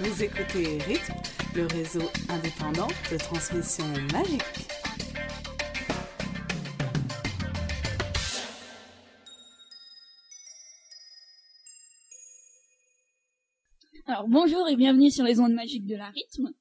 [0.00, 1.14] Vous écoutez Rythme,
[1.56, 4.42] le réseau indépendant de transmission magique.
[14.06, 16.52] Alors bonjour et bienvenue sur les ondes magiques de la rythme.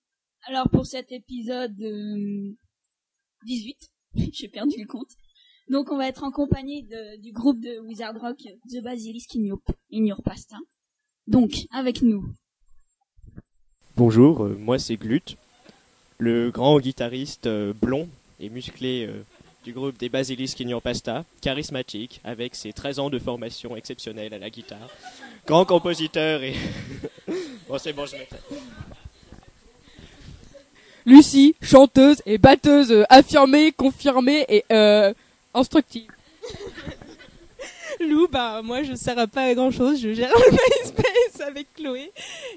[0.48, 1.78] Alors pour cet épisode
[3.46, 3.78] 18,
[4.34, 5.12] j'ai perdu le compte.
[5.70, 8.40] Donc on va être en compagnie du groupe de Wizard Rock
[8.72, 9.44] The Basilisk in
[9.94, 10.58] in Your Pasta.
[11.28, 12.34] Donc avec nous,
[13.98, 15.38] Bonjour, euh, moi c'est Glut,
[16.20, 18.08] le grand guitariste euh, blond
[18.40, 19.24] et musclé euh,
[19.64, 24.36] du groupe des Basilisk in Your Pasta, charismatique, avec ses 13 ans de formation exceptionnelle
[24.36, 24.88] à la guitare,
[25.48, 26.54] grand compositeur et...
[27.68, 28.38] bon c'est bon, je mettrai.
[31.08, 35.12] Lucie, chanteuse et batteuse euh, affirmée, confirmée et euh,
[35.56, 36.12] instructive.
[38.00, 41.74] Lou, bah moi je sers à pas à grand chose, je gère le MySpace avec
[41.74, 42.12] Chloé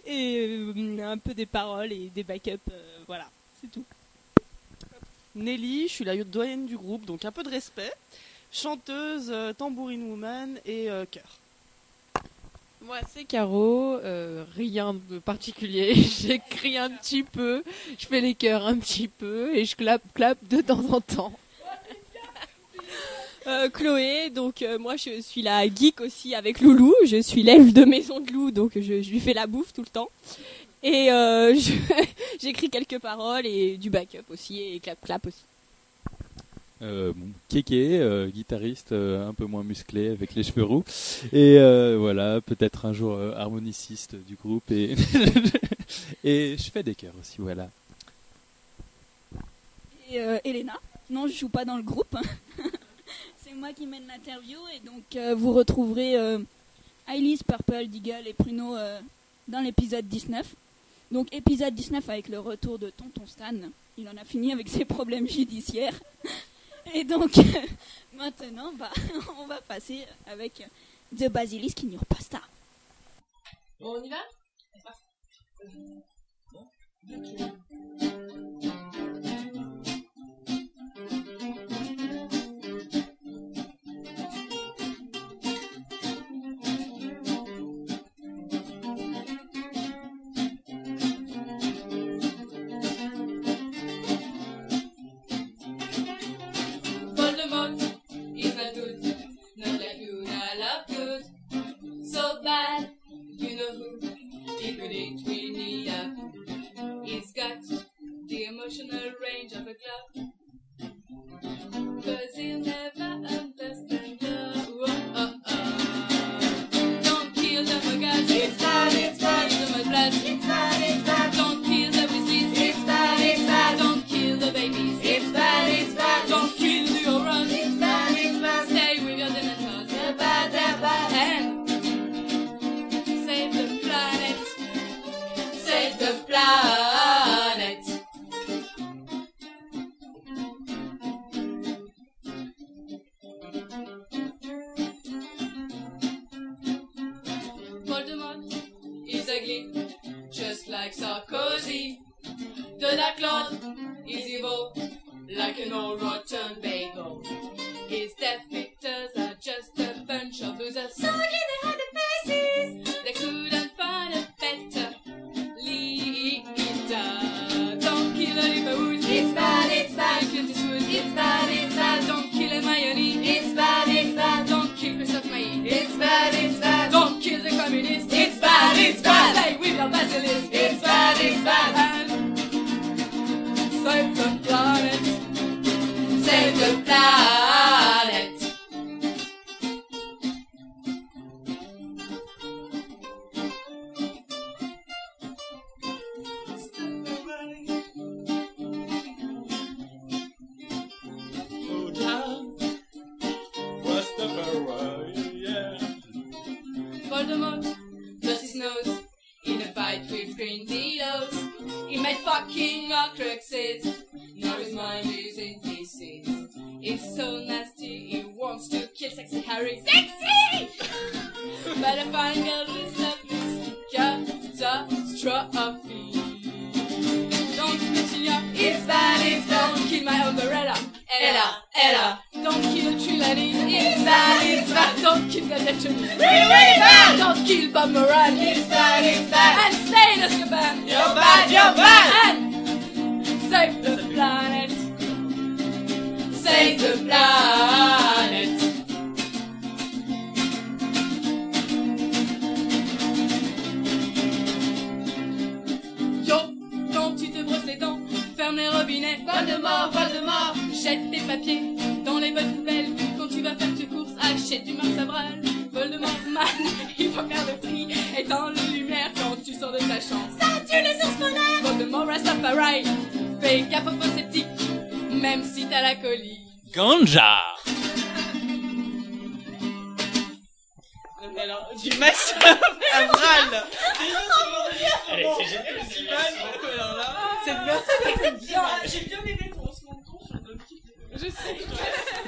[0.06, 3.28] et euh, un peu des paroles et des backups, euh, voilà,
[3.60, 3.84] c'est tout.
[5.34, 7.92] Nelly, je suis la doyenne du groupe, donc un peu de respect.
[8.52, 11.38] Chanteuse, euh, tambourine woman et euh, chœur.
[12.82, 15.94] Moi, c'est Caro, euh, rien de particulier.
[16.20, 17.62] J'écris un petit peu,
[17.98, 21.32] je fais les chœurs un petit peu et je clappe, clappe de temps en temps.
[23.46, 27.72] Euh, Chloé, donc euh, moi je suis la geek aussi avec Loulou, je suis l'elfe
[27.72, 30.10] de maison de Lou, donc je, je lui fais la bouffe tout le temps.
[30.82, 31.54] Et euh,
[32.40, 35.42] j'écris quelques paroles et du backup aussi et clap clap aussi.
[36.82, 40.82] Euh, bon, Kéké, euh, guitariste euh, un peu moins musclé avec les cheveux roux.
[41.32, 44.70] Et euh, voilà, peut-être un jour euh, harmoniciste du groupe.
[44.70, 44.96] Et,
[46.24, 47.68] et je fais des chœurs aussi, voilà.
[50.10, 50.78] et euh, Elena?
[51.10, 52.16] Non, je joue pas dans le groupe.
[53.60, 56.38] Moi qui mène l'interview et donc euh, vous retrouverez euh,
[57.06, 58.98] Ailis, Purple, Deagle et Pruno euh,
[59.46, 60.54] dans l'épisode 19.
[61.12, 63.52] Donc épisode 19 avec le retour de Tonton Stan.
[63.98, 65.92] Il en a fini avec ses problèmes judiciaires.
[66.94, 67.32] Et donc
[68.14, 68.90] maintenant, bah,
[69.38, 70.66] on va passer avec
[71.14, 72.40] The Basilisk Your Pasta.
[73.78, 74.16] Bon, on y va?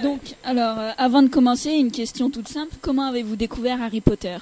[0.03, 2.75] Donc, alors, euh, avant de commencer, une question toute simple.
[2.81, 4.37] Comment avez-vous découvert Harry Potter?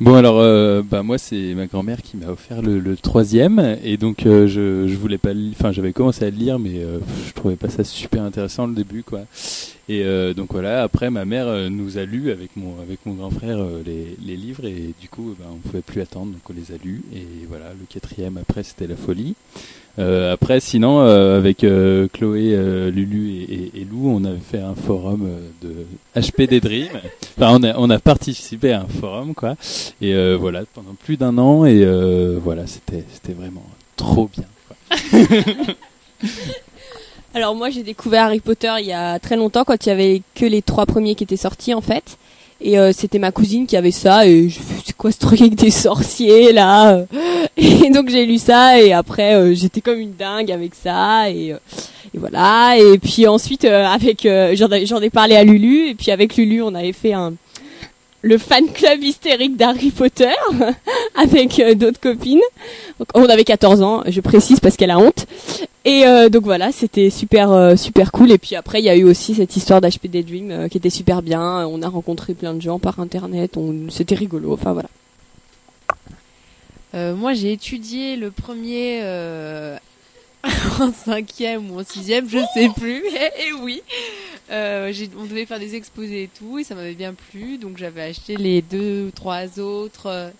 [0.00, 4.26] Bon alors, euh, bah moi c'est ma grand-mère qui m'a offert le, troisième et donc
[4.26, 6.80] euh, je, je voulais pas, enfin j'avais commencé à le lire mais
[7.28, 9.20] je trouvais pas ça super intéressant le début quoi.
[9.88, 10.04] Et
[10.34, 14.16] donc voilà, après ma mère nous a lu avec mon avec mon grand frère les,
[14.20, 17.02] les livres et du coup bah, on pouvait plus attendre donc on les a lus
[17.14, 19.36] et voilà le quatrième après c'était la folie.
[19.98, 24.58] Euh, après, sinon, euh, avec euh, Chloé, euh, Lulu et, et- Lou, on avait fait
[24.58, 26.88] un forum euh, de HP des Dreams.
[27.38, 29.54] Enfin, on a, on a participé à un forum, quoi.
[30.00, 31.64] Et euh, voilà, pendant plus d'un an.
[31.64, 31.84] Et
[32.42, 33.64] voilà, c'était, c'était vraiment
[33.96, 34.46] trop bien.
[34.66, 34.76] quoi.
[37.34, 40.22] Alors moi j'ai découvert Harry Potter il y a très longtemps quand il y avait
[40.36, 42.16] que les trois premiers qui étaient sortis en fait.
[42.66, 45.54] Et euh, c'était ma cousine qui avait ça et je c'est quoi ce truc avec
[45.54, 47.04] des sorciers là?
[47.58, 51.52] Et donc j'ai lu ça et après euh, j'étais comme une dingue avec ça et,
[51.52, 51.58] euh,
[52.14, 52.76] et voilà.
[52.78, 56.62] Et puis ensuite euh, avec euh, j'en ai parlé à Lulu et puis avec Lulu
[56.62, 57.34] on avait fait un
[58.24, 60.32] le fan club hystérique d'Harry Potter
[61.14, 62.40] avec euh, d'autres copines.
[62.98, 65.26] Donc, on avait 14 ans, je précise parce qu'elle a honte.
[65.84, 68.30] Et euh, donc voilà, c'était super euh, super cool.
[68.30, 70.90] Et puis après, il y a eu aussi cette histoire d'HP Daydream euh, qui était
[70.90, 71.66] super bien.
[71.66, 73.58] On a rencontré plein de gens par internet.
[73.58, 73.90] On...
[73.90, 74.54] C'était rigolo.
[74.54, 74.88] Enfin voilà.
[76.94, 79.00] Euh, moi, j'ai étudié le premier
[80.80, 83.02] en cinquième ou en sixième, je sais plus.
[83.46, 83.82] Et, oui,
[84.50, 87.58] euh, on devait faire des exposés et tout, et ça m'avait bien plu.
[87.58, 90.30] Donc j'avais acheté les deux, ou trois autres euh,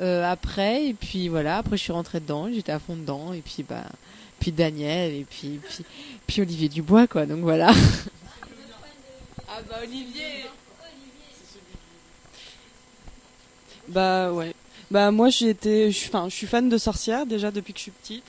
[0.00, 1.58] euh, après, et puis voilà.
[1.58, 3.84] Après, je suis rentrée dedans, j'étais à fond dedans, et puis bah,
[4.40, 5.84] puis Daniel, et puis puis,
[6.26, 7.26] puis Olivier Dubois, quoi.
[7.26, 7.70] Donc voilà.
[9.48, 10.46] ah bah Olivier.
[13.88, 14.54] Bah ouais.
[14.90, 17.78] Bah moi j'ai été, je suis- enfin je suis fan de sorcières déjà depuis que
[17.78, 18.24] je suis petite.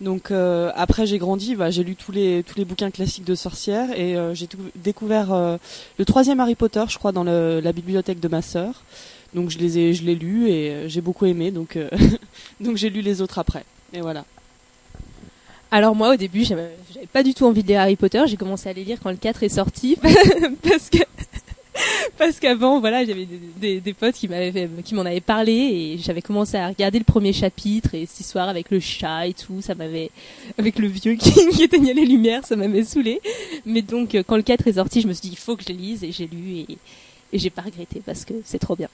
[0.00, 3.34] Donc euh, après j'ai grandi, bah, j'ai lu tous les tous les bouquins classiques de
[3.34, 5.56] sorcières et euh, j'ai découvert euh,
[5.98, 8.82] le troisième Harry Potter, je crois, dans le- la bibliothèque de ma sœur.
[9.34, 11.50] Donc je les ai, je l'ai lu et euh, j'ai beaucoup aimé.
[11.50, 11.88] Donc euh,
[12.60, 13.64] donc j'ai lu les autres après.
[13.92, 14.24] Et voilà.
[15.72, 18.36] Alors moi au début j'avais j'avais pas du tout envie de lire Harry Potter, j'ai
[18.36, 19.96] commencé à les lire quand le 4 est sorti
[20.62, 20.98] parce que
[22.18, 23.26] parce qu'avant voilà j'avais
[23.56, 27.04] des, des, potes qui m'avaient qui m'en avaient parlé et j'avais commencé à regarder le
[27.04, 30.10] premier chapitre et cette histoire avec le chat et tout ça m'avait
[30.58, 33.20] avec le vieux qui, qui éteignait les lumières ça m'avait saoulé
[33.66, 35.64] mais donc euh, quand le 4 est sorti je me suis dit il faut que
[35.66, 36.78] je lise et j'ai lu et,
[37.32, 38.88] et j'ai pas regretté parce que c'est trop bien.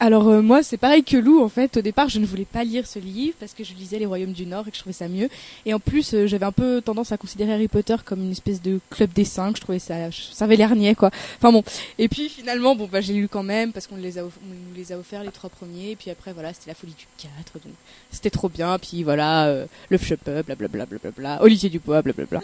[0.00, 1.76] Alors euh, moi c'est pareil que Lou en fait.
[1.76, 4.32] Au départ je ne voulais pas lire ce livre parce que je lisais les Royaumes
[4.32, 5.28] du Nord et que je trouvais ça mieux.
[5.66, 8.60] Et en plus euh, j'avais un peu tendance à considérer Harry Potter comme une espèce
[8.60, 9.56] de club des cinq.
[9.56, 11.10] Je trouvais ça ça avait l'air niais quoi.
[11.38, 11.62] Enfin bon.
[11.98, 14.74] Et puis finalement bon bah j'ai lu quand même parce qu'on les a on nous
[14.76, 15.92] les a offerts les trois premiers.
[15.92, 17.74] Et puis après voilà c'était la folie du 4 donc
[18.10, 18.78] c'était trop bien.
[18.78, 22.42] Puis voilà euh, le Shopper blablabla blablabla Olivier Dubois blablabla.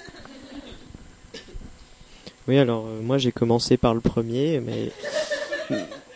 [2.48, 4.90] Oui, alors euh, moi j'ai commencé par le premier, mais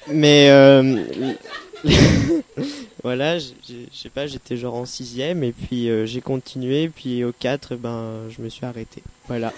[0.09, 1.35] mais euh,
[3.03, 3.53] voilà, je
[3.93, 8.29] sais pas, j'étais genre en sixième et puis euh, j'ai continué, puis au 4, ben
[8.31, 9.03] je me suis arrêté.
[9.29, 9.53] Voilà.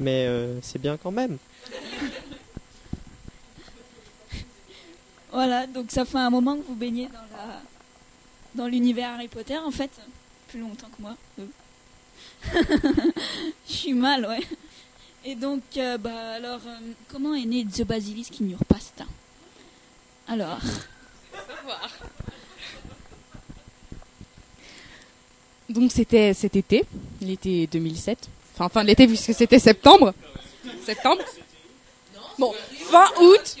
[0.00, 1.38] Mais euh, c'est bien quand même.
[5.32, 7.62] Voilà, donc ça fait un moment que vous baignez dans la
[8.54, 9.90] dans l'univers Harry Potter en fait,
[10.48, 11.16] plus longtemps que moi.
[13.66, 14.42] Je suis mal, ouais.
[15.24, 15.62] Et donc,
[16.00, 16.60] bah alors,
[17.08, 19.04] comment est né The Basilisk Your Pasta
[20.32, 20.58] Alors,
[25.68, 26.84] Donc c'était cet été,
[27.20, 28.28] l'été 2007.
[28.54, 30.14] Enfin, fin de l'été puisque c'était septembre.
[30.84, 31.22] Septembre.
[32.38, 32.52] Bon,
[32.90, 33.56] fin août.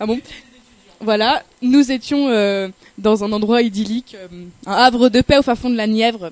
[0.00, 0.18] Ah bon.
[1.00, 4.28] Voilà, nous étions euh, dans un endroit idyllique, euh,
[4.66, 6.30] un havre de paix au fin fond de la Nièvre,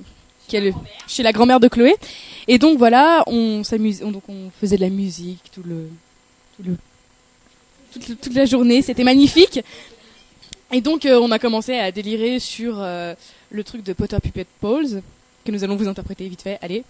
[0.49, 0.73] qui est le-
[1.09, 1.95] chez la grand-mère de Chloé.
[2.49, 5.89] Et donc voilà, on s'amuse, on- donc on faisait de la musique tout le,
[6.57, 6.77] tout le-
[7.93, 8.83] toute, la journée.
[8.83, 9.61] C'était magnifique.
[10.73, 13.15] Et donc, euh, on a commencé à délirer sur euh,
[13.51, 15.01] le truc de Potter Puppet Pose,
[15.45, 16.59] que nous allons vous interpréter vite fait.
[16.63, 16.85] Allez.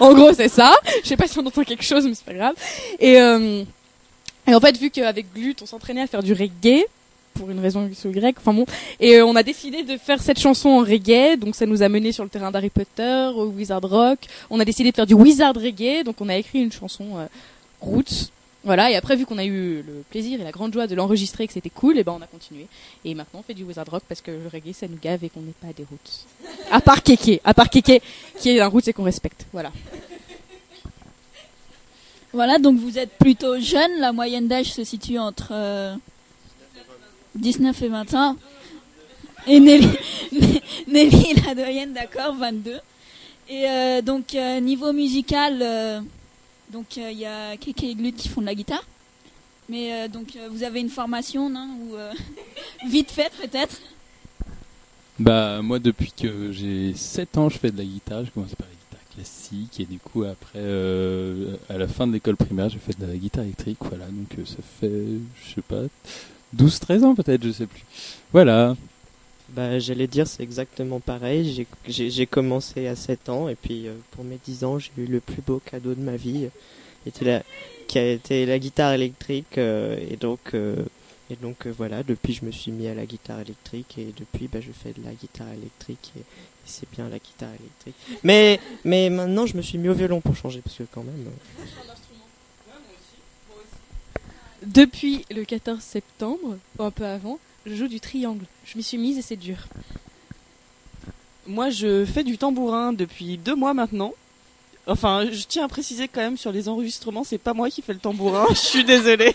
[0.00, 0.74] En gros, c'est ça.
[1.02, 2.54] Je sais pas si on entend quelque chose, mais c'est pas grave.
[2.98, 3.62] Et, euh,
[4.46, 6.84] et en fait, vu qu'avec Glut, on s'entraînait à faire du reggae,
[7.34, 8.66] pour une raison X ou enfin bon,
[9.00, 11.88] et euh, on a décidé de faire cette chanson en reggae, donc ça nous a
[11.88, 14.18] mené sur le terrain d'Harry Potter, au Wizard Rock.
[14.50, 17.26] On a décidé de faire du Wizard Reggae, donc on a écrit une chanson euh,
[17.80, 18.30] Roots.
[18.64, 21.48] Voilà, et après, vu qu'on a eu le plaisir et la grande joie de l'enregistrer,
[21.48, 22.68] que c'était cool, et ben on a continué.
[23.04, 25.30] Et maintenant, on fait du Wizard Rock parce que le reggae, ça nous gave et
[25.30, 26.26] qu'on n'est pas des roots.
[26.70, 28.00] À part Keke, à part Keke,
[28.38, 29.46] qui est un roots et qu'on respecte.
[29.52, 29.72] Voilà.
[32.32, 33.98] Voilà, donc vous êtes plutôt jeune.
[33.98, 35.94] La moyenne d'âge se situe entre euh,
[37.34, 38.36] 19 et 20 ans.
[39.46, 39.88] Et Nelly,
[40.86, 42.78] Nelly la doyenne, d'accord, 22.
[43.48, 46.00] Et euh, donc, euh, niveau musical, euh,
[46.70, 48.84] donc il y a Keke et Glut qui font de la guitare.
[49.68, 52.12] Mais euh, donc, euh, vous avez une formation, non euh,
[52.88, 53.80] vite fait, peut-être?
[55.18, 58.24] Bah, moi, depuis que j'ai 7 ans, je fais de la guitare.
[58.24, 58.81] J'ai commencé par la guitare
[59.14, 63.06] classique et du coup, après, euh, à la fin de l'école primaire, j'ai fait de
[63.06, 63.78] la guitare électrique.
[63.80, 65.82] Voilà, donc euh, ça fait, je sais pas,
[66.56, 67.84] 12-13 ans peut-être, je sais plus.
[68.32, 68.76] Voilà.
[69.50, 71.66] Bah, j'allais dire, c'est exactement pareil.
[71.86, 75.20] J'ai- commencé à 7 ans et puis euh, pour mes 10 ans, j'ai eu le
[75.20, 76.48] plus beau cadeau de ma vie,
[77.06, 77.42] était
[77.88, 79.58] qui a été la guitare électrique.
[79.58, 80.54] et donc,
[81.32, 84.48] et donc euh, voilà, depuis je me suis mis à la guitare électrique et depuis
[84.48, 86.24] bah, je fais de la guitare électrique et, et
[86.66, 87.94] c'est bien la guitare électrique.
[88.22, 91.26] Mais, mais maintenant, je me suis mis au violon pour changer parce que quand même.
[91.26, 91.64] euh,
[94.66, 98.44] Depuis le 14 septembre, ou un peu avant, je joue du triangle.
[98.64, 99.56] Je m'y suis mise et c'est dur.
[101.48, 104.12] Moi, je fais du tambourin depuis deux mois maintenant.
[104.86, 107.92] Enfin, je tiens à préciser quand même sur les enregistrements, c'est pas moi qui fais
[107.92, 108.46] le tambourin.
[108.50, 109.34] je suis désolée.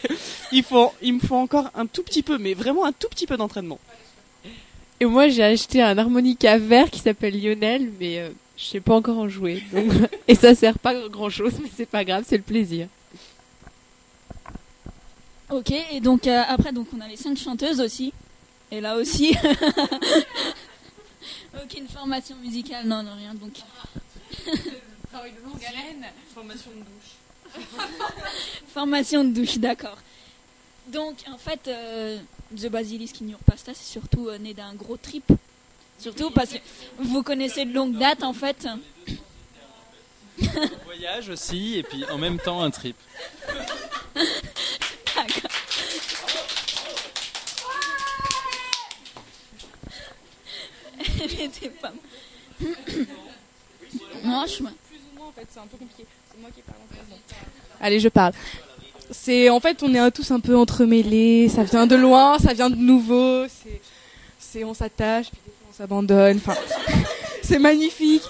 [0.51, 3.25] Il faut, il me faut encore un tout petit peu, mais vraiment un tout petit
[3.25, 3.79] peu d'entraînement.
[4.99, 8.95] Et moi, j'ai acheté un harmonica vert qui s'appelle Lionel, mais euh, je sais pas
[8.95, 9.63] encore en jouer.
[9.71, 9.91] Donc...
[10.27, 12.87] Et ça sert pas à grand chose, mais c'est pas grave, c'est le plaisir.
[15.49, 18.11] Ok, et donc euh, après, donc on a les cinq chanteuses aussi.
[18.69, 19.33] Et là aussi,
[21.63, 23.33] aucune formation musicale, non, non, rien.
[23.33, 23.53] Donc,
[26.33, 27.63] Formation de douche.
[28.73, 29.97] formation de douche, d'accord.
[30.87, 32.19] Donc, en fait, euh,
[32.55, 35.25] The Basilisk in Your Pasta, c'est surtout euh, né d'un gros trip.
[35.99, 36.59] Surtout parce que
[36.99, 38.67] vous connaissez de longue date, en fait.
[40.85, 42.95] Voyage aussi, et puis en même temps un trip.
[45.15, 45.51] D'accord.
[50.99, 51.91] Elle était pas
[54.47, 54.63] je
[55.27, 56.05] en fait, c'est un peu compliqué.
[56.31, 57.35] C'est moi qui parle en fait.
[57.81, 58.33] Allez, je parle.
[59.11, 61.49] C'est en fait, on est tous un peu entremêlés.
[61.49, 63.45] Ça vient de loin, ça vient de nouveau.
[64.39, 66.37] C'est, on s'attache, puis on s'abandonne.
[66.37, 66.55] Enfin,
[67.43, 68.23] c'est magnifique.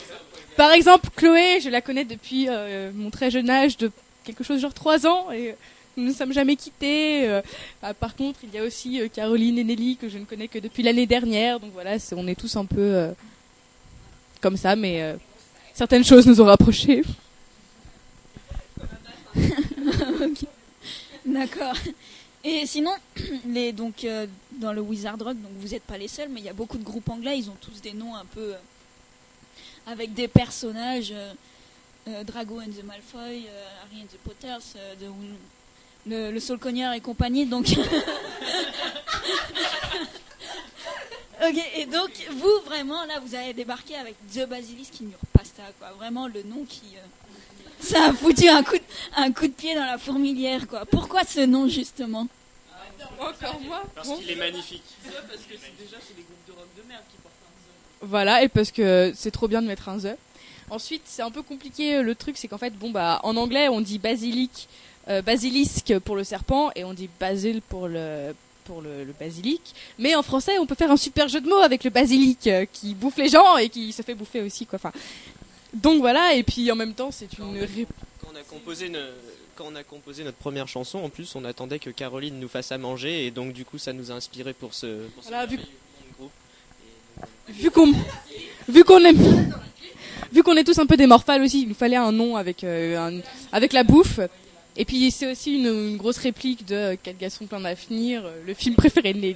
[0.58, 3.92] Par exemple, Chloé, je la connais depuis euh, mon très jeune âge, de
[4.24, 5.56] quelque chose genre 3 ans, et
[5.96, 7.28] nous ne sommes jamais quittés.
[7.28, 7.42] Euh,
[7.82, 10.48] bah, par contre, il y a aussi euh, Caroline et Nelly que je ne connais
[10.48, 11.60] que depuis l'année dernière.
[11.60, 13.12] Donc voilà, on est tous un peu euh,
[14.42, 15.16] comme ça, mais euh,
[15.78, 17.04] certaines choses nous ont rapprochés.
[21.26, 21.76] D'accord.
[22.44, 22.94] Et sinon,
[23.74, 26.50] donc, euh, dans le Wizard Rock, donc vous n'êtes pas les seuls, mais il y
[26.50, 28.54] a beaucoup de groupes anglais, ils ont tous des noms un peu.
[28.54, 28.58] euh,
[29.86, 31.12] avec des personnages.
[31.12, 31.34] euh,
[32.24, 33.46] Drago and the Malfoy,
[33.84, 34.64] Harry and the Potters,
[36.08, 37.68] le, le et compagnie, donc.
[41.48, 45.02] ok, et donc vous, vraiment, là, vous avez débarqué avec The Basilisk
[45.80, 45.90] Quoi.
[45.98, 46.82] Vraiment le nom qui.
[46.96, 47.06] euh,
[47.80, 48.82] ça a foutu un coup, de,
[49.16, 50.86] un coup de pied dans la fourmilière, quoi.
[50.86, 52.28] Pourquoi ce nom, justement?
[53.20, 54.84] Encore moi Parce qu'il est magnifique.
[55.04, 57.34] Parce que c'est déjà c'est des groupes de rock de merde qui portent
[58.02, 60.16] un Voilà, et parce que c'est trop bien de mettre un the.
[60.70, 61.96] Ensuite, c'est un peu compliqué.
[61.96, 64.68] euh, Le truc, c'est qu'en fait, bon bah, en anglais, on dit basilic,
[65.10, 68.34] euh, basilisque pour le serpent, et on dit basil pour le
[68.66, 69.62] pour le, le basilic.
[69.98, 72.66] Mais en français, on peut faire un super jeu de mots avec le basilic euh,
[72.74, 74.76] qui bouffe les gens et qui se fait bouffer aussi, quoi.
[74.76, 74.92] Enfin,
[75.74, 76.34] donc voilà.
[76.36, 77.46] Et puis en même temps, c'est une
[78.22, 79.00] Quand on a composé une-
[79.56, 82.72] quand on a composé notre première chanson, en plus, on attendait que Caroline nous fasse
[82.72, 85.46] à manger et donc du coup, ça nous a inspiré pour ce, pour ce Voilà,
[85.48, 85.58] vu-
[86.18, 86.32] groupe.
[87.50, 87.92] vu qu'on
[88.70, 89.52] vu qu'on aime
[90.32, 92.64] vu qu'on est tous un peu des morphales aussi, il nous fallait un nom avec
[92.64, 93.22] euh, un-
[93.52, 94.20] avec la bouffe.
[94.76, 98.54] Et puis c'est aussi une, une grosse réplique de Quatre garçons plein d'avenir, euh, le
[98.54, 99.36] film préféré de Nelly.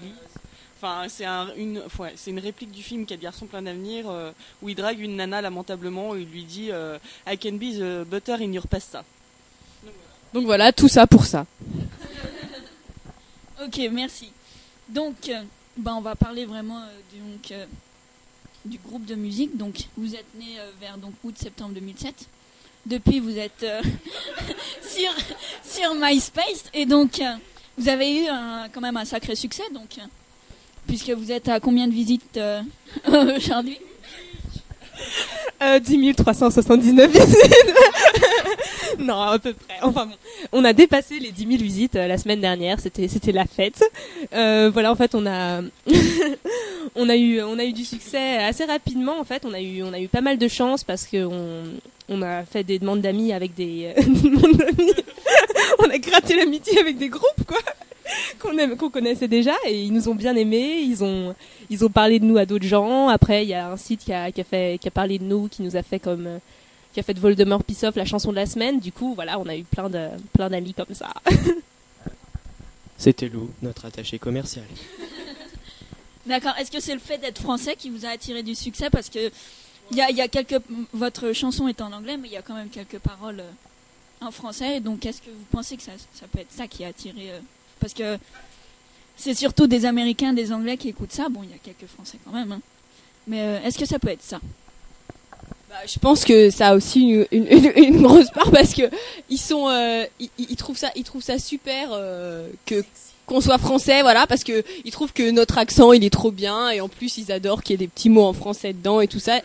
[0.83, 4.31] Enfin, c'est un, une, ouais, c'est une réplique du film Quel garçon plein d'avenir euh,
[4.63, 6.97] où il drague une nana lamentablement et il lui dit euh,
[7.27, 9.03] I can be the butter in your pasta.
[10.33, 11.45] Donc voilà, tout ça pour ça.
[13.63, 14.31] Ok, merci.
[14.89, 15.43] Donc, euh,
[15.77, 17.65] bah, on va parler vraiment euh, donc, euh,
[18.65, 19.55] du groupe de musique.
[19.55, 22.25] Donc, vous êtes né euh, vers donc, août-septembre 2007.
[22.88, 23.81] Depuis, vous êtes euh,
[24.81, 25.11] sur,
[25.63, 26.63] sur MySpace.
[26.73, 27.35] Et donc, euh,
[27.77, 29.63] vous avez eu un- quand même un sacré succès.
[29.71, 30.05] Donc, euh,
[30.88, 32.61] puisque vous êtes à combien de visites euh,
[33.38, 33.77] aujourd'hui
[35.63, 37.75] Euh, 10 379 visites.
[39.00, 39.75] non, à peu près.
[39.81, 40.09] Enfin
[40.51, 42.79] on a dépassé les 10 000 visites euh, la semaine dernière.
[42.79, 43.83] C'était la fête.
[44.33, 45.61] Euh, voilà, en fait, on a
[46.95, 49.19] on a eu on a eu du succès assez rapidement.
[49.19, 51.27] En fait, on a eu on a eu pas mal de chance parce que
[52.09, 54.01] on a fait des demandes d'amis avec des euh,
[55.79, 57.59] on a gratté l'amitié avec des groupes quoi
[58.39, 60.81] qu'on connaissait déjà et ils nous ont bien aimés.
[60.81, 61.35] Ils ont
[61.69, 63.07] ils ont parlé de nous à d'autres gens.
[63.07, 65.23] Après, il y a un site qui a, qui a fait, qui a parlé de
[65.23, 66.37] nous, qui nous a fait comme, euh,
[66.93, 68.79] qui a fait de Voldemort Piss Off la chanson de la semaine.
[68.79, 71.13] Du coup, voilà, on a eu plein de, plein d'amis comme ça.
[72.97, 74.65] C'était Lou, notre attaché commercial.
[76.27, 76.53] D'accord.
[76.59, 78.89] Est-ce que c'est le fait d'être français qui vous a attiré du succès?
[78.89, 79.31] Parce que
[79.91, 80.61] il y a, il y a quelques,
[80.93, 84.31] votre chanson est en anglais, mais il y a quand même quelques paroles euh, en
[84.31, 84.81] français.
[84.81, 87.39] Donc, est-ce que vous pensez que ça, ça peut être ça qui a attiré euh,
[87.81, 88.17] Parce que
[89.17, 91.27] c'est surtout des Américains, des Anglais qui écoutent ça.
[91.29, 92.53] Bon, il y a quelques Français quand même.
[92.53, 92.61] hein.
[93.27, 94.39] Mais euh, est-ce que ça peut être ça?
[95.69, 98.89] Bah, je pense que ça a aussi une, grosse part parce que
[99.29, 100.05] ils sont, euh,
[100.38, 102.50] ils, trouvent ça, ils trouvent ça super euh,
[103.25, 106.71] qu'on soit français, voilà, parce que ils trouvent que notre accent il est trop bien
[106.71, 109.07] et en plus ils adorent qu'il y ait des petits mots en français dedans et
[109.07, 109.39] tout ça.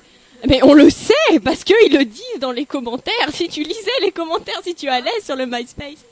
[0.48, 3.30] Mais on le sait parce qu'ils le disent dans les commentaires.
[3.32, 6.04] Si tu lisais les commentaires, si tu allais sur le MySpace.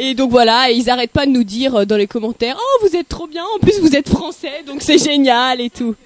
[0.00, 2.86] Et donc voilà, et ils arrêtent pas de nous dire euh, dans les commentaires, oh
[2.86, 5.96] vous êtes trop bien, en plus vous êtes français, donc c'est génial et tout.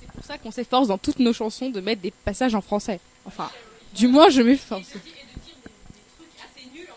[0.00, 3.00] C'est pour ça qu'on s'efforce dans toutes nos chansons de mettre des passages en français.
[3.24, 3.50] Enfin,
[3.92, 4.92] du moins je m'efforce.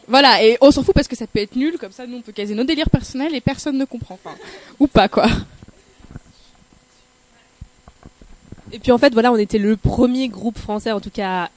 [0.08, 2.22] Voilà, et on s'en fout parce que ça peut être nul, comme ça nous on
[2.22, 4.20] peut caser nos délires personnels et personne ne comprend.
[4.24, 4.38] Enfin,
[4.80, 5.26] ou pas quoi.
[8.72, 11.50] Et puis en fait, voilà, on était le premier groupe français, en tout cas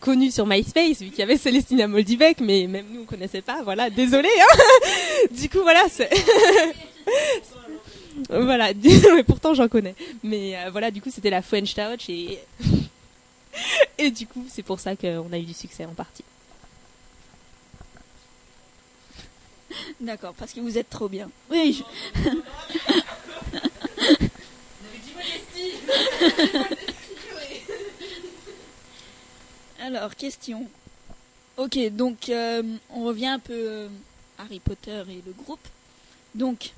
[0.00, 3.62] connu sur MySpace, vu qu'il y avait Célestina Moldivec, mais même nous on connaissait pas.
[3.62, 4.28] Voilà, désolé.
[4.40, 4.58] Hein
[5.36, 6.10] du coup, voilà, c'est.
[8.30, 9.94] voilà, du- mais pourtant j'en connais.
[10.22, 12.38] Mais euh, voilà, du coup, c'était la French Touch et
[13.98, 16.24] et du coup, c'est pour ça qu'on a eu du succès en partie.
[20.00, 21.28] D'accord, parce que vous êtes trop bien.
[21.50, 21.82] Oui.
[22.16, 22.20] je-
[29.86, 30.66] Alors, question.
[31.56, 33.88] Ok, donc euh, on revient un peu euh,
[34.36, 35.60] Harry Potter et le groupe.
[36.34, 36.72] Donc,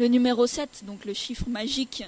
[0.00, 2.02] le numéro 7, donc le chiffre magique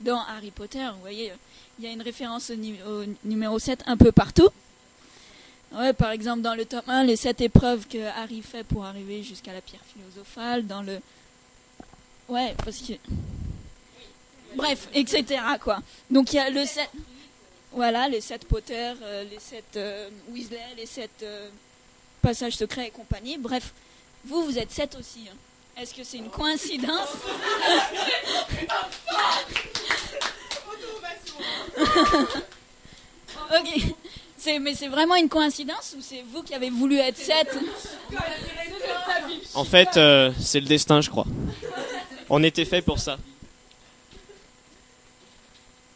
[0.00, 1.32] dans Harry Potter, vous voyez,
[1.78, 4.48] il y a une référence au, nu- au numéro 7 un peu partout.
[5.72, 9.24] Ouais, par exemple, dans le tome 1, les 7 épreuves que Harry fait pour arriver
[9.24, 11.00] jusqu'à la pierre philosophale, dans le...
[12.28, 12.92] Ouais, parce que...
[14.54, 15.42] Bref, etc.
[15.60, 15.80] quoi.
[16.12, 16.88] Donc il y a le 7...
[17.74, 21.48] Voilà, les 7 Potter, euh, les 7 euh, Weasley, les 7 euh,
[22.22, 23.36] passages secrets et compagnie.
[23.36, 23.72] Bref,
[24.24, 25.26] vous, vous êtes 7 aussi.
[25.30, 25.36] hein.
[25.80, 27.08] Est-ce que c'est une coïncidence?
[33.56, 33.82] Ok.
[34.60, 37.48] Mais c'est vraiment une coïncidence ou c'est vous qui avez voulu être 7
[39.54, 39.88] En fait,
[40.40, 41.24] c'est le destin, je crois.
[42.28, 43.18] On était fait pour ça.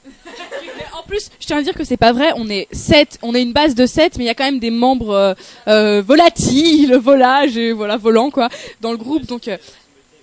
[0.04, 2.30] Mais en plus, je tiens à dire que c'est pas vrai.
[2.36, 4.60] On est 7, on est une base de 7, mais il y a quand même
[4.60, 5.34] des membres euh,
[5.66, 8.48] euh, volatiles, volage et voilà, volant quoi,
[8.80, 9.26] dans le groupe.
[9.26, 9.56] Donc euh,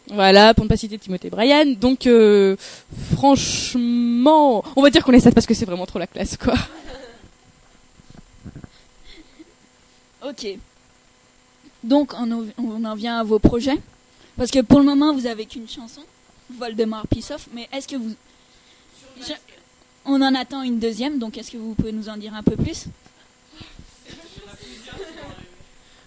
[0.10, 1.76] voilà, pour ne pas citer Timothée Bryan.
[1.76, 2.56] Donc euh,
[3.16, 6.54] franchement, on va dire qu'on est 7 parce que c'est vraiment trop la classe quoi.
[10.28, 10.48] Ok.
[11.84, 13.78] Donc on, en- on en vient à vos projets.
[14.38, 16.02] Parce que pour le moment, vous avez qu'une chanson,
[16.58, 17.48] Voldemort Peace Off.
[17.54, 18.14] Mais est-ce que vous...
[19.22, 19.34] Je-
[20.08, 22.56] On en attend une deuxième, donc est-ce que vous pouvez nous en dire un peu
[22.56, 22.86] plus?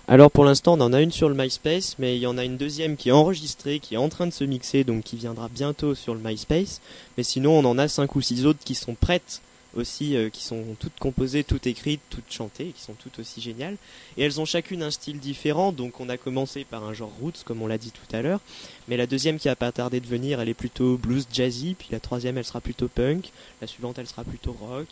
[0.06, 2.44] Alors pour l'instant, on en a une sur le MySpace, mais il y en a
[2.44, 5.48] une deuxième qui est enregistrée, qui est en train de se mixer, donc qui viendra
[5.48, 6.80] bientôt sur le MySpace.
[7.16, 9.42] Mais sinon, on en a cinq ou six autres qui sont prêtes
[9.78, 13.76] aussi, euh, qui sont toutes composées, toutes écrites, toutes chantées, qui sont toutes aussi géniales.
[14.16, 17.42] Et elles ont chacune un style différent, donc on a commencé par un genre roots,
[17.44, 18.40] comme on l'a dit tout à l'heure.
[18.88, 21.88] Mais la deuxième qui a pas tardé de venir, elle est plutôt blues jazzy, puis
[21.90, 23.30] la troisième, elle sera plutôt punk.
[23.60, 24.88] La suivante, elle sera plutôt rock.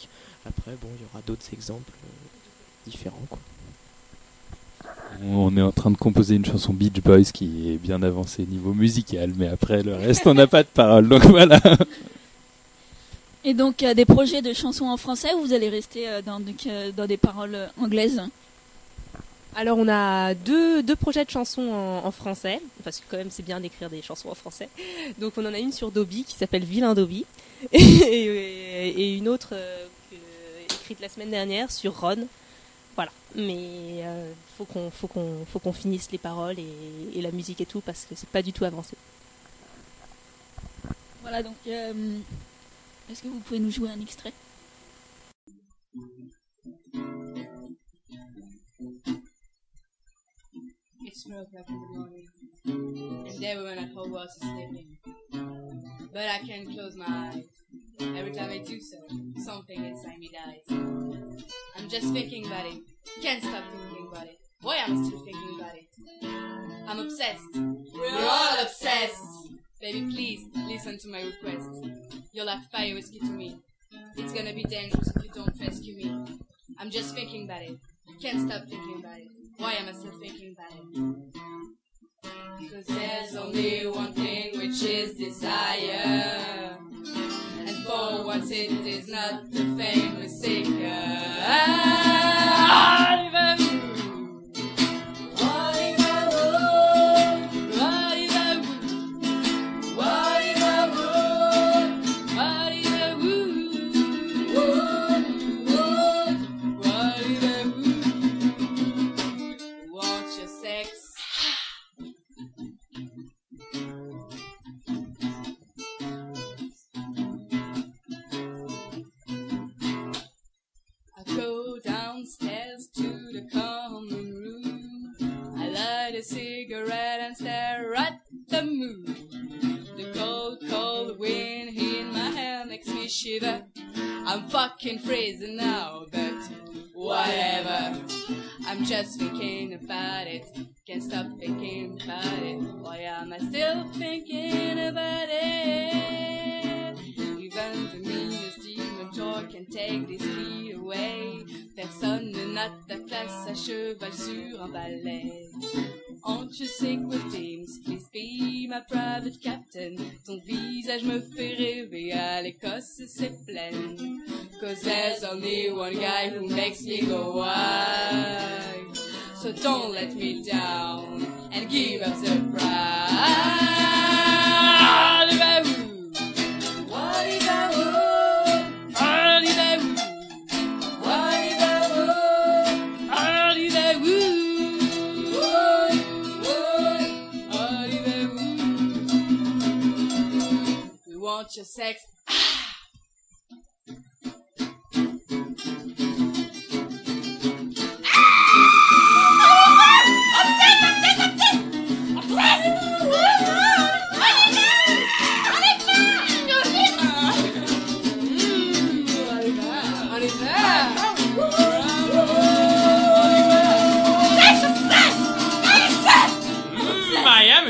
[0.46, 3.26] Après, bon, il y aura d'autres exemples euh, différents.
[5.22, 8.74] On est en train de composer une chanson Beach Boys qui est bien avancée niveau
[8.74, 11.08] musical, mais après le reste, on n'a pas de parole.
[11.08, 11.60] Donc voilà.
[13.48, 16.40] Et donc, euh, des projets de chansons en français ou vous allez rester euh, dans,
[16.40, 18.20] donc, euh, dans des paroles anglaises
[19.54, 23.30] Alors on a deux, deux projets de chansons en, en français, parce que quand même
[23.30, 24.68] c'est bien d'écrire des chansons en français.
[25.20, 27.24] Donc on en a une sur Dobby qui s'appelle Vilain Dobby,
[27.72, 32.26] et, et- et une autre euh, que- écrite la semaine dernière sur Ron.
[32.96, 37.30] Voilà, mais euh, faut qu'on faut qu'on faut qu'on finisse les paroles et, et la
[37.30, 38.96] musique et tout parce que c'est pas du tout avancé.
[41.22, 41.92] Voilà, donc, euh,
[43.10, 44.32] est-ce que vous pouvez nous jouer un extrait
[51.04, 52.26] It smoke up in the morning,
[52.64, 54.98] and there when I whole world is sleeping.
[56.12, 57.44] But I can't close my eyes.
[58.00, 58.98] Every time I do so,
[59.44, 60.78] something inside me dies.
[61.76, 62.78] I'm just thinking about it.
[63.22, 64.38] Can't stop thinking about it.
[64.62, 65.86] Why am still thinking about it?
[66.88, 67.54] I'm obsessed.
[67.54, 69.35] We're all obsessed.
[69.86, 71.70] Baby, please listen to my request.
[72.32, 73.60] You're like fire whiskey to me.
[74.16, 76.26] It's gonna be dangerous if you don't rescue me.
[76.76, 77.78] I'm just thinking about it.
[78.20, 79.28] Can't stop thinking about it.
[79.58, 80.88] Why am I still thinking about it?
[82.58, 86.78] Because there's only one thing which is desire.
[87.60, 91.06] And for once it is not the famous seeker.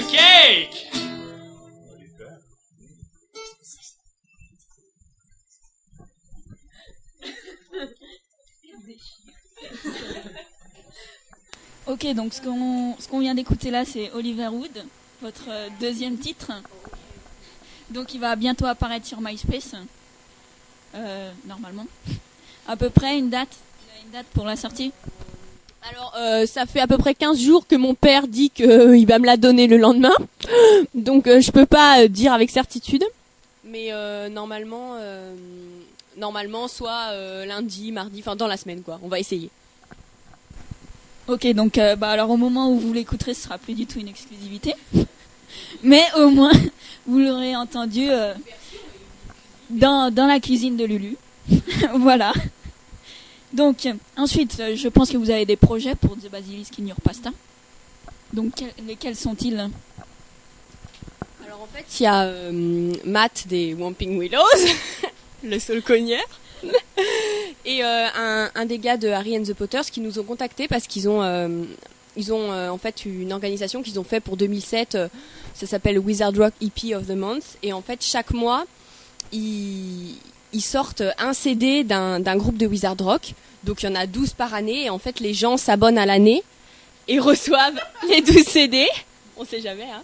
[0.02, 0.86] Cake!
[11.86, 12.42] Ok, donc ce
[13.08, 14.84] qu'on vient d'écouter là, c'est Oliver Wood,
[15.22, 15.48] votre
[15.80, 16.52] deuxième titre.
[17.90, 19.76] Donc il va bientôt apparaître sur MySpace,
[20.94, 21.86] euh, normalement.
[22.66, 23.56] À peu près une date,
[24.04, 24.92] une date pour la sortie.
[25.90, 29.18] Alors, euh, ça fait à peu près 15 jours que mon père dit qu'il va
[29.18, 30.14] me la donner le lendemain.
[30.94, 33.04] Donc, euh, je peux pas euh, dire avec certitude.
[33.64, 35.34] Mais euh, normalement, euh,
[36.16, 38.98] normalement, soit euh, lundi, mardi, enfin dans la semaine, quoi.
[39.02, 39.50] On va essayer.
[41.28, 43.98] Ok, donc euh, bah alors au moment où vous l'écouterez, ce sera plus du tout
[43.98, 44.74] une exclusivité,
[45.82, 46.52] mais au moins
[47.06, 48.32] vous l'aurez entendu euh,
[49.68, 51.16] dans dans la cuisine de Lulu.
[51.94, 52.32] voilà.
[53.56, 57.30] Donc ensuite, euh, je pense que vous avez des projets pour The Basilisk Your Pasta.
[58.34, 59.58] Donc quels- lesquels sont-ils?
[61.46, 64.42] Alors en fait, il y a euh, Matt des Wamping Willows,
[65.42, 65.82] le seul
[67.64, 70.86] et euh, un, des gars de Harry and the Potters qui nous ont contactés parce
[70.86, 71.22] qu'ils ont,
[72.16, 74.94] ils ont en fait une organisation qu'ils ont fait pour 2007.
[74.96, 75.08] euh,
[75.54, 78.64] ça s'appelle Wizard Rock EP of the Month, et en fait chaque mois
[79.32, 80.14] ils,
[80.56, 83.34] ils sortent un CD d'un groupe de Wizard Rock.
[83.64, 86.06] Donc il y en a 12 par année, et en fait les gens s'abonnent à
[86.06, 86.42] l'année.
[87.08, 88.86] et reçoivent les 12 CD.
[89.38, 89.84] On sait jamais.
[89.84, 90.02] Hein.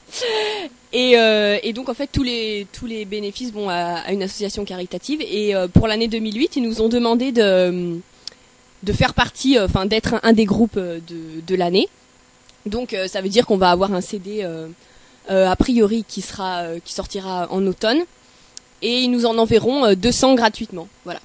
[0.92, 4.66] Et, euh, et donc en fait tous les tous les bénéfices vont à, une association
[4.66, 5.22] caritative.
[5.22, 7.98] Et euh, pour l'année 2008, ils nous ont demandé de
[8.82, 11.88] de faire partie, euh, enfin d'être un, un des groupes de de l'année.
[12.66, 14.46] Donc ça veut dire qu'on va avoir un CD
[15.28, 18.04] a priori qui sera qui sortira en automne.
[18.82, 20.88] Et ils nous en enverront euh, 200 gratuitement.
[21.04, 21.20] Voilà.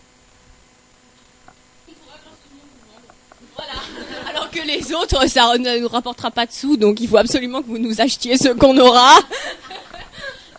[4.30, 7.62] Alors que les autres, ça ne nous rapportera pas de sous, donc il faut absolument
[7.62, 9.16] que vous nous achetiez ce qu'on aura.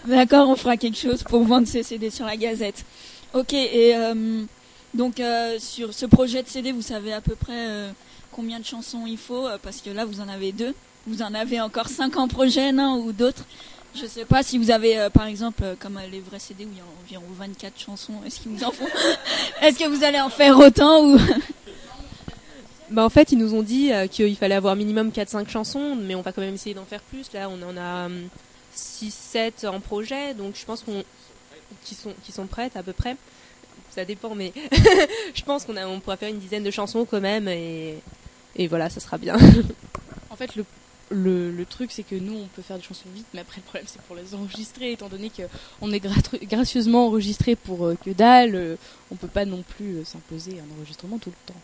[0.07, 2.85] D'accord, on fera quelque chose pour vendre ces CD sur la Gazette.
[3.35, 4.43] Ok, et euh,
[4.95, 7.93] donc euh, sur ce projet de CD, vous savez à peu près
[8.33, 10.75] combien de chansons il faut Parce que là, vous en avez deux.
[11.07, 13.45] Vous en avez encore cinq en projet, non Ou d'autres
[14.01, 16.69] Je sais pas si vous avez, euh, par exemple, euh, comme les vrais CD où
[16.71, 18.87] il y a environ 24 chansons, est-ce qu'ils vous en font
[19.63, 21.19] Est-ce que vous allez en faire autant ou
[22.91, 26.15] Bah en fait, ils nous ont dit euh, qu'il fallait avoir minimum 4-5 chansons, mais
[26.15, 27.33] on va quand même essayer d'en faire plus.
[27.33, 28.09] Là, on en a
[28.77, 31.05] 6-7 en projet, donc je pense qu'on
[31.85, 33.17] qui sont qui sont prêtes à peu près.
[33.91, 34.53] Ça dépend, mais
[35.35, 37.99] je pense qu'on a on pourra faire une dizaine de chansons quand même, et
[38.57, 39.37] et voilà, ça sera bien.
[40.31, 40.65] En fait, le,
[41.11, 43.87] le, truc, c'est que nous, on peut faire des chansons vite, mais après, le problème,
[43.87, 46.01] c'est pour les enregistrer, étant donné qu'on est
[46.45, 48.77] gracieusement enregistré pour euh, que dalle, euh,
[49.11, 51.61] on peut pas non plus euh, s'imposer un enregistrement tout le temps.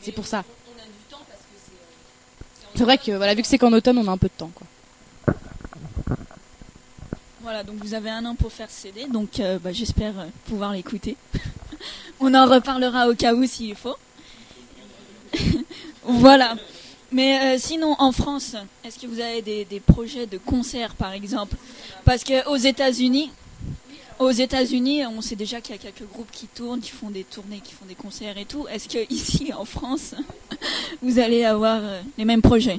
[0.00, 0.44] C'est pour ça.
[2.74, 4.50] C'est vrai que, voilà, vu que c'est qu'en automne, on a un peu de temps,
[4.54, 4.66] quoi.
[7.46, 10.14] Voilà, donc vous avez un an pour faire CD, donc euh, bah, j'espère
[10.46, 11.16] pouvoir l'écouter.
[12.20, 13.94] On en reparlera au cas où s'il faut.
[16.02, 16.56] voilà.
[17.12, 21.12] Mais euh, sinon, en France, est-ce que vous avez des, des projets de concerts, par
[21.12, 21.56] exemple?
[22.04, 23.30] Parce que aux États-Unis,
[24.18, 27.24] aux États-Unis, on sait déjà qu'il y a quelques groupes qui tournent, qui font des
[27.24, 28.66] tournées, qui font des concerts et tout.
[28.68, 30.14] Est-ce que ici, en France,
[31.02, 32.78] vous allez avoir euh, les mêmes projets?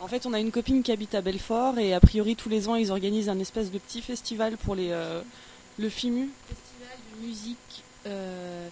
[0.00, 2.68] En fait, on a une copine qui habite à Belfort et a priori tous les
[2.68, 5.20] ans ils organisent un espèce de petit festival pour les euh,
[5.78, 6.30] le FIMU.
[6.48, 7.82] Festival de musique.
[8.06, 8.68] euh,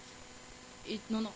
[0.88, 1.30] et, non, non.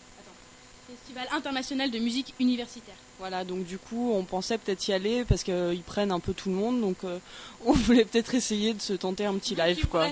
[1.09, 2.93] Festival international de musique universitaire.
[3.17, 6.49] Voilà, donc du coup, on pensait peut-être y aller parce qu'ils prennent un peu tout
[6.49, 7.17] le monde, donc euh,
[7.65, 10.07] on voulait peut-être essayer de se tenter un petit live, quoi.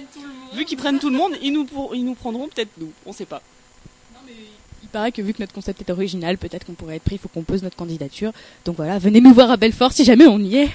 [0.53, 3.13] Vu qu'ils prennent tout le monde, ils nous, pour- ils nous prendront peut-être nous, on
[3.13, 3.43] sait pas.
[4.81, 7.19] Il paraît que vu que notre concept est original, peut-être qu'on pourrait être pris, il
[7.19, 8.31] faut qu'on pose notre candidature.
[8.65, 10.69] Donc voilà, venez nous voir à Belfort si jamais on y est.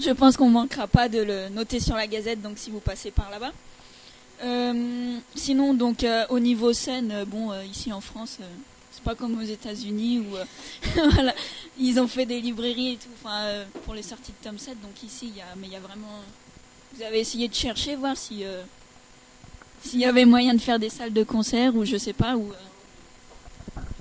[0.00, 3.12] Je pense qu'on manquera pas de le noter sur la gazette, donc si vous passez
[3.12, 3.52] par là-bas.
[4.42, 8.38] Euh, sinon, donc euh, au niveau scène, euh, bon, ici en France,
[8.90, 10.36] c'est pas comme aux États-Unis où
[11.12, 11.34] voilà,
[11.78, 14.80] ils ont fait des librairies et tout, enfin pour les sorties de tome 7.
[14.80, 16.20] Donc ici, il y a, mais il y a vraiment.
[16.94, 18.44] Vous avez essayé de chercher, voir si
[19.82, 22.52] s'il y avait moyen de faire des salles de concert ou je sais pas ou.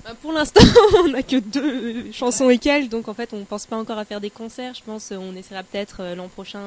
[0.04, 0.62] Bah, pour l'instant,
[1.04, 4.06] on n'a que deux chansons et quelques, donc en fait, on pense pas encore à
[4.06, 4.74] faire des concerts.
[4.74, 6.62] Je pense on essaiera peut-être l'an prochain,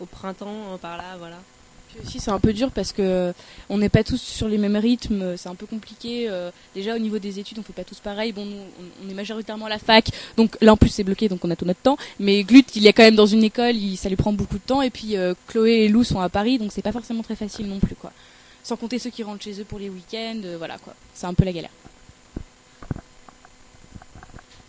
[0.00, 1.38] au printemps, par là, voilà.
[1.88, 3.32] Puis aussi, c'est un peu dur parce que
[3.70, 6.28] on n'est pas tous sur les mêmes rythmes, c'est un peu compliqué.
[6.28, 8.32] euh, déjà, au niveau des études, on fait pas tous pareil.
[8.32, 8.58] Bon, nous,
[9.02, 11.56] on, est majoritairement à la fac, donc là en plus c'est bloqué, donc on a
[11.56, 11.96] tout notre temps.
[12.20, 14.82] Mais Glut, il est quand même dans une école, ça lui prend beaucoup de temps.
[14.82, 17.66] Et puis euh, Chloé et Lou sont à Paris, donc c'est pas forcément très facile
[17.66, 18.12] non plus, quoi.
[18.62, 20.94] Sans compter ceux qui rentrent chez eux pour les week-ends, euh, voilà quoi.
[21.14, 21.70] C'est un peu la galère.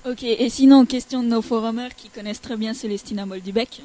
[0.06, 3.82] Ok, et sinon, question de nos forumers qui connaissent très bien Célestina Moldubec.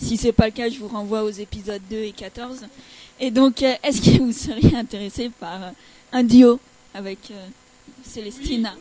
[0.00, 2.66] Si c'est pas le cas, je vous renvoie aux épisodes 2 et 14.
[3.20, 5.70] Et donc, euh, est-ce que vous seriez intéressé par euh,
[6.12, 6.58] un duo
[6.94, 7.46] avec euh,
[8.02, 8.74] Célestina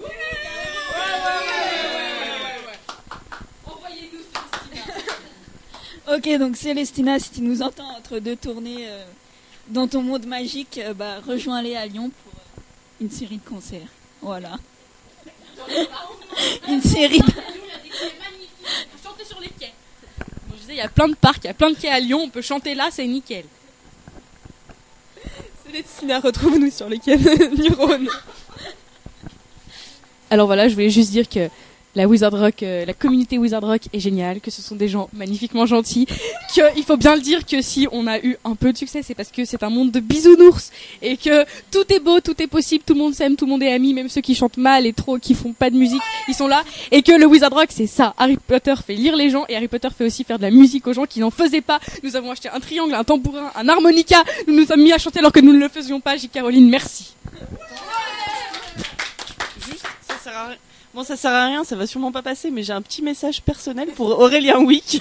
[6.12, 9.06] Ok, donc Célestina, si tu nous entends entre deux tournées euh,
[9.68, 12.62] dans ton monde magique, euh, bah, rejoins-les à Lyon pour euh,
[13.02, 13.88] une série de concerts.
[14.20, 14.58] Voilà.
[16.68, 17.32] une série de...
[19.04, 19.72] chanter sur les quais.
[20.70, 22.22] Disais, il y a plein de parcs, il y a plein de quais à Lyon,
[22.26, 23.46] on peut chanter là, c'est nickel.
[25.66, 28.08] Célestina, retrouve-nous sur les quais de Neurones.
[30.30, 31.50] Alors voilà, je voulais juste dire que
[32.00, 35.10] la Wizard Rock, euh, la communauté Wizard Rock est géniale, que ce sont des gens
[35.12, 36.08] magnifiquement gentils,
[36.54, 39.16] qu'il faut bien le dire que si on a eu un peu de succès, c'est
[39.16, 42.86] parce que c'est un monde de bisounours et que tout est beau, tout est possible,
[42.88, 44.94] tout le monde s'aime, tout le monde est ami, même ceux qui chantent mal et
[44.94, 47.86] trop, qui font pas de musique, ils sont là et que le Wizard Rock c'est
[47.86, 48.14] ça.
[48.18, 50.88] Harry Potter fait lire les gens et Harry Potter fait aussi faire de la musique
[50.88, 51.82] aux gens qui n'en faisaient pas.
[52.04, 55.20] Nous avons acheté un triangle, un tambourin, un harmonica, nous nous sommes mis à chanter
[55.20, 56.16] alors que nous ne le faisions pas.
[56.16, 56.30] J.
[56.30, 57.14] Caroline, merci.
[59.68, 60.58] Juste, ça sert à rien.
[61.00, 63.42] Bon, ça sert à rien, ça va sûrement pas passer, mais j'ai un petit message
[63.42, 65.00] personnel pour Aurélien Wick.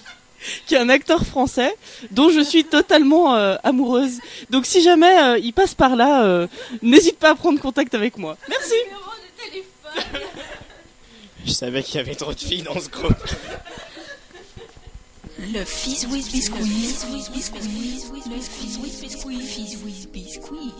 [0.66, 1.76] qui est un acteur français
[2.10, 4.20] dont je suis totalement euh, amoureuse.
[4.48, 6.46] Donc si jamais euh, il passe par là, euh,
[6.80, 8.38] n'hésite pas à prendre contact avec moi.
[8.48, 8.72] Merci.
[11.44, 13.12] Je savais qu'il y avait trop de filles dans ce groupe.
[15.40, 16.58] Le fizz whiz biscuit.
[16.58, 20.72] Le fizz whiz biscuit.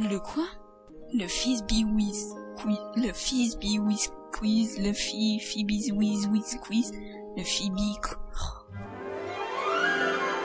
[0.00, 0.48] Le quoi?
[1.14, 1.62] Le fizz
[2.56, 2.78] quiz.
[2.96, 4.78] Le fizz bi whiz quiz.
[4.78, 6.92] Le fi bis whiz whiz quiz.
[7.36, 7.42] Le
[7.74, 7.94] bi.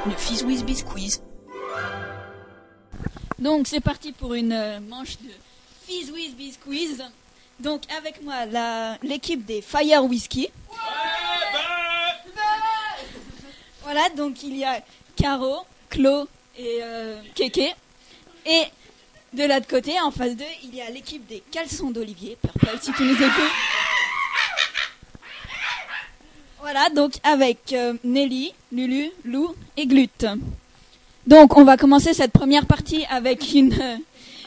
[0.06, 1.20] Le fizz whiz biscuit.
[3.40, 5.30] Donc c'est parti pour une euh, manche de
[5.86, 7.04] Fizz Whiz Biz Quiz.
[7.60, 8.46] Donc avec moi
[9.04, 10.50] l'équipe des Fire Whisky.
[13.84, 14.82] Voilà, donc il y a
[15.16, 17.76] Caro, Clo et euh, Keke.
[19.38, 22.38] De l'autre côté, en face d'eux, il y a l'équipe des Caleçons d'Olivier.
[22.42, 23.54] Purple, si tu nous écoutes.
[26.60, 30.26] Voilà, donc avec euh, Nelly, Lulu, Lou et Glut.
[31.28, 33.76] Donc on va commencer cette première partie avec une,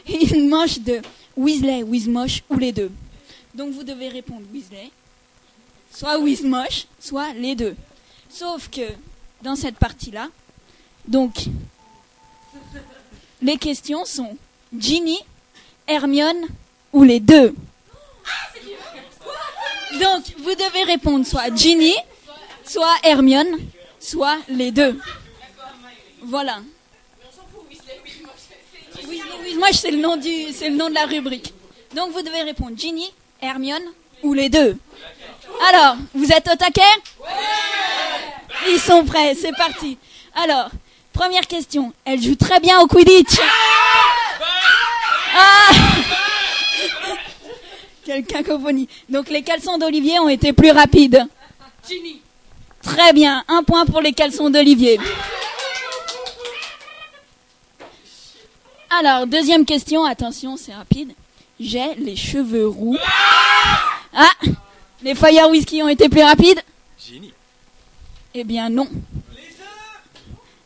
[0.08, 1.00] une manche de
[1.36, 2.90] Weasley, Wizmosh ou les deux.
[3.54, 4.90] Donc vous devez répondre Weasley,
[5.94, 7.76] soit Wizmosh, soit les deux.
[8.28, 8.90] Sauf que
[9.42, 10.28] dans cette partie-là,
[11.06, 11.44] donc
[13.40, 14.36] les questions sont
[14.76, 15.18] Ginny,
[15.86, 16.46] Hermione
[16.92, 17.54] ou les deux.
[20.00, 21.94] Donc vous devez répondre soit Ginny,
[22.64, 23.58] soit Hermione,
[23.98, 24.98] soit les deux.
[26.22, 26.60] Voilà.
[29.42, 31.52] Wizmosh, c'est le nom du, c'est le nom de la rubrique.
[31.94, 33.82] Donc vous devez répondre Ginny, Hermione
[34.22, 34.76] ou les deux.
[35.68, 36.82] Alors, vous êtes au taquet?
[38.68, 39.98] Ils sont prêts, c'est parti.
[40.34, 40.70] Alors,
[41.12, 41.92] première question.
[42.04, 43.38] Elle joue très bien au Quidditch.
[45.34, 45.70] Ah
[48.04, 48.88] Quelle cacophonie.
[49.08, 51.26] Donc les caleçons d'Olivier ont été plus rapides.
[51.88, 52.20] Ginny.
[52.82, 54.98] Très bien, un point pour les caleçons d'Olivier.
[58.98, 61.12] Alors, deuxième question, attention, c'est rapide.
[61.60, 62.96] J'ai les cheveux roux.
[64.12, 64.30] Ah
[65.02, 66.60] Les Fire Whisky ont été plus rapides?
[66.98, 67.32] Ginny.
[68.34, 68.88] Eh bien non.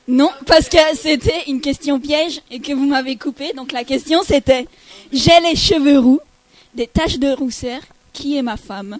[0.06, 3.54] Non, parce que c'était une question piège et que vous m'avez coupé.
[3.54, 4.66] Donc la question c'était
[5.12, 6.20] J'ai les cheveux roux,
[6.74, 7.80] des taches de rousseur,
[8.12, 8.98] qui est ma femme?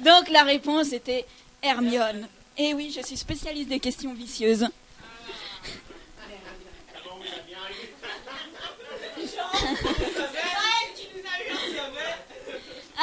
[0.00, 1.24] Donc la réponse était
[1.62, 2.26] Hermione.
[2.58, 4.66] Et oui, je suis spécialiste des questions vicieuses.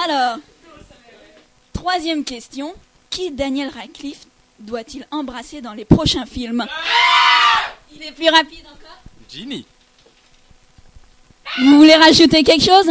[0.09, 0.37] Alors,
[1.73, 2.73] troisième question.
[3.09, 4.25] Qui Daniel Radcliffe
[4.59, 6.65] doit-il embrasser dans les prochains films?
[7.93, 8.97] Il est plus rapide encore
[9.29, 9.65] Ginny.
[11.59, 12.89] Vous voulez rajouter quelque chose?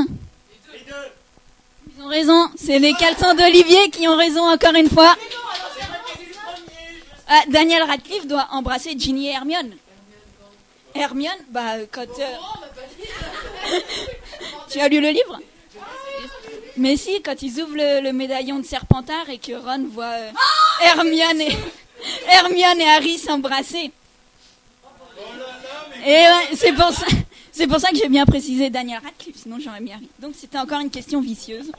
[1.97, 5.15] Ils ont raison, c'est les caleçons d'Olivier qui ont raison encore une fois.
[7.29, 9.75] Ah, Daniel Radcliffe doit embrasser Ginny et Hermione.
[10.95, 12.07] Hermione, bah quand...
[12.19, 13.79] euh,
[14.71, 15.41] tu as lu le livre?
[16.77, 20.31] Mais si, quand ils ouvrent le, le médaillon de Serpentard et que Ron voit euh,
[20.83, 21.57] Hermione, et,
[22.31, 23.91] Hermione et Harry s'embrasser.
[26.05, 27.07] Et ouais, c'est pour ça...
[27.57, 30.07] C'est pour ça que j'ai bien précisé Daniel Radcliffe, sinon j'aurais mis Harry.
[30.19, 31.73] Donc c'était encore une question vicieuse.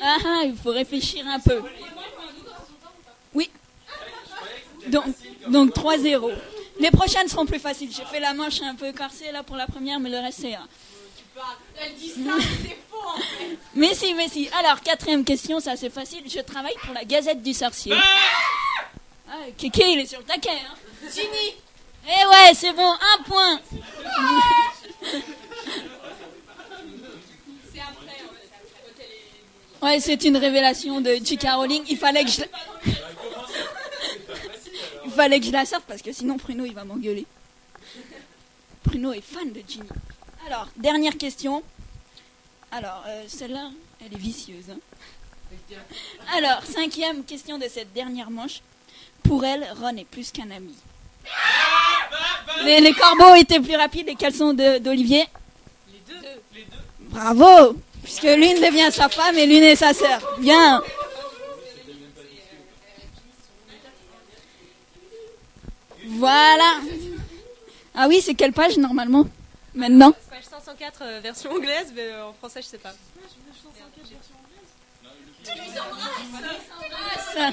[0.00, 1.60] Ah ah, il faut réfléchir un peu.
[3.34, 3.50] Oui.
[4.88, 5.04] Donc,
[5.50, 6.32] donc 3-0.
[6.78, 7.90] Les prochaines seront plus faciles.
[7.94, 10.56] J'ai fait la manche un peu corsée là pour la première, mais le reste c'est...
[11.80, 13.58] Elle dit ça, c'est faux en fait.
[13.74, 14.48] Mais si, mais si.
[14.60, 16.22] Alors, quatrième question, ça c'est facile.
[16.28, 17.92] Je travaille pour la Gazette du Sorcier.
[19.28, 20.50] Ah, Kéké, il est sur le taquet.
[20.50, 20.74] Hein.
[21.12, 21.56] Ginny.
[22.06, 23.60] Eh ouais, c'est bon, un point.
[27.72, 28.32] C'est après, en
[29.80, 29.86] fait.
[29.86, 31.48] Ouais, c'est une révélation de J.K.
[31.54, 31.82] Rowling.
[31.88, 32.42] Il fallait que je...
[35.14, 37.24] Il fallait que je la sorte parce que sinon Pruno il va m'engueuler.
[38.82, 39.88] Pruno est fan de Ginny.
[40.48, 41.62] Alors, dernière question.
[42.72, 43.70] Alors, euh, celle-là,
[44.04, 44.64] elle est vicieuse.
[44.72, 45.76] hein.
[46.36, 48.60] Alors, cinquième question de cette dernière manche.
[49.22, 50.74] Pour elle, Ron est plus qu'un ami.
[52.64, 55.26] Les, les corbeaux étaient plus rapides, les caleçons de- d'Olivier.
[55.92, 56.20] Les deux.
[56.54, 56.76] Les deux.
[56.98, 60.20] Bravo Puisque l'une devient sa femme et l'une est sa sœur.
[60.40, 60.82] Bien
[66.14, 66.80] Voilà
[67.94, 69.26] Ah oui, c'est quelle page normalement
[69.74, 72.92] Maintenant Page 504 euh, version anglaise, mais euh, en français je sais pas.
[77.34, 77.50] Ça.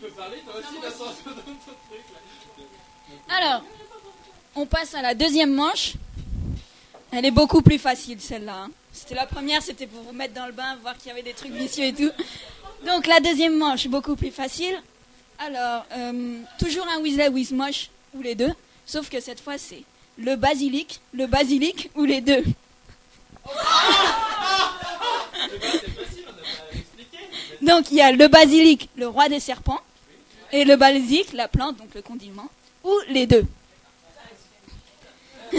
[0.00, 3.36] peux parler toi aussi dans ton truc là.
[3.36, 3.64] Alors,
[4.54, 5.94] on passe à la deuxième manche.
[7.12, 8.64] Elle est beaucoup plus facile celle-là.
[8.64, 8.70] hein.
[8.92, 11.34] C'était la première, c'était pour vous mettre dans le bain, voir qu'il y avait des
[11.34, 12.10] trucs vicieux et tout.
[12.84, 14.76] Donc la deuxième manche, beaucoup plus facile.
[15.38, 18.52] Alors, euh, toujours un Weasley with moche ou les deux,
[18.86, 19.82] sauf que cette fois c'est
[20.18, 22.42] le basilic, le basilic ou les deux.
[27.62, 29.80] Donc il y a le basilic, le roi des serpents,
[30.52, 32.48] et le basilic, la plante, donc le condiment,
[32.84, 33.44] ou les deux.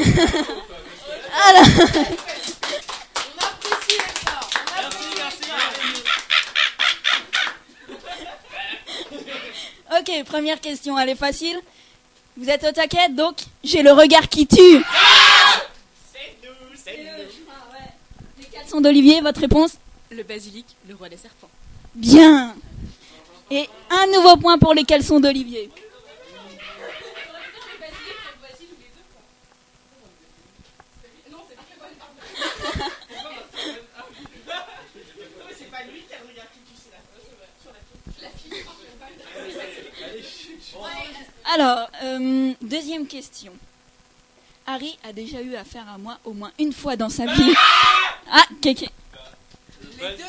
[10.00, 11.60] ok, première question, elle est facile.
[12.36, 14.84] Vous êtes au taquet, donc j'ai le regard qui tue.
[18.38, 19.78] Les quatre sont d'Olivier, votre réponse
[20.12, 21.50] Le basilic, le roi des serpents.
[21.96, 22.56] Bien.
[23.50, 25.70] Et un nouveau point pour les caleçons d'Olivier.
[41.54, 43.54] Alors, euh, deuxième question.
[44.66, 47.54] Harry a déjà eu affaire à moi au moins une fois dans sa vie.
[48.30, 48.90] Ah, Kéké.
[50.02, 50.24] Les deux?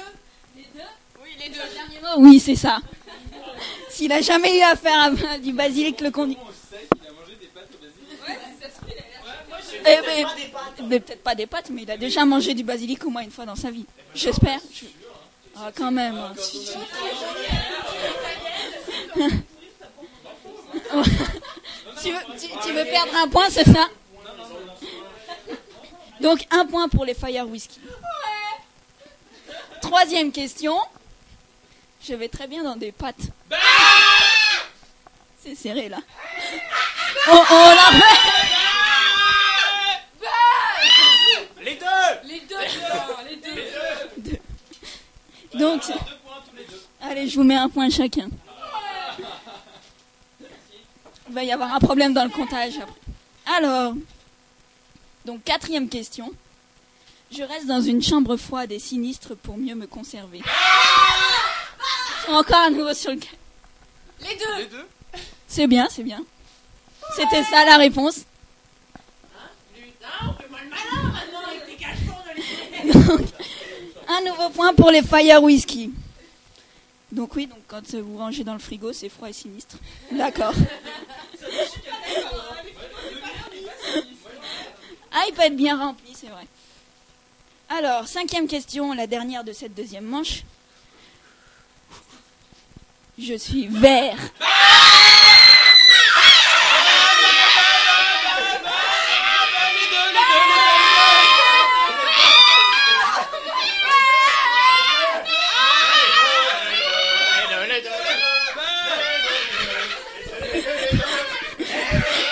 [0.57, 0.81] Les deux?
[1.21, 1.57] Oui, les deux.
[1.75, 2.79] Dernier mot Oui, c'est ça.
[3.91, 5.01] S'il a jamais eu affaire
[5.33, 6.39] à du basilic le conduit.
[9.85, 10.25] Eh, mais,
[10.87, 13.33] mais peut-être pas des pâtes, mais il a déjà mangé du basilic au moins une
[13.33, 13.85] fois dans sa vie.
[14.14, 14.61] J'espère.
[14.73, 14.85] Je-
[15.57, 16.16] Ah, quand même.
[22.03, 23.89] tu, veux, tu- tu veux perdre un point, c'est ça?
[26.20, 27.81] Donc un point pour les Fire Whisky.
[29.81, 30.76] Troisième question.
[32.07, 33.16] Je vais très bien dans des pâtes.
[35.43, 35.99] C'est serré là.
[37.31, 37.91] Oh, oh la
[41.62, 41.87] Les deux
[42.24, 44.39] Les deux, putain, les deux.
[45.55, 45.83] Donc,
[47.01, 48.29] allez, je vous mets un point chacun.
[51.29, 53.57] Il va y avoir un problème dans le comptage après.
[53.57, 53.95] Alors,
[55.24, 56.33] donc quatrième question.
[57.31, 60.41] Je reste dans une chambre froide et sinistre pour mieux me conserver.
[62.29, 63.18] Encore un nouveau sur le...
[64.20, 64.87] Les deux Les deux
[65.47, 66.22] C'est bien, c'est bien.
[67.16, 68.24] C'était ça la réponse.
[72.93, 73.20] Donc,
[74.09, 75.91] un nouveau point pour les Fire Whisky.
[77.11, 79.77] Donc oui, donc quand vous rangez dans le frigo, c'est froid et sinistre.
[80.13, 80.53] D'accord.
[85.11, 86.47] Ah, il peut être bien rempli, c'est vrai.
[87.71, 90.43] Alors, cinquième question, la dernière de cette deuxième manche.
[93.19, 94.19] Je suis vert.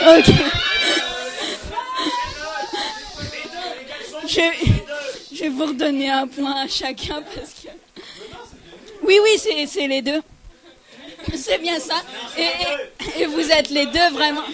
[0.07, 0.27] Ok.
[4.29, 4.41] Je,
[5.35, 7.69] je vais vous redonner un point à chacun parce que.
[9.03, 10.23] Oui, oui, c'est c'est les deux.
[11.35, 11.97] C'est bien ça.
[12.37, 14.45] Et, et- et vous êtes les deux vraiment.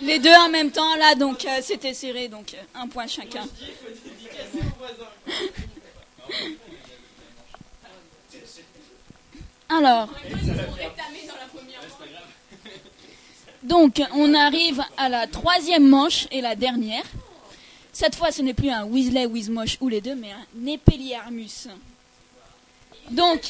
[0.00, 3.46] Les deux en même temps là, donc euh, c'était serré, donc euh, un point chacun.
[9.68, 10.08] Alors.
[13.66, 17.02] Donc, on arrive à la troisième manche et la dernière.
[17.92, 21.66] Cette fois, ce n'est plus un Weasley, Wizmosh ou les deux, mais un Épéliarmus.
[23.10, 23.40] Donc,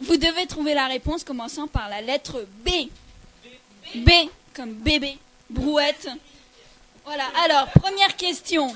[0.00, 2.88] vous devez trouver la réponse commençant par la lettre B.
[3.94, 4.10] B
[4.52, 5.18] comme bébé,
[5.50, 6.08] brouette.
[7.04, 8.74] Voilà, alors, première question.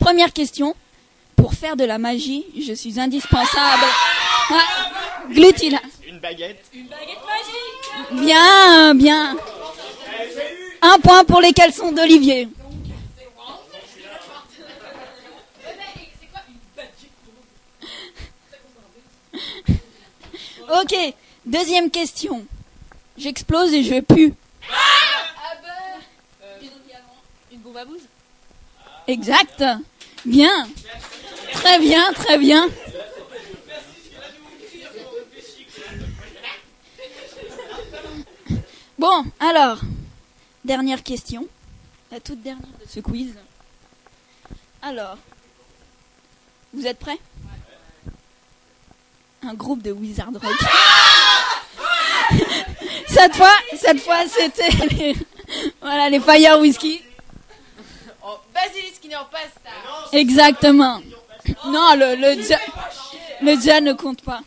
[0.00, 0.74] Première question.
[1.36, 3.84] Pour faire de la magie, je suis indispensable.
[4.50, 4.90] Ah,
[6.24, 6.48] Glutila.
[6.72, 7.14] Une baguette.
[8.12, 9.36] Bien, bien.
[10.80, 12.48] Un point pour les caleçons d'Olivier.
[20.80, 20.94] Ok,
[21.44, 22.46] deuxième question.
[23.16, 24.34] J'explose et je pue.
[27.52, 28.00] Une bombe à bouse
[29.06, 29.62] Exact.
[30.24, 30.66] Bien.
[31.52, 32.68] Très bien, très bien.
[38.98, 39.78] Bon, alors,
[40.64, 41.46] dernière question.
[42.12, 43.34] La toute dernière de ce quiz.
[44.82, 45.18] Alors,
[46.72, 47.18] vous êtes prêts?
[49.42, 50.52] Un groupe de wizard rock.
[53.08, 55.16] cette fois, cette fois, c'était les,
[55.80, 57.02] voilà, les Fire Whiskey.
[58.24, 58.36] Oh,
[59.16, 59.70] en pasta.
[60.12, 61.00] Exactement.
[61.66, 62.36] Non, le, le,
[63.42, 64.40] le ne compte pas.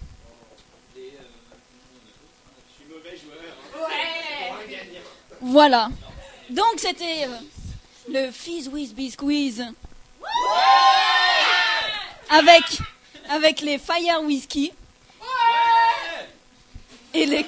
[5.42, 5.90] Voilà.
[6.50, 7.38] Donc c'était euh,
[8.10, 9.66] le Fizz Whiz Bisquiz.
[12.30, 12.64] Avec,
[13.30, 14.72] avec les Fire Whisky.
[17.14, 17.46] Et les,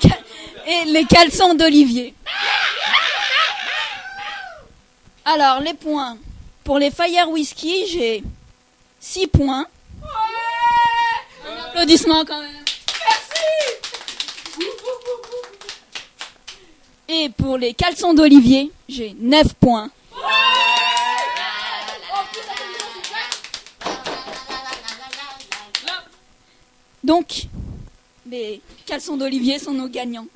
[0.66, 2.14] et les caleçons d'Olivier.
[5.26, 6.18] Alors, les points.
[6.64, 8.24] Pour les Fire Whisky, j'ai
[9.00, 9.68] 6 points.
[11.48, 12.66] Un applaudissement quand même.
[17.12, 19.89] Et pour les caleçons d'Olivier, j'ai 9 points.
[27.03, 27.45] Donc,
[28.30, 30.28] les caleçons d'Olivier sont nos gagnants.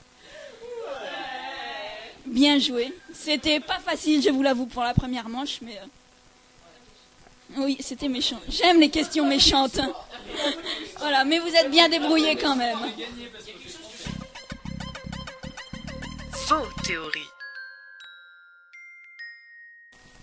[2.26, 2.94] Bien joué.
[3.14, 5.78] C'était pas facile, je vous l'avoue, pour la première manche, mais.
[5.78, 8.40] euh, Oui, c'était méchant.
[8.50, 9.80] J'aime les questions méchantes.
[11.00, 12.80] voilà, mais vous êtes bien débrouillés quand même.
[16.48, 17.20] Faux théorie.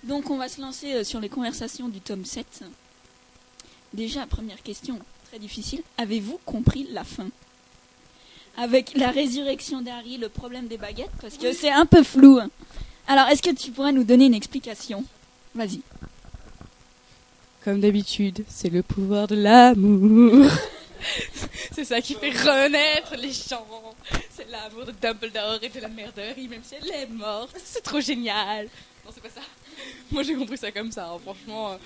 [0.04, 2.64] Donc on va se lancer euh, sur les conversations du tome 7.
[3.92, 4.98] Déjà, première question,
[5.28, 5.82] très difficile.
[5.98, 7.28] Avez-vous compris la fin?
[8.56, 12.38] Avec la résurrection d'Harry, le problème des baguettes, parce que c'est un peu flou.
[12.40, 12.50] hein.
[13.06, 15.04] Alors, est-ce que tu pourrais nous donner une explication?
[15.54, 15.80] Vas-y.
[17.64, 20.46] Comme d'habitude, c'est le pouvoir de l'amour.
[21.72, 23.66] c'est ça qui fait renaître les gens.
[24.50, 27.56] L'amour de Dumbledore et de la mère de Harry, même si elle est morte.
[27.64, 28.66] C'est trop génial.
[29.04, 29.40] Non, c'est pas ça.
[30.10, 31.72] Moi, j'ai compris ça comme ça, hein, franchement.
[31.72, 31.76] euh.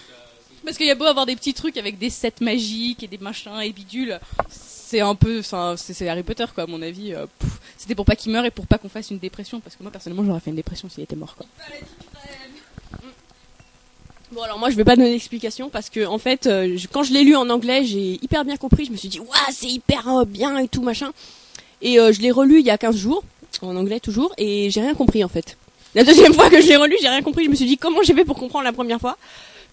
[0.64, 3.18] Parce qu'il y a beau avoir des petits trucs avec des sets magiques et des
[3.18, 4.18] machins et bidules.
[4.48, 5.42] C'est un peu.
[5.76, 7.12] C'est Harry Potter, quoi, à mon avis.
[7.12, 7.26] euh,
[7.76, 9.60] C'était pour pas qu'il meure et pour pas qu'on fasse une dépression.
[9.60, 11.44] Parce que moi, personnellement, j'aurais fait une dépression s'il était mort, quoi.
[14.32, 17.04] Bon alors moi je vais pas donner d'explication parce que en fait euh, je- quand
[17.04, 19.68] je l'ai lu en anglais j'ai hyper bien compris, je me suis dit waouh c'est
[19.68, 21.12] hyper euh, bien et tout machin
[21.84, 23.22] et euh, je l'ai relu il y a 15 jours
[23.62, 25.56] en anglais toujours et j'ai rien compris en fait.
[25.94, 28.02] La deuxième fois que je l'ai relu j'ai rien compris, je me suis dit comment
[28.02, 29.16] j'ai fait pour comprendre la première fois?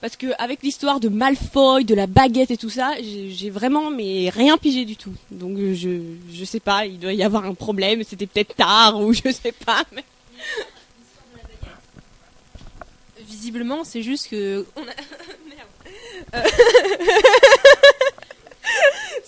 [0.02, 4.30] Parce que avec l'histoire de Malfoy, de la baguette et tout ça, j'ai vraiment mais
[4.30, 5.14] rien pigé du tout.
[5.32, 6.00] Donc je
[6.32, 9.54] je sais pas, il doit y avoir un problème, c'était peut-être tard ou je sais
[9.54, 10.04] pas mais
[13.42, 14.66] Visiblement, c'est juste que.
[14.76, 15.68] Merde.
[16.36, 16.44] Euh,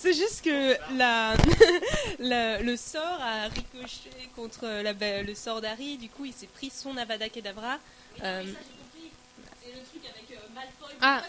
[0.04, 1.34] c'est juste que la...
[2.18, 4.92] la- le sort a ricoché contre la...
[5.22, 5.96] le sort d'Harry.
[5.96, 7.78] Du coup, il s'est pris son Avada Kedavra.
[8.22, 8.44] Euh,
[11.00, 11.22] Ah.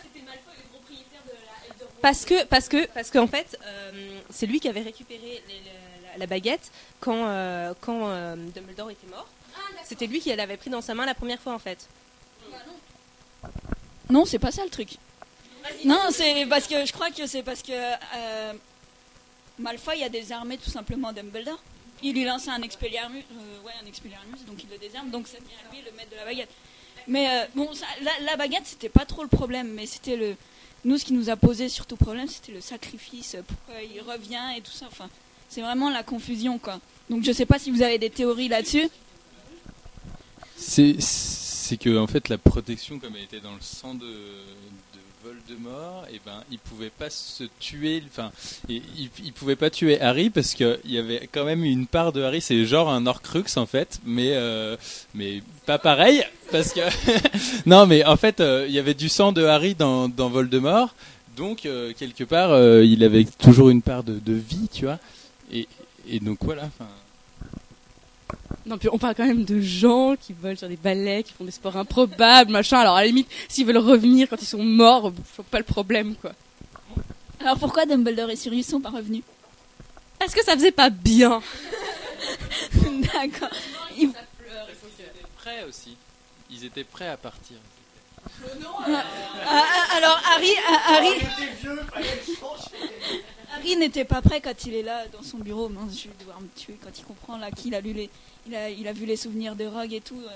[2.01, 6.11] Parce que, parce que, parce qu'en fait, euh, c'est lui qui avait récupéré les- la,
[6.11, 9.27] la- la baguette quand, euh, quand euh, Dumbledore était mort.
[9.83, 11.87] C'était lui qui l'avait pris dans sa main la première fois en fait.
[14.09, 14.97] Non, c'est pas ça le truc.
[15.85, 18.53] Non, c'est parce que je crois que c'est parce que euh,
[19.59, 21.61] Malfoy a désarmé tout simplement Dumbledore.
[22.03, 25.37] Il lui lance un Expelliarmus, euh, ouais, un Expelliarmus, donc il le désarme, donc ça
[25.37, 26.49] devient lui le maître de la baguette.
[27.07, 27.69] Mais euh, bon,
[28.01, 30.35] la, la baguette c'était pas trop le problème, mais c'était le,
[30.83, 34.61] nous ce qui nous a posé surtout problème, c'était le sacrifice, pourquoi il revient et
[34.61, 34.87] tout ça.
[34.87, 35.09] Enfin,
[35.49, 36.79] c'est vraiment la confusion quoi.
[37.09, 38.89] Donc je sais pas si vous avez des théories là-dessus.
[40.57, 44.41] C'est que en fait la protection comme elle était dans le sang de
[45.25, 48.31] Voldemort, et ben il pouvait pas se tuer, enfin
[48.69, 48.83] il,
[49.23, 52.21] il pouvait pas tuer Harry parce que il y avait quand même une part de
[52.21, 54.77] Harry, c'est genre un Horcrux en fait, mais euh,
[55.15, 56.81] mais pas pareil parce que
[57.65, 60.93] non mais en fait euh, il y avait du sang de Harry dans, Voldemort,
[61.35, 62.51] donc euh, quelque part
[62.83, 64.99] il avait toujours une part de, vie, tu vois,
[65.51, 65.67] et,
[66.19, 66.69] donc voilà.
[68.65, 71.43] Non, puis on parle quand même de gens qui volent sur des balais, qui font
[71.43, 72.79] des sports improbables, machin.
[72.79, 75.63] Alors à la limite, s'ils veulent revenir quand ils sont morts, je vois pas le
[75.63, 76.31] problème, quoi.
[77.39, 79.21] Alors pourquoi Dumbledore et Sirius sont pas revenus?
[80.23, 81.41] Est-ce que ça faisait pas bien
[82.73, 83.49] D'accord.
[83.97, 84.11] Il-
[85.37, 85.95] prêts aussi.
[86.49, 87.57] Ils étaient prêts à partir.
[88.87, 89.03] Ah,
[89.47, 91.09] ah, alors Harry, ah, Harry,
[93.57, 95.69] Harry n'était pas prêt quand il est là dans son bureau.
[95.69, 98.09] Mince, je vais devoir me tuer quand il comprend là qu'il a lu les,
[98.47, 100.19] il a, il a vu les souvenirs de Rogue et tout.
[100.23, 100.29] euh,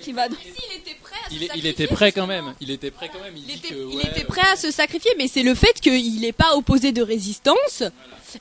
[0.00, 0.26] qui va.
[0.28, 2.54] il était prêt à Il, est- il était prêt quand même.
[2.60, 3.34] Il était prêt quand même.
[3.36, 6.20] Il, était, que, il ouais, était prêt à se sacrifier, mais c'est le fait qu'il
[6.20, 7.82] n'est pas opposé de résistance.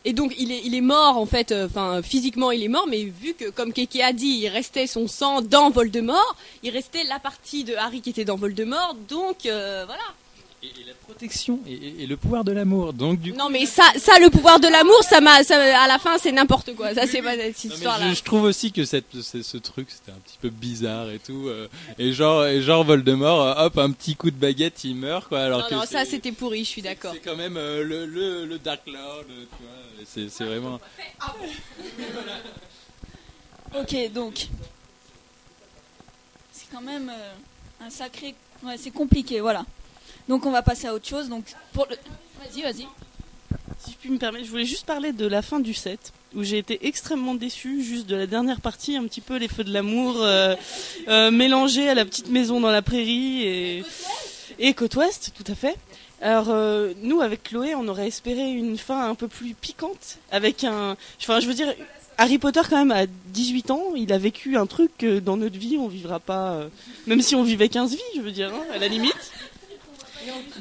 [0.05, 2.85] Et donc il est, il est mort en fait, euh, enfin physiquement il est mort,
[2.87, 7.03] mais vu que comme Keke a dit, il restait son sang dans Voldemort, il restait
[7.05, 10.03] la partie de Harry qui était dans Voldemort, donc euh, voilà.
[10.63, 12.93] Et, et la protection et, et- et le pouvoir de l'amour.
[12.93, 15.97] Donc du coup, Non mais ça, ça le pouvoir de l'amour, ça m'a, à la
[15.97, 16.93] fin c'est n'importe quoi.
[16.93, 18.09] Ça c'est pas cette Non, mais histoire-là.
[18.09, 21.17] je, je trouve aussi que cette, ce, ce truc c'était un petit peu bizarre et
[21.17, 21.47] tout.
[21.47, 25.27] euh, et genre, et genre Voldemort, euh, hop, un petit coup de baguette, il meurt
[25.29, 25.39] quoi.
[25.41, 27.13] Alors Non que non, ça c'était pourri, je suis d'accord.
[27.13, 30.05] c'est quand même euh, le, le, le Dark Lord, tu vois.
[30.05, 30.79] C'est, c'est vraiment.
[33.79, 34.47] Ok, donc.
[36.51, 38.35] C'est quand même euh, un sacré.
[38.63, 39.65] Ouais, c'est compliqué, voilà.
[40.31, 41.27] Donc on va passer à autre chose.
[41.27, 41.97] Donc pour le.
[42.39, 42.87] Vas-y, vas-y.
[43.79, 46.41] Si je puis me permettre, je voulais juste parler de la fin du set, où
[46.41, 49.73] j'ai été extrêmement déçue, juste de la dernière partie, un petit peu les feux de
[49.73, 50.55] l'amour euh,
[51.09, 53.83] euh, mélangés à la petite maison dans la prairie et,
[54.57, 55.75] et côte ouest, tout à fait.
[56.21, 60.63] Alors euh, nous, avec Chloé, on aurait espéré une fin un peu plus piquante, avec
[60.63, 60.95] un...
[61.19, 61.73] Enfin, je veux dire,
[62.17, 65.57] Harry Potter quand même à 18 ans, il a vécu un truc que dans notre
[65.57, 66.51] vie, on vivra pas...
[66.51, 66.69] euh,
[67.07, 69.31] même si on vivait 15 vies, je veux dire, hein, à la limite.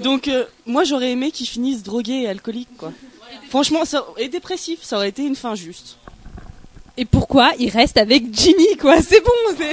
[0.02, 2.92] Donc euh, moi j'aurais aimé qu'il finisse drogué et alcoolique quoi.
[3.48, 5.96] Franchement ça et dépressif, ça aurait été une fin juste.
[6.96, 9.00] Et pourquoi il reste avec Ginny, quoi?
[9.00, 9.30] C'est bon.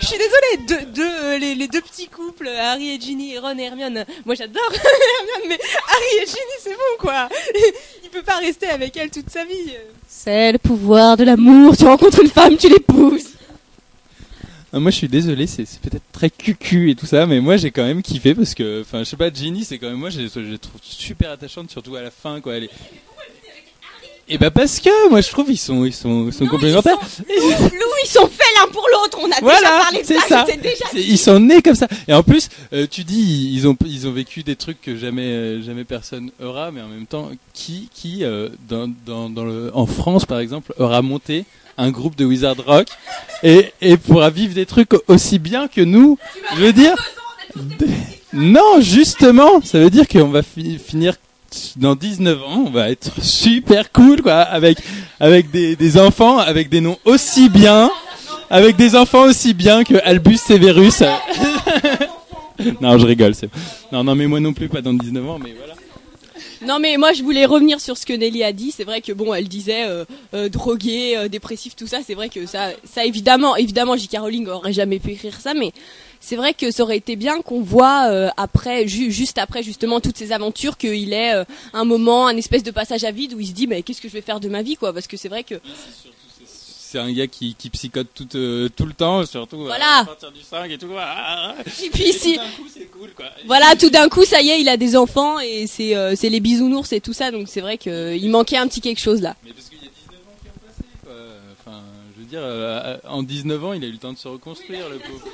[0.00, 3.56] Je suis désolée, deux, deux, euh, les, les deux petits couples, Harry et Ginny, Ron
[3.56, 4.04] et Hermione.
[4.26, 5.58] Moi j'adore Hermione, mais
[5.88, 7.28] Harry et Ginny, c'est bon, quoi
[8.04, 9.72] Il peut pas rester avec elle toute sa vie.
[10.06, 13.35] C'est le pouvoir de l'amour, tu rencontres une femme, tu l'épouses
[14.72, 17.84] moi je suis désolé, c'est, peut-être très cucu et tout ça, mais moi j'ai quand
[17.84, 20.40] même kiffé parce que, enfin, je sais pas, Ginny, c'est quand même moi, je je
[20.40, 22.56] la trouve super attachante, surtout à la fin, quoi.
[22.56, 22.70] Elle est...
[24.28, 26.98] Et bah parce que moi je trouve ils sont ils sont ils sont complémentaires.
[27.28, 27.34] Lou,
[28.04, 29.18] ils sont faits l'un pour l'autre.
[29.22, 30.20] On a déjà parlé de ça.
[30.28, 30.44] ça.
[30.44, 30.84] déjà.
[30.94, 31.86] Ils sont nés comme ça.
[32.08, 35.26] Et en plus, euh, tu dis ils ont ils ont vécu des trucs que jamais
[35.26, 39.70] euh, jamais personne aura, mais en même temps, qui qui euh, dans, dans dans le
[39.74, 41.44] en France par exemple aura monté
[41.78, 42.86] un groupe de Wizard Rock
[43.42, 46.18] et et pourra vivre des trucs aussi bien que nous.
[46.56, 46.94] Je veux dire.
[48.32, 51.14] Non, justement, ça veut dire qu'on va fi- finir
[51.76, 54.78] dans 19 ans, on va être super cool quoi avec
[55.20, 57.90] avec des, des enfants avec des noms aussi bien
[58.50, 61.02] avec des enfants aussi bien que Albus Severus.
[62.80, 63.48] non, je rigole, c'est
[63.92, 65.74] Non non, mais moi non plus pas dans 19 ans mais voilà.
[66.62, 68.70] Non mais moi je voulais revenir sur ce que Nelly a dit.
[68.70, 71.98] C'est vrai que bon, elle disait euh, euh, euh, dépressif, tout ça.
[72.06, 74.18] C'est vrai que ça, ça évidemment, évidemment, J.K.
[74.18, 75.72] Rowling aurait jamais pu écrire ça, mais
[76.20, 80.00] c'est vrai que ça aurait été bien qu'on voit euh, après, ju- juste après justement
[80.00, 83.40] toutes ces aventures, qu'il ait euh, un moment, un espèce de passage à vide où
[83.40, 84.92] il se dit mais qu'est-ce que je vais faire de ma vie quoi?
[84.92, 85.54] Parce que c'est vrai que
[86.88, 89.98] C'est un gars qui, qui psychote tout, euh, tout le temps, surtout euh, Voilà.
[90.00, 90.88] à partir du 5 et tout.
[90.96, 91.62] Ah, ah, ah.
[91.84, 93.26] Et puis si- Tout d'un coup, c'est cool, quoi.
[93.46, 96.28] voilà, tout d'un coup, ça y est, il a des enfants et c'est euh, c'est
[96.28, 97.32] les bisounours et tout ça.
[97.32, 99.34] Donc c'est vrai qu'il manquait un petit quelque chose là.
[99.44, 101.12] Mais parce qu'il y a 19 ans qui ont passé, quoi.
[101.60, 101.82] Enfin,
[102.14, 104.88] je veux dire, euh, en 19 ans, il a eu le temps de se reconstruire,
[104.88, 105.24] le pauvre.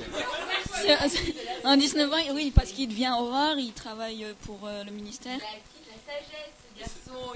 [1.64, 5.36] En 19 ans, oui, parce qu'il devient Aurore, il travaille pour euh, le ministère.
[5.38, 6.61] La sagesse,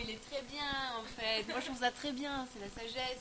[0.03, 0.65] il est très bien
[0.99, 1.45] en fait.
[1.49, 3.21] Moi je trouve ça très bien, c'est la sagesse.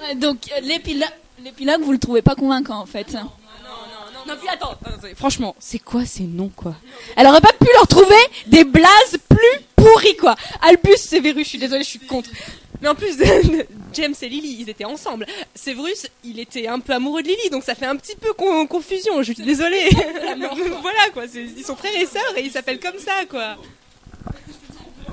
[0.00, 3.12] Ouais, donc euh, l'épilogue, vous le trouvez pas convaincant en fait.
[4.26, 4.74] Non, puis attends,
[5.16, 6.74] franchement, c'est quoi ces noms, quoi?
[7.16, 8.16] Elle aurait pas pu leur trouver
[8.46, 12.28] des blazes plus pourris, quoi Albus, Severus, je suis désolée, je suis contre.
[12.82, 13.16] Mais en plus,
[13.94, 15.24] James et Lily, ils étaient ensemble.
[15.54, 18.66] Severus, il était un peu amoureux de Lily, donc ça fait un petit peu con-
[18.66, 19.88] confusion, je suis désolée.
[20.82, 23.56] voilà, quoi, ils sont frères et sœurs et ils s'appellent comme ça, quoi.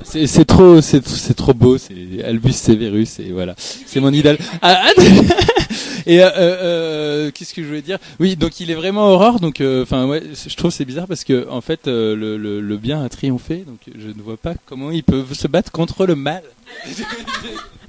[0.08, 4.38] C'est c'est trop, c'est c'est trop beau, c'est Albus Severus et voilà, c'est mon idole.
[4.62, 5.02] Ah, ah,
[6.06, 7.98] et euh, euh, euh, qu'est-ce que je voulais dire?
[8.20, 11.24] Oui, donc il est vraiment Aurore, donc euh, enfin ouais, je trouve c'est bizarre parce
[11.24, 14.54] que en fait euh, le, le, le bien a triomphé, donc je ne vois pas
[14.68, 16.44] comment ils peuvent se battre contre le mal.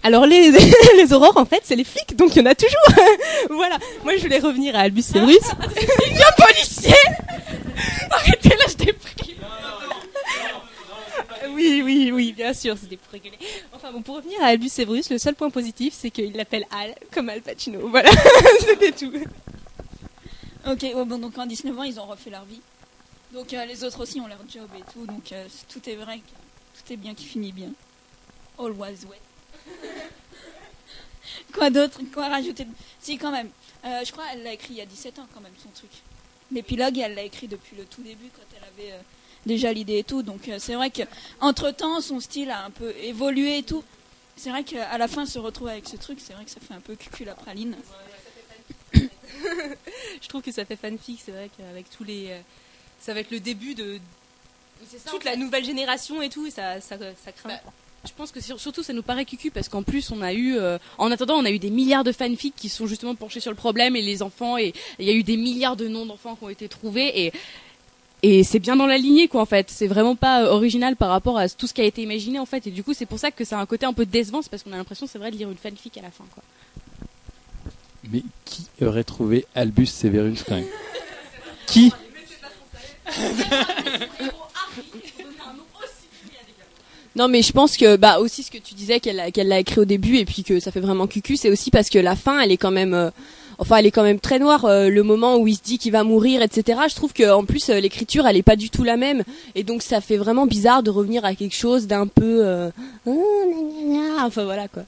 [0.03, 0.53] Alors les,
[0.97, 3.05] les aurores, en fait, c'est les flics, donc il y en a toujours.
[3.51, 5.37] voilà, moi je voulais revenir à Albus Severus.
[5.81, 6.95] il devient policier
[8.11, 9.35] Arrêtez là, je t'ai pris.
[11.53, 13.39] Oui, oui, oui, bien sûr, c'était pour rigoler.
[13.73, 16.95] Enfin bon, pour revenir à Albus Severus, le seul point positif, c'est qu'il l'appelle Al,
[17.13, 17.89] comme Al Pacino.
[17.89, 18.11] Voilà,
[18.61, 19.13] c'était tout.
[20.67, 22.61] Ok, ouais, bon, donc en 19 ans, ils ont refait leur vie.
[23.33, 26.19] Donc euh, les autres aussi ont leur job et tout, donc euh, tout est vrai,
[26.19, 27.71] tout est bien qui finit bien.
[28.59, 29.21] All was well.
[31.53, 32.67] quoi d'autre Quoi rajouter
[33.01, 33.51] Si, quand même.
[33.85, 35.91] Euh, je crois qu'elle l'a écrit il y a 17 ans, quand même, son truc.
[36.51, 38.95] L'épilogue, elle l'a écrit depuis le tout début, quand elle avait
[39.47, 40.23] déjà l'idée et tout.
[40.23, 41.03] Donc euh, c'est vrai que
[41.41, 43.83] entre temps son style a un peu évolué et tout.
[44.37, 46.75] C'est vrai qu'à la fin, se retrouver avec ce truc, c'est vrai que ça fait
[46.75, 47.75] un peu cucul la praline.
[48.95, 52.31] Je trouve que ça fait fanfic, c'est vrai qu'avec tous les.
[53.01, 53.99] ça va être le début de
[55.11, 57.49] toute la nouvelle génération et tout, et ça, ça, ça craint.
[57.49, 57.61] Bah,
[58.05, 60.57] Je pense que sur- surtout ça nous paraît cucu parce qu'en plus on a eu,
[60.57, 63.51] euh, en attendant on a eu des milliards de fanfics qui sont justement penchés sur
[63.51, 66.37] le problème et les enfants et il y a eu des milliards de noms d'enfants
[66.37, 67.33] qui ont été trouvés et
[68.23, 69.71] et c'est bien dans la lignée quoi en fait.
[69.71, 72.47] C'est vraiment pas euh, original par rapport à tout ce qui a été imaginé en
[72.47, 72.67] fait.
[72.67, 74.51] Et du coup c'est pour ça que ça a un côté un peu décevant, c'est
[74.51, 76.43] parce qu'on a l'impression c'est vrai de lire une fanfic à la fin quoi.
[78.11, 80.67] Mais qui aurait trouvé Albus Severus quand même?
[81.67, 81.93] Qui?
[87.15, 89.59] Non, mais je pense que bah aussi ce que tu disais qu'elle a- qu'elle l'a
[89.59, 92.15] écrit au début et puis que ça fait vraiment cucu, c'est aussi parce que la
[92.15, 93.11] fin, elle est quand même, euh,
[93.59, 94.65] enfin, elle est quand même très noire.
[94.65, 96.81] euh, le moment où il se dit qu'il va mourir, etc.
[96.89, 99.23] Je trouve que en plus euh, l'écriture, elle est pas du tout la même
[99.55, 102.71] et donc ça fait vraiment bizarre de revenir à quelque chose d'un peu, euh,
[103.07, 104.25] gna.
[104.27, 104.85] enfin voilà quoi.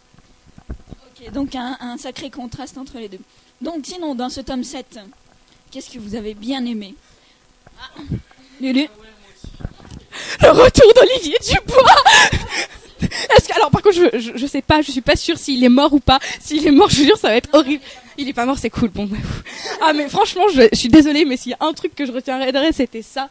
[0.70, 3.20] Ok, donc un, un sacré contraste entre les deux.
[3.60, 5.00] Donc sinon, dans ce tome 7,
[5.70, 6.94] qu'est-ce que vous avez bien aimé?
[7.80, 8.00] Ah,
[8.60, 8.86] Lulu
[10.42, 11.82] Le retour d'Olivier Dubois
[13.09, 15.92] Que alors par contre je, je, sais pas, je suis pas sûre s'il est mort
[15.92, 16.18] ou pas.
[16.40, 17.82] S'il est mort, je jure ça va être horrible.
[18.16, 18.88] Il est pas mort, c'est cool.
[18.88, 19.16] Bon, bah,
[19.80, 22.12] ah mais franchement, je, je suis désolée, mais s'il y a un truc que je
[22.12, 23.28] retiendrai, c'était ça.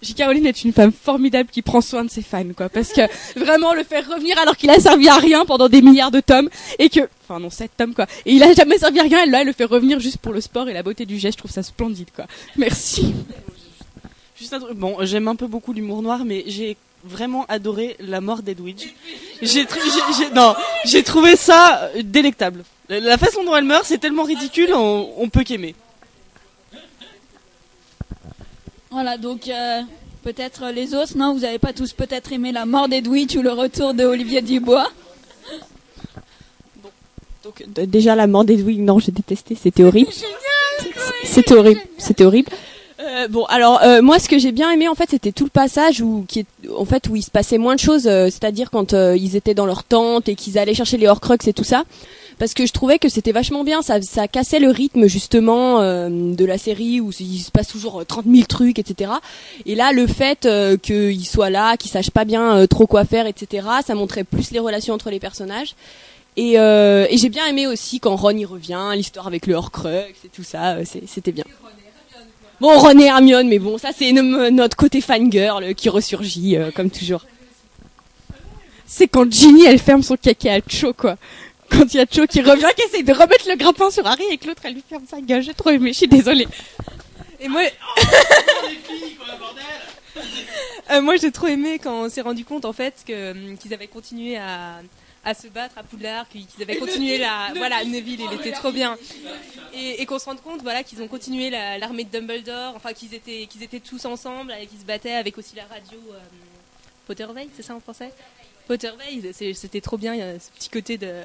[0.00, 0.14] J.
[0.14, 2.68] Caroline est une femme formidable qui prend soin de ses fans, quoi.
[2.68, 3.00] Parce que
[3.38, 6.48] vraiment le faire revenir alors qu'il a servi à rien pendant des milliards de tomes
[6.78, 8.06] et que, enfin non, sept tomes quoi.
[8.24, 9.24] Et il a jamais servi à rien.
[9.24, 11.38] Et là, elle le fait revenir juste pour le sport et la beauté du geste.
[11.38, 12.26] Je trouve ça splendide, quoi.
[12.56, 13.12] Merci.
[14.38, 14.76] Juste un truc.
[14.76, 18.86] Bon, j'aime un peu beaucoup l'humour noir, mais j'ai vraiment adoré la mort d'Edwidge.
[19.42, 19.66] J'ai,
[20.34, 20.54] non,
[21.04, 22.64] trouvé ça euh, délectable.
[22.88, 25.74] La- façon dont elle meurt, c'est tellement ridicule, on, on peut qu'aimer.
[28.90, 29.82] Voilà, donc euh,
[30.22, 33.52] peut-être les autres, non, vous avez pas tous peut-être aimé la mort d'Edwidge ou le
[33.52, 34.88] retour de Olivier Dubois?
[37.44, 40.10] Donc déjà la mort d'Edwin, non, j'ai détesté, c'était horrible.
[41.24, 42.50] C'était horrible, c'était horrible.
[43.00, 45.50] Euh, bon, alors euh, moi, ce que j'ai bien aimé, en fait, c'était tout le
[45.50, 46.46] passage où, qui est,
[46.76, 49.54] en fait, où il se passait moins de choses, euh, c'est-à-dire quand euh, ils étaient
[49.54, 51.84] dans leur tente et qu'ils allaient chercher les Horcruxes et tout ça,
[52.38, 56.08] parce que je trouvais que c'était vachement bien, ça, ça cassait le rythme justement euh,
[56.10, 59.12] de la série où il se passe toujours euh, 30 000 trucs, etc.
[59.64, 63.04] Et là, le fait euh, qu'il soit là, qu'il sache pas bien euh, trop quoi
[63.04, 65.76] faire, etc., ça montrait plus les relations entre les personnages.
[66.36, 69.88] Et, euh, et j'ai bien aimé aussi quand Ron y revient, l'histoire avec le Horcrux
[70.24, 71.44] et tout ça, euh, c'était bien.
[72.60, 76.56] Bon, Ron et Hermione, mais bon, ça c'est no- notre côté fangirl euh, qui ressurgit,
[76.56, 77.24] euh, comme toujours.
[78.86, 81.16] c'est quand Ginny elle ferme son caca à Cho quoi.
[81.70, 84.24] Quand il y a Cho qui revient, qui essaye de remettre le grappin sur Harry
[84.30, 85.42] et que l'autre elle lui ferme sa gueule.
[85.42, 86.48] J'ai trop aimé, je suis désolée.
[87.40, 87.62] Et moi,
[90.90, 93.86] Euh, moi j'ai trop aimé quand on s'est rendu compte en fait que qu'ils avaient
[93.88, 94.80] continué à
[95.28, 98.96] à se battre à Poudlard, qu'ils avaient continué la voilà Neville, il était trop bien.
[99.74, 102.92] Et, et qu'on se rende compte voilà qu'ils ont continué la- l'armée de Dumbledore, enfin
[102.94, 106.18] qu'ils étaient qu'ils étaient tous ensemble et qu'ils se battaient avec aussi la radio euh,
[107.06, 108.10] Potterveil, c'est ça en français?
[108.66, 111.22] Potterveil, c'était trop bien, il y a ce petit côté de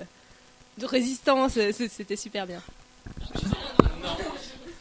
[0.79, 2.61] de résistance, c'était super bien.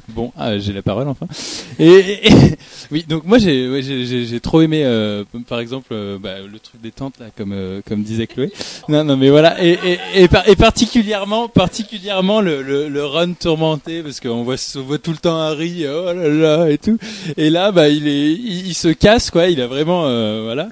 [0.09, 1.27] Bon, ah, j'ai la parole enfin.
[1.79, 2.33] Et, et-
[2.91, 6.59] oui, donc moi j'ai ouais, j'ai- j'ai trop aimé euh, par exemple euh, bah, le
[6.59, 8.53] truc des tentes là comme euh, comme disait Chloé.
[8.89, 14.03] Non non mais voilà et et, et, et particulièrement particulièrement le le, le run tourmenté
[14.03, 16.99] parce qu'on voit on voit tout le temps Harry oh là là et tout
[17.37, 20.69] et là bah il est il, il se casse quoi, il a vraiment euh, voilà.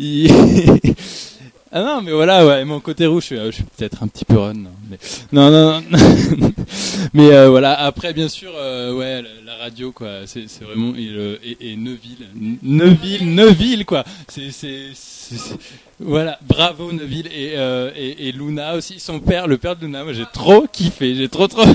[0.00, 0.30] Il-
[1.70, 4.38] Ah non, mais voilà, ouais, mon côté rouge, je suis, suis peut-être un petit peu
[4.38, 4.54] run.
[4.54, 4.98] non, Mais,
[5.32, 6.52] non, non, non.
[7.12, 10.94] mais euh, voilà, après, bien sûr, euh, ouais, la, radio, quoi, c'est vraiment.
[10.96, 12.26] Et, le- et, Neuville,
[12.62, 14.04] Neuville, Neuville, quoi.
[14.28, 14.48] C'est.
[16.00, 20.04] Voilà, bravo Neuville et, euh, et, et Luna aussi, son père, le père de Luna,
[20.04, 21.64] moi j'ai trop kiffé, j'ai trop trop.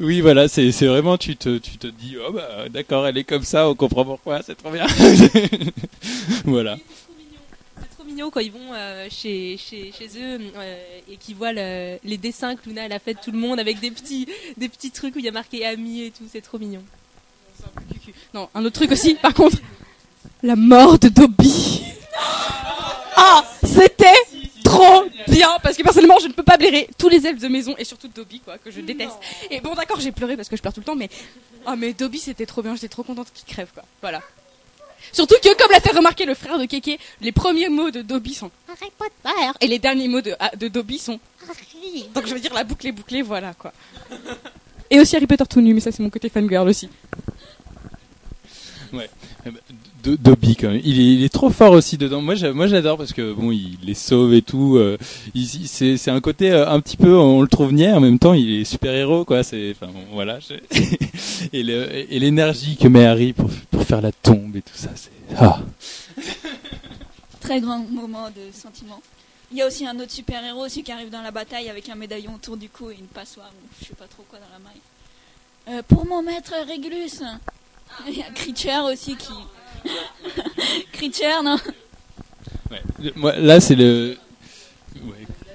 [0.00, 3.42] Oui, voilà, c'est vraiment, tu te, tu te dis, oh bah d'accord, elle est comme
[3.42, 4.86] ça, on comprend pourquoi, c'est trop bien.
[6.46, 6.78] voilà.
[8.12, 12.16] Mignon quand ils vont euh, chez, chez, chez eux euh, et qu'ils voient le- les
[12.18, 14.90] dessins que Luna elle a fait de tout le monde avec des petits, des petits
[14.90, 16.82] trucs où il y a marqué ami et tout, c'est trop mignon.
[18.34, 19.56] Non, un autre truc aussi, par contre,
[20.42, 21.82] la mort de Dobby.
[23.16, 24.06] Ah, c'était
[24.64, 27.74] trop bien parce que personnellement je ne peux pas blairer tous les elfes de maison
[27.78, 29.16] et surtout Dobby quoi que je déteste.
[29.50, 31.08] Et bon d'accord j'ai pleuré parce que je pleure tout le temps mais
[31.66, 34.20] ah mais Dobby c'était trop bien j'étais trop contente qu'il crève quoi voilà.
[35.10, 38.34] Surtout que comme l'a fait remarquer le frère de Kéké les premiers mots de Dobby
[38.34, 42.08] sont Harry Potter et les derniers mots de, ah, Dobby sont Harry.
[42.14, 43.72] Donc je veux dire la boucle est bouclée voilà quoi.
[44.90, 46.88] Et aussi Harry Potter tout nu mais ça c'est mon côté fangirl aussi.
[48.92, 49.08] Ouais.
[50.02, 50.80] Do- Dobby quand même.
[50.84, 52.20] Il est, il est trop fort aussi dedans.
[52.20, 54.76] Moi, moi j'adore parce que bon, il les sauve et tout.
[54.76, 54.98] euh,
[55.66, 57.92] c'est, c'est un côté euh, un petit peu, on le trouve niais.
[57.92, 59.42] En même temps, il est super héros quoi.
[59.42, 60.38] C'est, enfin bon, voilà.
[60.40, 60.54] je-
[61.52, 64.90] et, le, et l'énergie que met Harry pour, pour faire la tombe et tout ça,
[64.94, 65.60] c'est ah.
[67.40, 69.00] Très grand moment de sentiment.
[69.50, 71.94] Il y a aussi un autre super-héros aussi qui arrive dans la bataille avec un
[71.94, 74.58] médaillon autour du cou et une passoire ou je sais pas trop quoi dans la
[74.58, 74.80] maille.
[75.78, 77.22] Euh, pour mon maître Régulus.
[78.08, 79.28] Il y a Creature aussi qui.
[80.92, 81.56] Creature, non
[83.16, 84.16] Moi, là, c'est le.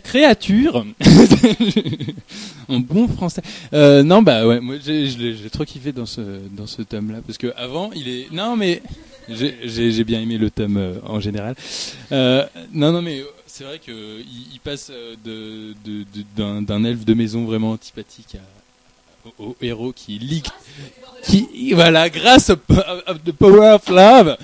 [0.04, 0.86] Créature.
[2.70, 3.42] en bon français.
[3.74, 6.22] Euh, non, bah ouais, moi j'ai trop kiffé dans ce,
[6.52, 7.20] dans ce tome-là.
[7.26, 8.32] Parce que avant, il est.
[8.32, 8.82] Non, mais.
[9.30, 11.54] J'ai bien aimé le tome euh, en général.
[12.14, 13.94] Euh, non, non, mais c'est vrai qu'il
[14.54, 14.90] il passe
[15.26, 18.38] de- de- de- d'un d'un elfe de maison vraiment antipathique à,
[19.40, 20.44] au, héros qui lit.
[21.24, 24.38] Qui, voilà, grâce au power of love,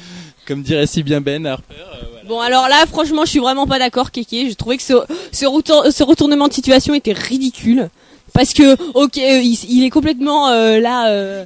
[0.47, 1.73] comme dirait si bien Ben Harper.
[1.73, 2.27] euh.
[2.27, 4.47] Bon, alors là, franchement, je suis vraiment pas d'accord, Kéké.
[4.47, 4.93] J'ai trouvé que ce,
[5.31, 7.89] ce, retour- ce retournement de situation était ridicule.
[8.33, 11.45] Parce que, ok, euh, il, est complètement euh, là.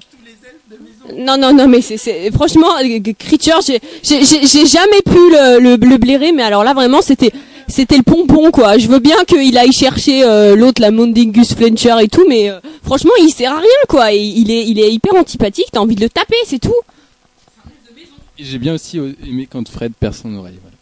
[1.17, 2.67] Non, non, non, mais c'est, franchement,
[3.17, 7.31] Creature, j'ai jamais pu le, le, le blairer, mais alors là, vraiment, c'était,
[7.67, 8.77] c'était le pompon, quoi.
[8.77, 12.59] Je veux bien qu'il aille chercher euh, l'autre, la Mondingus Fletcher et tout, mais euh,
[12.83, 14.13] franchement, il sert à rien, quoi.
[14.13, 15.67] Et il est, il est hyper antipathique.
[15.71, 16.73] T'as envie de le taper, c'est tout.
[18.39, 20.59] Et J'ai bien aussi aimé quand Fred perd son oreille.
[20.61, 20.75] Voilà.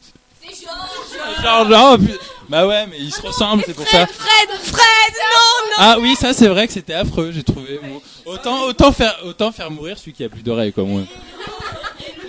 [1.44, 2.06] Genre, genre, pu-
[2.50, 4.06] bah ouais, mais ils se ressemblent, c'est pour ça.
[4.06, 5.76] Fred, Fred, non, non.
[5.78, 7.80] Ah oui, ça c'est vrai que c'était affreux, j'ai trouvé.
[7.82, 10.84] Bon, autant, autant faire, autant faire mourir celui qui a plus d'oreilles, quoi.
[10.84, 11.02] Moi.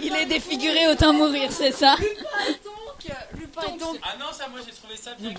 [0.03, 1.97] Il est défiguré, autant mourir, c'est ça
[4.03, 5.31] Ah non, ça, moi j'ai trouvé ça bien.
[5.31, 5.37] Non,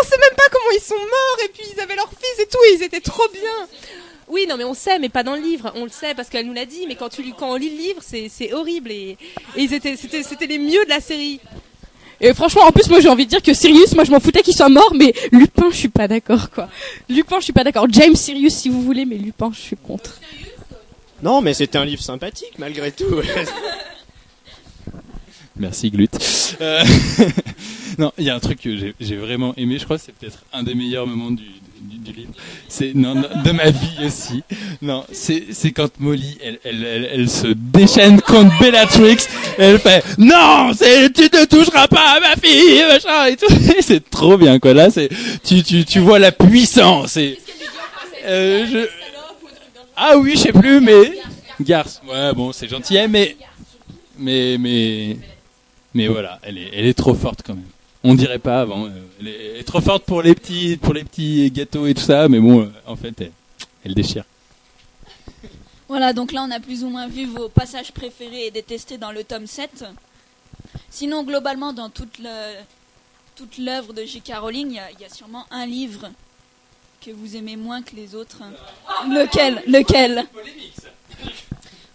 [0.00, 2.46] on sait même pas comment ils sont morts et puis ils avaient leur fils et
[2.46, 3.68] tout et ils étaient trop bien.
[4.28, 5.72] Oui, non, mais on sait, mais pas dans le livre.
[5.76, 7.76] On le sait parce qu'elle nous l'a dit, mais quand tu quand on lit le
[7.76, 9.16] livre, c'est c'est horrible et,
[9.56, 11.40] et ils étaient c'était c'était les mieux de la série.
[12.20, 14.42] Et franchement, en plus, moi j'ai envie de dire que Sirius, moi je m'en foutais
[14.42, 16.68] qu'il soit mort, mais Lupin, je suis pas d'accord quoi.
[17.08, 17.86] Lupin, je suis pas d'accord.
[17.90, 20.18] James Sirius si vous voulez, mais Lupin, je suis contre.
[21.22, 23.04] Non, mais c'était un livre sympathique malgré tout.
[25.56, 26.08] Merci Glut.
[26.60, 26.82] Euh,
[27.98, 30.14] non, il y a un truc que j'ai- j'ai vraiment aimé, je crois, que c'est
[30.14, 31.44] peut-être un des meilleurs moments du,
[31.80, 32.32] du, du livre.
[32.68, 34.42] C'est non, non, de ma vie aussi.
[34.82, 39.18] Non, c'est c'est quand Molly, elle, elle, elle, elle se déchaîne contre Bellatrix.
[39.56, 43.46] Elle fait non, c'est tu ne toucheras pas à ma fille, machin et tout.
[43.80, 44.74] C'est trop bien quoi.
[44.74, 45.08] Là, c'est
[45.44, 47.16] tu tu tu vois la puissance.
[47.16, 47.38] Et,
[48.26, 48.78] euh, je...
[49.96, 51.12] Ah oui, je sais plus, mais
[51.60, 52.00] garce.
[52.10, 53.36] Ouais, bon, c'est gentil, hein, mais
[54.18, 55.16] mais mais
[55.94, 57.64] mais voilà, elle est, elle est trop forte quand même.
[58.02, 58.86] On dirait pas avant.
[58.86, 58.90] euh,
[59.20, 62.02] Elle est, elle est trop forte pour les petits, pour les petits gâteaux et tout
[62.02, 63.32] ça, mais bon, euh, en fait, elle,
[63.84, 64.24] elle déchire.
[65.88, 69.12] Voilà, donc là on a plus ou moins vu vos passages préférés et détestés dans
[69.12, 69.84] le tome 7.
[70.90, 72.54] Sinon, globalement, dans toute le-
[73.36, 74.32] toute l'œuvre de J.K.
[74.40, 76.10] Rowling, il y, a- il y a sûrement un livre
[77.04, 78.38] que vous aimez moins que les autres.
[79.08, 79.62] Lequel?
[79.66, 80.24] Lequel?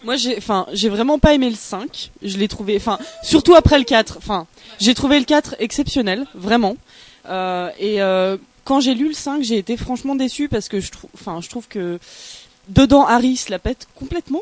[0.04, 2.10] Moi, j'ai, enfin, j'ai vraiment pas aimé le 5.
[2.22, 4.16] Je l'ai trouvé, enfin, surtout après le 4.
[4.18, 4.46] Enfin,
[4.78, 6.76] j'ai trouvé le 4 exceptionnel, vraiment.
[7.28, 10.90] Euh, et euh, quand j'ai lu le 5, j'ai été franchement déçue parce que je
[10.90, 11.98] trouve, enfin, je trouve que
[12.68, 14.40] dedans Harry se la pète complètement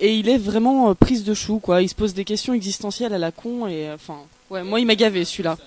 [0.00, 1.82] et il est vraiment euh, prise de chou, quoi.
[1.82, 4.18] Il se pose des questions existentielles à la con et, euh, enfin,
[4.50, 5.58] ouais, moi, il m'a gavé celui-là.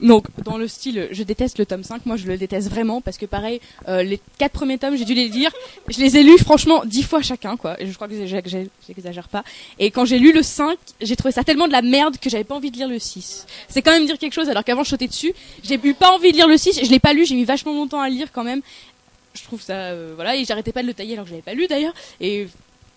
[0.00, 3.16] Donc, dans le style, je déteste le tome 5, moi je le déteste vraiment parce
[3.16, 5.50] que pareil, euh, les quatre premiers tomes, j'ai dû les lire,
[5.88, 9.42] je les ai lus franchement dix fois chacun, quoi, et je crois que j'exagère pas.
[9.78, 12.44] Et quand j'ai lu le 5, j'ai trouvé ça tellement de la merde que j'avais
[12.44, 13.46] pas envie de lire le 6.
[13.68, 15.32] C'est quand même dire quelque chose, alors qu'avant je sautais dessus,
[15.64, 17.72] j'ai eu pas envie de lire le 6, je l'ai pas lu, j'ai mis vachement
[17.72, 18.60] longtemps à lire quand même.
[19.32, 21.42] Je trouve ça, euh, voilà, et j'arrêtais pas de le tailler alors que je l'avais
[21.42, 22.48] pas lu d'ailleurs, et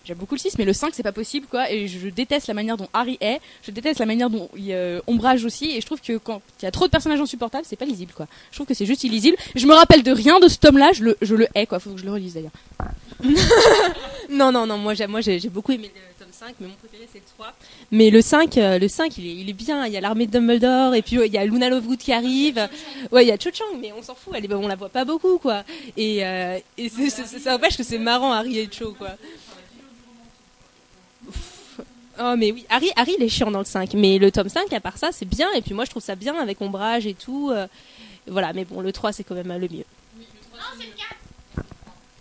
[0.04, 1.70] J'aime beaucoup le 6, mais le 5, c'est pas possible, quoi.
[1.70, 3.38] Et je déteste la manière dont Harry est.
[3.62, 5.76] Je déteste la manière dont il euh, ombrage aussi.
[5.76, 8.12] Et je trouve que quand il y a trop de personnages insupportables, c'est pas lisible,
[8.14, 8.26] quoi.
[8.50, 9.36] Je trouve que c'est juste illisible.
[9.54, 10.92] Je me rappelle de rien de ce tome-là.
[10.94, 11.80] Je le, je le hais, quoi.
[11.80, 12.52] Faut que je le relise d'ailleurs.
[14.30, 15.20] non, non, non, moi j'ai, moi,
[15.52, 17.52] beaucoup aimé le tome 5, mais mon préféré c'est le 3.
[17.90, 19.86] Mais le 5, euh, le 5 il, est, il est bien.
[19.86, 22.68] Il y a l'armée de Dumbledore, et puis il y a Luna Lovegood qui arrive.
[23.12, 25.04] Ouais, il y a Cho Chang, mais on s'en fout, elle on la voit pas
[25.04, 25.64] beaucoup, quoi.
[25.96, 29.10] Et, euh, et ça empêche que c'est marrant, Harry et Cho, quoi.
[32.22, 34.70] Oh mais oui, Harry, Harry il est chiant dans le 5, mais le tome 5
[34.74, 37.14] à part ça c'est bien, et puis moi je trouve ça bien avec ombrage et
[37.14, 37.50] tout.
[37.50, 37.66] euh,
[38.26, 39.84] voilà, mais bon le 3 c'est quand même euh, le mieux.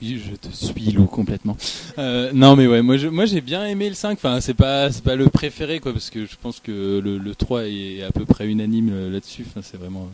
[0.02, 1.58] Oui, je te suis Lou complètement.
[1.97, 4.14] Euh, non mais ouais, moi je, moi j'ai bien aimé le 5.
[4.14, 7.36] Enfin, c'est pas c'est pas le préféré quoi parce que je pense que le, le
[7.36, 9.45] 3 est à peu près unanime là-dessus.
[9.50, 10.08] Enfin, c'est vraiment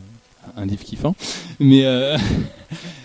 [0.57, 1.15] un livre kiffant.
[1.59, 1.83] Mais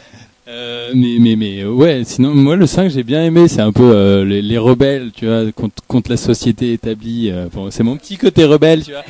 [0.50, 3.70] euh, mais mais mais euh, ouais, sinon moi le 5 j'ai bien aimé, c'est un
[3.70, 7.32] peu euh, les, les rebelles, tu vois, contre contre la société établie.
[7.52, 9.04] bon, c'est mon petit côté rebelle, tu vois.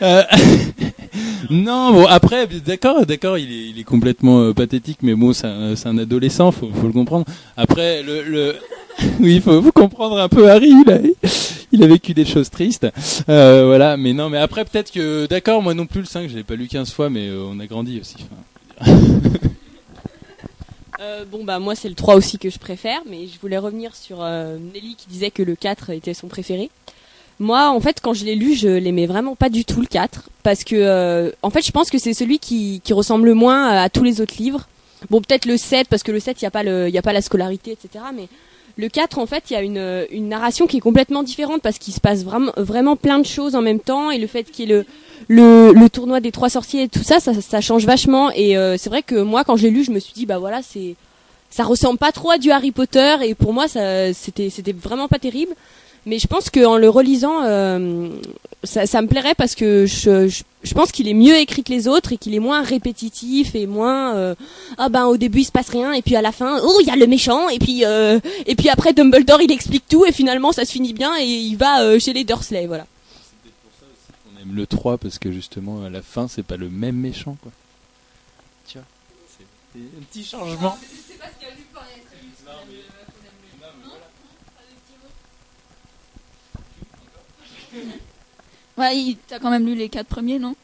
[1.50, 6.70] Non, bon après, d'accord, d'accord, il est, complètement pathétique, mais bon, c'est un, adolescent, faut,
[6.74, 7.26] faut le comprendre.
[7.56, 8.56] Après, le, le...
[9.20, 10.72] oui, faut, faut comprendre un peu Harry,
[11.70, 12.86] il a, vécu des choses tristes,
[13.26, 13.96] voilà.
[13.96, 16.56] Mais non, mais après peut-être que, d'accord, moi non plus le 5, je l'ai pas
[16.56, 18.16] lu 15 fois, mais on a grandi aussi.
[18.80, 18.92] enfin.
[21.04, 23.94] Euh, bon, bah, moi, c'est le 3 aussi que je préfère, mais je voulais revenir
[23.94, 26.70] sur euh, Nelly qui disait que le 4 était son préféré.
[27.38, 30.30] Moi, en fait, quand je l'ai lu, je l'aimais vraiment pas du tout le 4,
[30.42, 33.68] parce que, euh, en fait, je pense que c'est celui qui, qui ressemble le moins
[33.68, 34.66] à, tous les autres livres.
[35.10, 37.20] Bon, peut-être le 7, parce que le 7, il n'y a, pas a pas la
[37.20, 38.04] scolarité, etc.
[38.14, 38.28] Mais
[38.76, 41.78] le 4, en fait, il y a une, une narration qui est complètement différente, parce
[41.78, 44.72] qu'il se passe vraiment, plein de choses en même temps, et le fait qu'il y
[44.72, 44.84] ait
[45.28, 48.30] le, le, tournoi des trois sorciers et tout ça, ça, change vachement.
[48.32, 50.38] Et euh, c'est vrai que moi, quand je l'ai lu, je me suis dit, bah
[50.38, 50.96] voilà, c'est
[51.54, 55.54] ça ressemble pas trop à du Harry Potter et pour moi c'était vraiment pas terrible
[56.06, 58.08] mais je pense qu'en le relisant euh,
[58.62, 61.72] ça, ça me plairait parce que je, je, je pense qu'il est mieux écrit que
[61.72, 64.34] les autres et qu'il est moins répétitif et moins euh,
[64.78, 66.86] ah ben au début il se passe rien et puis à la fin oh il
[66.86, 70.12] y a le méchant et puis euh, et puis après Dumbledore il explique tout et
[70.12, 72.86] finalement ça se finit bien et il va euh, chez les Dursley voilà
[74.34, 77.36] On aime le 3 parce que justement à la fin c'est pas le même méchant
[77.42, 77.52] quoi.
[78.66, 78.86] Tu vois,
[79.36, 80.76] c'est un petit changement.
[88.76, 90.56] Ouais, t'as quand même lu les quatre premiers, non?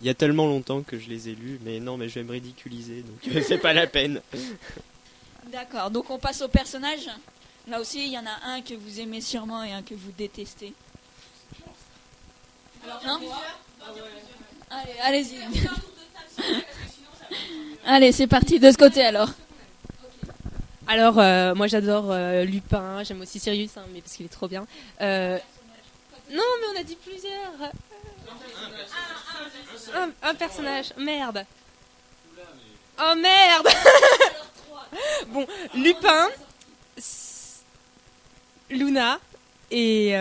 [0.00, 2.22] Il y a tellement longtemps que je les ai lus, mais non, mais je vais
[2.24, 4.22] me ridiculiser, donc euh, c'est pas la peine.
[5.52, 7.10] D'accord, donc on passe aux personnages.
[7.68, 10.12] Là aussi, il y en a un que vous aimez sûrement et un que vous
[10.16, 10.72] détestez.
[13.06, 13.20] Non?
[14.70, 15.36] Allez, allez-y.
[17.84, 19.30] Allez, c'est parti de ce côté alors.
[20.92, 24.48] Alors, euh, moi j'adore euh, Lupin, j'aime aussi Sirius, hein, mais parce qu'il est trop
[24.48, 24.66] bien.
[25.00, 25.38] Euh,
[26.32, 27.70] Non, mais on a dit plusieurs.
[29.94, 31.44] Un, un personnage, merde.
[33.00, 33.68] Oh merde
[35.28, 36.26] Bon, Lupin,
[38.68, 39.20] Luna
[39.70, 40.12] et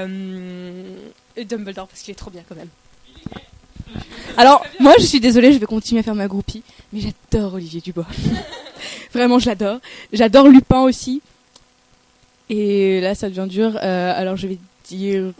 [1.45, 2.69] Dumbledore, parce qu'il est trop bien quand même.
[4.37, 6.61] Alors, moi, je suis désolée, je vais continuer à faire ma groupie,
[6.93, 8.05] mais j'adore Olivier Dubois.
[9.13, 9.79] Vraiment, je l'adore.
[10.13, 11.21] J'adore Lupin aussi.
[12.49, 13.77] Et là, ça devient dur.
[13.81, 15.33] Euh, alors, je vais dire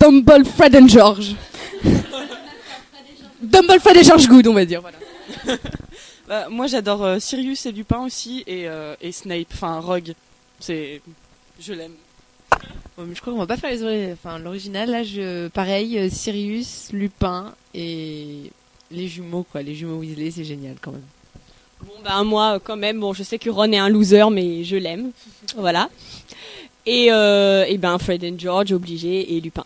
[0.00, 1.34] Dumble Fred and George.
[3.42, 4.80] Dumble Fred et George Good, on va dire.
[4.80, 4.98] Voilà.
[6.26, 10.14] Bah, moi, j'adore euh, Sirius et Lupin aussi, et, euh, et Snape, enfin Rogue.
[10.58, 11.02] C'est,
[11.60, 11.92] je l'aime.
[12.96, 16.08] Bon, mais je crois qu'on va pas faire les enfin l'original là je pareil euh,
[16.08, 18.52] Sirius, Lupin et
[18.92, 21.02] les jumeaux quoi, les jumeaux Weasley, c'est génial quand même.
[21.84, 24.76] Bon ben moi quand même bon je sais que Ron est un loser mais je
[24.76, 25.10] l'aime.
[25.56, 25.88] Voilà.
[26.86, 29.64] Et euh, et ben Fred and George obligé et Lupin.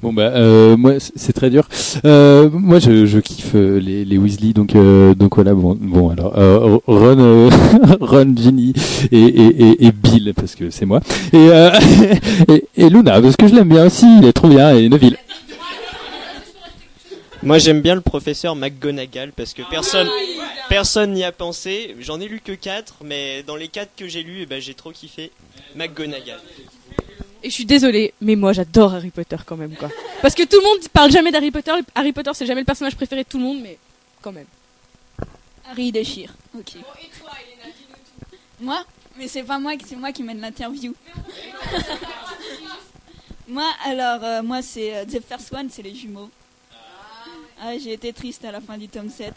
[0.00, 1.66] Bon bah euh, moi c'est très dur.
[2.04, 6.10] Euh, moi je, je kiffe euh, les, les Weasley donc euh, donc voilà bon bon
[6.10, 7.50] alors euh, Ron euh,
[8.00, 8.72] Ron Ginny
[9.10, 11.00] et, et, et, et Bill parce que c'est moi.
[11.32, 11.70] Et, euh,
[12.48, 15.16] et et Luna parce que je l'aime bien aussi il est trop bien et Neville.
[17.40, 20.08] Moi, j'aime bien le professeur McGonagall parce que personne,
[20.68, 21.96] personne n'y a pensé.
[22.00, 24.74] J'en ai lu que 4, mais dans les 4 que j'ai lus, eh ben, j'ai
[24.74, 25.30] trop kiffé
[25.74, 26.40] McGonagall.
[27.42, 29.88] Et je suis désolée, mais moi, j'adore Harry Potter quand même, quoi.
[30.22, 31.72] Parce que tout le monde parle jamais d'Harry Potter.
[31.94, 33.78] Harry Potter, c'est jamais le personnage préféré de tout le monde, mais
[34.20, 34.46] quand même.
[35.70, 36.34] Harry déchire.
[36.58, 36.74] Ok.
[38.60, 38.84] Moi
[39.16, 40.94] Mais c'est pas moi, qui- c'est moi qui mène l'interview.
[43.48, 46.30] moi, alors, euh, moi, c'est euh, The First One, c'est les jumeaux.
[47.60, 49.34] Ah, j'ai été triste à la fin du tome 7.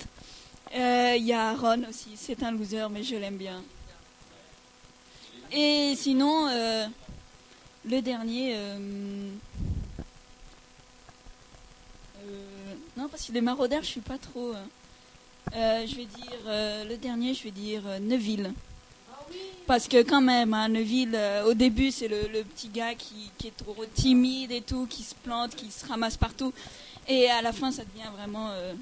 [0.76, 3.62] Euh, Il y a Ron aussi, c'est un loser, mais je l'aime bien.
[5.52, 6.88] Et sinon, euh,
[7.86, 8.54] le dernier.
[8.56, 9.30] euh,
[12.24, 14.54] euh, non, parce que les maraudeurs, je suis pas trop.
[14.54, 14.64] euh,
[15.56, 18.54] euh, je vais dire euh, le dernier, je vais dire euh, Neville.
[19.68, 23.48] Parce que quand même, hein, Neville, euh, au début, c'est le, petit gars qui, qui
[23.48, 26.54] est trop timide et tout, qui se plante, qui se ramasse partout.
[27.08, 28.74] Et à la fin, ça devient vraiment euh,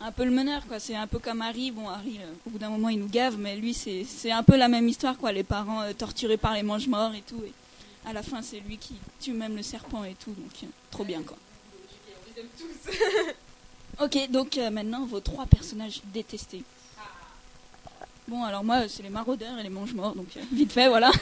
[0.00, 0.78] un peu le meneur, quoi.
[0.78, 1.70] C'est un peu comme Harry.
[1.70, 4.56] Bon, Harry, euh, au bout d'un moment, il nous gave, mais lui, c'est un peu
[4.56, 5.32] la même histoire, quoi.
[5.32, 7.42] Les parents euh, torturés par les mange-morts et tout.
[7.44, 7.52] Et
[8.08, 10.30] à la fin, c'est lui qui tue même le serpent et tout.
[10.30, 11.36] Donc, euh, trop bien, quoi.
[13.98, 16.62] Ok, donc maintenant vos trois personnages détestés.
[18.28, 21.10] Bon, alors moi, c'est les maraudeurs et les mange-morts, donc vite fait, voilà.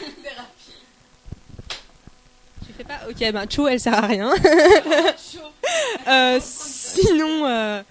[2.67, 4.35] Tu fais pas Ok, ben Cho, elle sert à rien.
[6.41, 7.85] Sinon,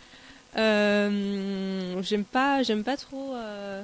[0.57, 3.83] euh, j'aime pas, j'aime pas trop euh,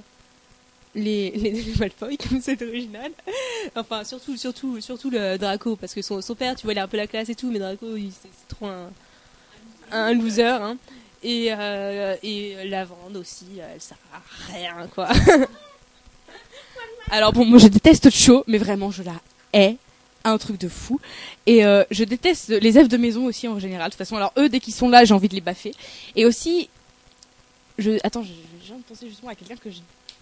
[0.95, 3.11] les, les, Malfoy comme c'est original.
[3.75, 6.83] Enfin, surtout, surtout, surtout le Draco, parce que son, son père, tu vois, il a
[6.83, 8.89] un peu la classe et tout, mais Draco, c'est trop un,
[9.91, 10.43] un loser.
[10.43, 10.77] Hein.
[11.21, 14.21] Et, euh, et Lavande aussi, elle sert à
[14.53, 15.09] rien, quoi.
[17.11, 19.15] Alors bon, moi je déteste Cho, mais vraiment je la
[19.51, 19.77] hais.
[20.25, 20.99] Un truc de fou.
[21.45, 23.87] Et euh, je déteste les elfes de maison aussi en général.
[23.87, 25.73] De toute façon, alors eux, dès qu'ils sont là, j'ai envie de les baffer.
[26.15, 26.69] Et aussi,
[27.77, 29.69] je, attends, je, je viens de penser justement à quelqu'un que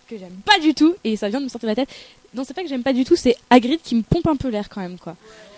[0.08, 1.90] que j'aime pas du tout et ça vient de me sortir de la tête.
[2.34, 4.48] Non, c'est pas que j'aime pas du tout, c'est Hagrid qui me pompe un peu
[4.48, 5.18] l'air quand même, quoi.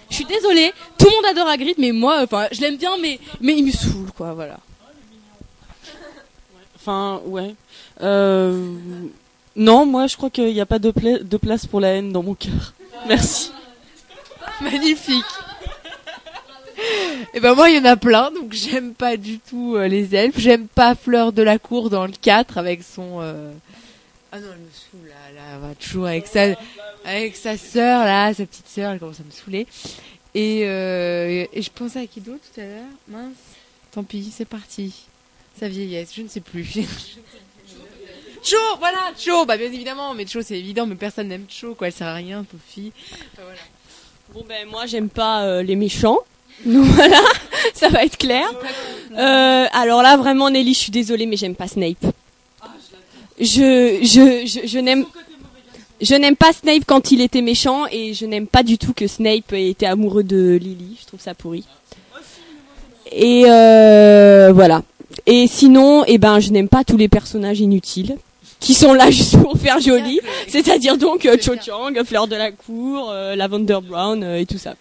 [0.09, 3.19] Je suis désolée, tout le monde adore Hagrid, mais moi, enfin, je l'aime bien, mais,
[3.41, 4.57] mais il me saoule, quoi, voilà.
[6.75, 7.53] Enfin, ouais.
[8.01, 8.73] Euh,
[9.55, 12.23] Non, moi, je crois qu'il n'y a pas de, de place pour la haine dans
[12.23, 12.73] mon cœur.
[13.07, 13.51] Merci.
[14.61, 15.25] Magnifique.
[17.33, 20.15] Et ben moi il y en a plein donc j'aime pas du tout euh, les
[20.15, 23.51] elfes, j'aime pas Fleur de la cour dans le 4 avec son euh,
[24.31, 26.55] Ah non, elle me saoule là, là elle va toujours avec sa
[27.03, 29.67] avec sa sœur là, sa petite sœur, elle commence à me saouler.
[30.35, 32.85] Et euh, et je pensais à qui tout à l'heure?
[33.07, 33.35] Mince.
[33.91, 34.93] Tant pis, c'est parti.
[35.59, 36.65] Sa vieillesse, je ne sais plus.
[38.43, 41.87] Cho, voilà, Cho, bah bien évidemment, mais Cho c'est évident, mais personne n'aime Cho, quoi,
[41.87, 42.63] elle sert à rien, pauvre.
[42.77, 42.91] Enfin,
[43.43, 43.59] voilà.
[44.33, 46.19] Bon ben moi j'aime pas euh, les méchants.
[46.65, 47.21] Voilà,
[47.73, 48.45] ça va être clair.
[49.17, 52.05] Euh, alors là vraiment Nelly, je suis désolée mais j'aime pas Snape.
[53.39, 55.05] Je je je, je n'aime
[56.01, 59.07] je n'aime pas Snape quand il était méchant et je n'aime pas du tout que
[59.07, 60.97] Snape ait été amoureux de Lily.
[61.01, 61.63] Je trouve ça pourri.
[63.11, 64.83] Et euh, voilà.
[65.25, 68.17] Et sinon, eh ben, je n'aime pas tous les personnages inutiles
[68.59, 70.19] qui sont là juste pour faire joli.
[70.47, 74.57] C'est-à-dire donc euh, Cho Chang, Fleur de la Cour, euh, Lavender Brown euh, et tout
[74.57, 74.75] ça.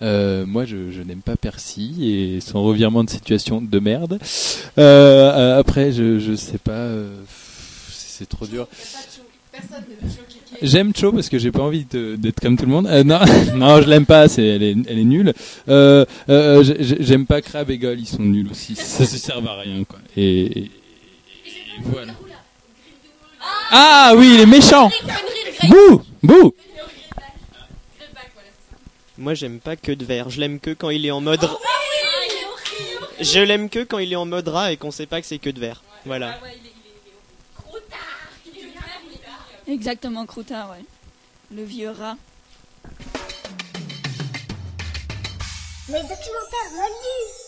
[0.00, 1.96] Euh, moi, je, je n'aime pas Percy
[2.36, 4.20] et son revirement de situation de merde.
[4.78, 7.10] Euh, euh, après, je, je sais pas, euh,
[7.90, 8.68] c'est trop dur.
[10.62, 12.86] J'aime Cho parce que j'ai pas envie de- d'être comme tout le monde.
[12.86, 13.18] Euh, non,
[13.56, 14.28] non, je l'aime pas.
[14.28, 15.32] C'est, elle est, elle est nulle.
[15.68, 18.74] Euh, euh, j'ai- j'aime pas Crab et Goyle, ils sont nuls aussi.
[18.76, 19.98] Ça se sert à rien, quoi.
[20.16, 20.70] Et
[21.82, 22.12] voilà.
[23.70, 24.90] Ah oui, les méchants.
[25.68, 26.54] Bouh, bouh.
[29.16, 30.30] Moi, j'aime pas que de verre.
[30.30, 31.48] Je l'aime que quand il est en mode.
[33.20, 35.38] Je l'aime que quand il est en mode rat et qu'on sait pas que c'est
[35.38, 35.82] que de verre.
[36.06, 36.38] Voilà.
[39.66, 40.84] Exactement, Croutard, ouais.
[41.54, 42.16] Le vieux rat.
[45.88, 47.47] Les documentaires.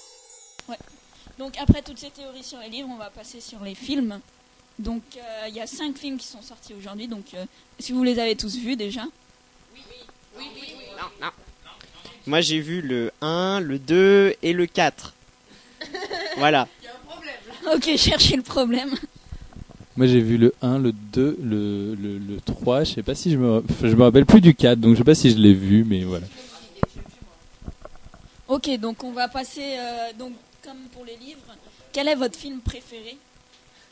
[1.40, 4.20] Donc après toutes ces théories sur les livres, on va passer sur les films.
[4.78, 7.08] Donc euh, il y a cinq films qui sont sortis aujourd'hui.
[7.08, 7.46] Donc euh,
[7.78, 9.04] si vous les avez tous vus déjà.
[12.26, 15.14] Moi, j'ai vu le 1, le 2 et le 4.
[16.36, 16.68] Voilà.
[17.74, 18.94] Ok, cherchez le problème.
[19.96, 23.30] Moi j'ai vu le 1, le 2, le, le, le 3, je sais pas si
[23.30, 25.36] je me, enfin, je me rappelle plus du 4, donc je sais pas si je
[25.36, 26.26] l'ai vu, mais voilà.
[28.48, 30.32] Ok, donc on va passer, euh, donc
[30.62, 31.56] comme pour les livres,
[31.92, 33.16] quel est votre film préféré?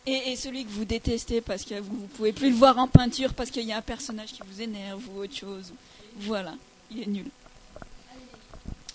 [0.06, 3.34] Et, celui que vous détestez parce que vous, vous pouvez plus le voir en peinture
[3.34, 5.72] parce qu'il y a un personnage qui vous énerve ou autre chose.
[6.16, 6.54] Voilà,
[6.90, 7.26] il est nul.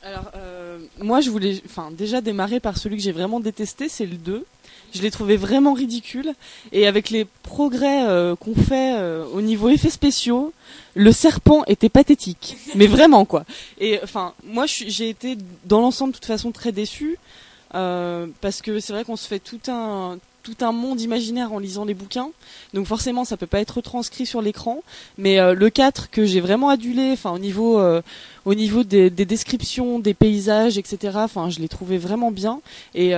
[0.06, 4.06] Alors, euh, moi, je voulais enfin, déjà démarrer par celui que j'ai vraiment détesté, c'est
[4.06, 4.46] le 2.
[4.94, 6.34] Je l'ai trouvé vraiment ridicule.
[6.74, 10.52] Et avec les progrès euh, qu'on fait euh, au niveau effets spéciaux,
[10.96, 12.58] le serpent était pathétique.
[12.76, 13.46] Mais vraiment, quoi.
[13.80, 17.18] Et enfin, moi, j'ai été dans l'ensemble, de toute façon, très déçue.
[17.76, 21.60] Euh, parce que c'est vrai qu'on se fait tout un tout un monde imaginaire en
[21.60, 22.30] lisant les bouquins.
[22.74, 24.84] Donc forcément, ça peut pas être retranscrit sur l'écran.
[25.18, 28.02] Mais euh, le 4 que j'ai vraiment adulé, enfin au niveau euh,
[28.44, 31.14] au niveau des, des descriptions, des paysages, etc.
[31.16, 32.60] Enfin, je l'ai trouvé vraiment bien.
[32.94, 33.14] Et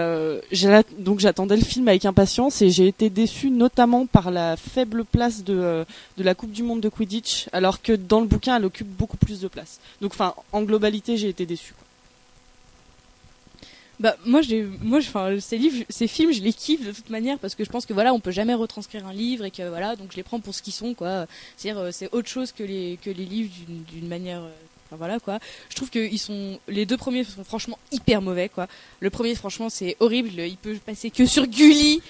[1.00, 5.44] donc j'attendais le film avec impatience et j'ai été déçue notamment par la faible place
[5.44, 5.84] de
[6.18, 9.18] de la Coupe du Monde de Quidditch, alors que dans le bouquin, elle occupe beaucoup
[9.18, 9.80] plus de place.
[10.02, 10.14] Donc,
[10.52, 11.74] en globalité, j'ai été déçue.
[14.00, 17.40] Bah moi j'ai moi enfin ces livres ces films je les kiffe de toute manière
[17.40, 19.96] parce que je pense que voilà on peut jamais retranscrire un livre et que voilà
[19.96, 21.28] donc je les prends pour ce qu'ils sont quoi.
[21.56, 24.52] C'est-à-dire euh, c'est autre chose que les que les livres d'une d'une manière euh,
[24.86, 25.40] enfin voilà quoi.
[25.70, 28.68] Je trouve que ils sont les deux premiers sont franchement hyper mauvais quoi.
[29.00, 30.30] Le premier franchement c'est horrible.
[30.42, 32.02] Il peut passer que sur Gulli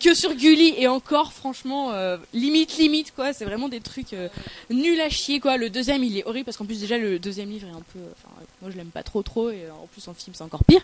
[0.00, 0.74] que sur Gulli.
[0.76, 3.32] Et encore franchement euh, limite limite quoi.
[3.32, 4.28] C'est vraiment des trucs euh,
[4.70, 5.56] nuls à chier quoi.
[5.56, 8.00] Le deuxième il est horrible parce qu'en plus déjà le deuxième livre est un peu
[8.12, 9.50] enfin moi je l'aime pas trop trop.
[9.50, 10.80] Et en plus en film c'est encore pire.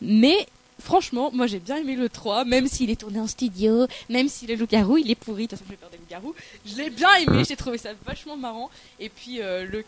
[0.00, 0.46] Mais
[0.80, 4.46] franchement moi j'ai bien aimé le 3 même s'il est tourné en studio même si
[4.46, 5.46] le loup-garou il est pourri.
[5.46, 6.34] De toute façon j'ai peur des loups-garous
[6.64, 7.42] je l'ai bien aimé.
[7.46, 8.70] J'ai trouvé ça vachement marrant.
[9.00, 9.84] Et puis euh, le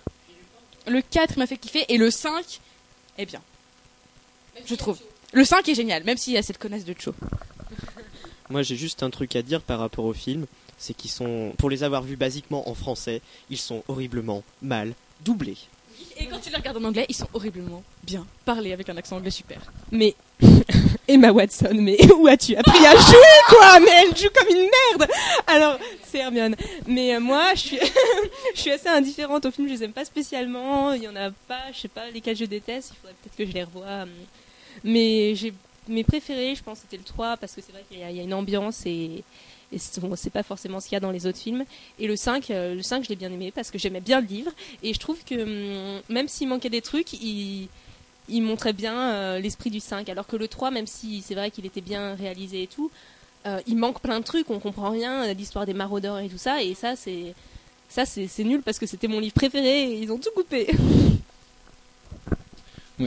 [0.87, 1.85] le 4 m'a fait kiffer.
[1.89, 2.61] Et le 5
[3.19, 3.41] est bien
[4.67, 4.99] je trouve.
[5.33, 7.15] Le 5 est génial même s'il y a cette connasse de Cho
[8.51, 10.47] Moi, j'ai juste un truc à dire par rapport au film,
[10.79, 14.95] c'est qu'ils sont, pour les avoir vus basiquement en français, ils sont horriblement mal
[15.25, 15.57] doublés.
[16.19, 19.17] et quand tu les regardes en anglais ils sont horriblement bien parlés avec un accent
[19.17, 19.61] anglais super
[19.93, 20.15] Mais
[21.09, 23.81] Emma Watson, mais où as-tu appris à jouer quoi?
[23.81, 24.69] Mais elle joue comme une
[24.99, 25.11] merde.
[25.47, 26.57] Alors c'est Hermione.
[26.87, 27.79] Mais euh, moi, je suis,
[28.55, 29.69] je suis assez indifférente aux films.
[29.69, 30.93] Je les aime pas spécialement.
[30.93, 32.93] Il y en a pas, je sais pas lesquels je déteste.
[32.93, 34.07] Il faudrait peut-être que je les revoie.
[34.83, 35.53] Mais j'ai
[35.89, 38.23] mes préférés, je pense, c'était le 3 parce que c'est vrai qu'il y, y a
[38.23, 39.25] une ambiance et,
[39.75, 41.65] et c'est pas forcément ce qu'il y a dans les autres films.
[41.99, 44.27] Et le 5, euh, le 5 je l'ai bien aimé parce que j'aimais bien le
[44.27, 44.53] livre
[44.83, 47.69] et je trouve que hum, même s'il manquait des trucs, il,
[48.29, 50.09] montrait bien euh, l'esprit du 5.
[50.09, 52.91] Alors que le 3, même si c'est vrai qu'il était bien réalisé et tout,
[53.47, 56.63] euh, il manque plein de trucs, on comprend rien, l'histoire des maraudeurs et tout ça,
[56.63, 57.35] et ça c'est
[57.89, 60.69] ça c'est nul parce que c'était mon livre préféré et ils ont tout coupé.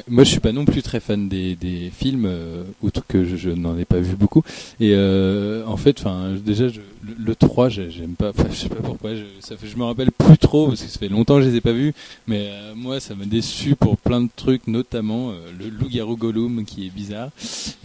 [0.10, 3.38] Moi, je suis pas non plus très fan des, des films, euh, outre que je,
[3.38, 4.44] je n'en ai pas vu beaucoup.
[4.82, 8.34] Et euh, en fait, enfin, déjà, je, le, le 3, j'ai- j'aime pas.
[8.52, 9.16] Je sais pas pourquoi.
[9.16, 11.50] Je, ça fait, je me rappelle plus trop parce que ça fait longtemps que je
[11.50, 11.94] les ai pas vus.
[12.28, 16.66] Mais euh, moi, ça m'a déçu pour plein de trucs, notamment euh, le loup-garou Gollum
[16.66, 17.30] qui est bizarre,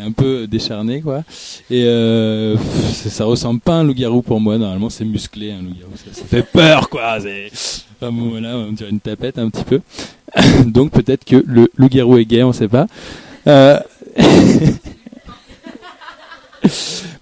[0.01, 1.23] un peu décharné, quoi.
[1.71, 4.59] Et euh, pff, ça, ressemble pas à un loup-garou pour moi.
[4.59, 5.93] Normalement, c'est musclé, un loup-garou.
[6.13, 7.19] Ça, fait peur, quoi.
[7.19, 9.81] Enfin bon, voilà, on dirait une tapette un petit peu.
[10.67, 12.87] Donc peut-être que le loup-garou est gay, on sait pas.
[13.47, 13.79] Euh,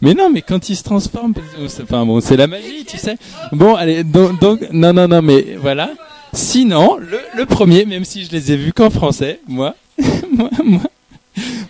[0.01, 1.33] mais non, mais quand il se transforme,
[1.69, 3.17] c'est- enfin bon, c'est la magie, tu sais.
[3.53, 5.91] Bon, allez, donc, donc- non, non, non, mais voilà.
[6.33, 9.75] Sinon, le, le premier, même si je les ai vus qu'en français, moi,
[10.33, 10.81] moi, moi,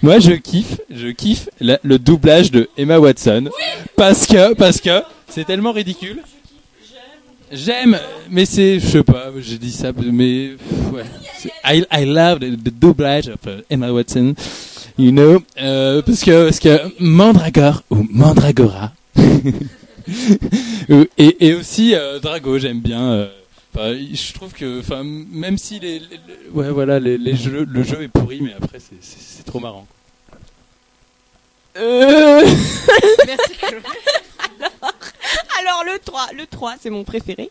[0.03, 3.49] moi, je kiffe, je kiffe la- le doublage de Emma Watson,
[3.97, 6.23] parce que, parce que c'est tellement ridicule.
[7.53, 7.99] J'aime,
[8.31, 11.05] mais c'est, je sais pas, j'ai dit ça, mais pff, ouais.
[11.39, 14.35] C'est- I, I love the, the doublage of uh, Emma Watson,
[14.97, 18.93] you know, euh, parce que parce que Mandragore ou Mandragora,
[21.19, 23.03] et, et aussi euh, Drago, j'aime bien.
[23.13, 23.29] euh,
[23.75, 27.67] enfin, je trouve que, enfin, même si les, les- les- ouais, voilà, les, les jeux,
[27.69, 29.87] le jeu est pourri, mais après c'est trop marrant.
[31.79, 32.43] Euh...
[33.27, 33.53] Merci.
[35.61, 37.51] alors, le 3, le 3, c'est mon préféré.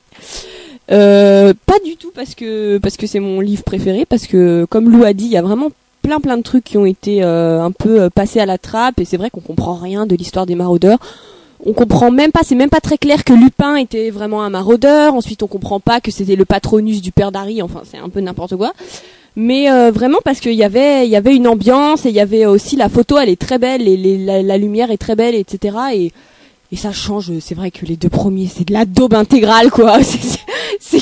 [0.91, 4.89] Euh, pas du tout parce que parce que c'est mon livre préféré parce que comme
[4.89, 5.69] Lou a dit, il y a vraiment
[6.01, 8.99] plein plein de trucs qui ont été euh, un peu euh, passés à la trappe
[8.99, 10.97] et c'est vrai qu'on comprend rien de l'histoire des maraudeurs.
[11.65, 15.14] On comprend même pas, c'est même pas très clair que Lupin était vraiment un maraudeur.
[15.14, 17.61] Ensuite, on comprend pas que c'était le patronus du père d'Harry.
[17.61, 18.72] Enfin, c'est un peu n'importe quoi.
[19.35, 22.22] Mais euh, vraiment parce qu'il y avait il y avait une ambiance et il y
[22.22, 25.35] avait aussi la photo, elle est très belle, et la, la lumière est très belle,
[25.35, 25.77] etc.
[25.93, 26.11] Et
[26.72, 27.32] et ça change.
[27.40, 30.00] C'est vrai que les deux premiers, c'est de la daube intégrale, quoi.
[30.04, 30.40] C'est-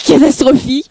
[0.06, 0.90] catastrophique.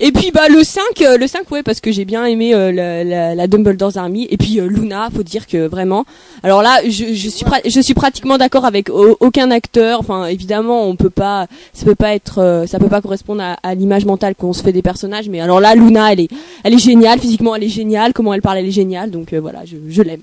[0.00, 2.72] Et puis bah le 5, euh, le 5 ouais parce que j'ai bien aimé euh,
[2.72, 6.04] la, la, la Dumbledore's Army et puis euh, Luna, faut dire que vraiment.
[6.42, 10.00] Alors là, je, je suis je suis pratiquement d'accord avec au- aucun acteur.
[10.00, 13.56] Enfin évidemment, on peut pas, ça peut pas être, euh, ça peut pas correspondre à,
[13.62, 15.28] à l'image mentale qu'on se fait des personnages.
[15.28, 16.28] Mais alors là, Luna, elle est,
[16.64, 18.12] elle est géniale physiquement, elle est géniale.
[18.12, 19.10] Comment elle parle, elle est géniale.
[19.10, 20.20] Donc euh, voilà, je, je l'aime.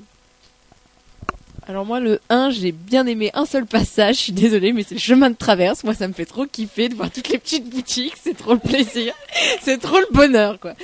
[1.70, 4.96] Alors moi le 1 j'ai bien aimé un seul passage, je suis désolée mais c'est
[4.96, 7.70] le chemin de traverse, moi ça me fait trop kiffer de voir toutes les petites
[7.70, 9.14] boutiques, c'est trop le plaisir,
[9.62, 10.76] c'est trop le bonheur quoi.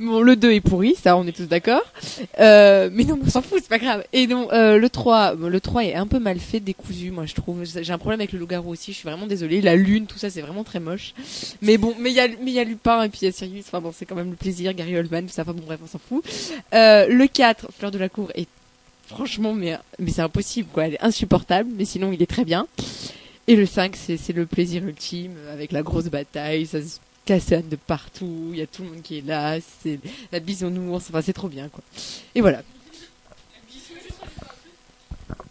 [0.00, 1.84] Bon le 2 est pourri, ça on est tous d'accord,
[2.40, 4.04] euh, mais non on s'en fout c'est pas grave.
[4.12, 7.24] Et donc euh, le 3, bon, le 3 est un peu mal fait, décousu moi
[7.24, 10.06] je trouve, j'ai un problème avec le loup-garou aussi, je suis vraiment désolée, la lune
[10.06, 11.14] tout ça c'est vraiment très moche.
[11.60, 13.66] Mais bon, mais il y a mais y a Lupin et puis y a Sirius,
[13.68, 15.86] enfin bon c'est quand même le plaisir, Gary Oldman tout ça, enfin bon bref on
[15.86, 16.24] s'en fout.
[16.74, 18.48] Euh, le 4, Fleur de la Cour est
[19.12, 19.78] franchement, mais,
[20.08, 20.86] c'est impossible, quoi.
[20.86, 22.66] Elle est insupportable, mais sinon, il est très bien.
[23.46, 27.76] Et le 5, c'est le plaisir ultime, avec la grosse bataille, ça se cassonne de
[27.76, 29.98] partout, il y a tout le monde qui est là, c'est
[30.32, 31.82] la bisounours, enfin, c'est trop bien, quoi.
[32.34, 32.62] Et voilà.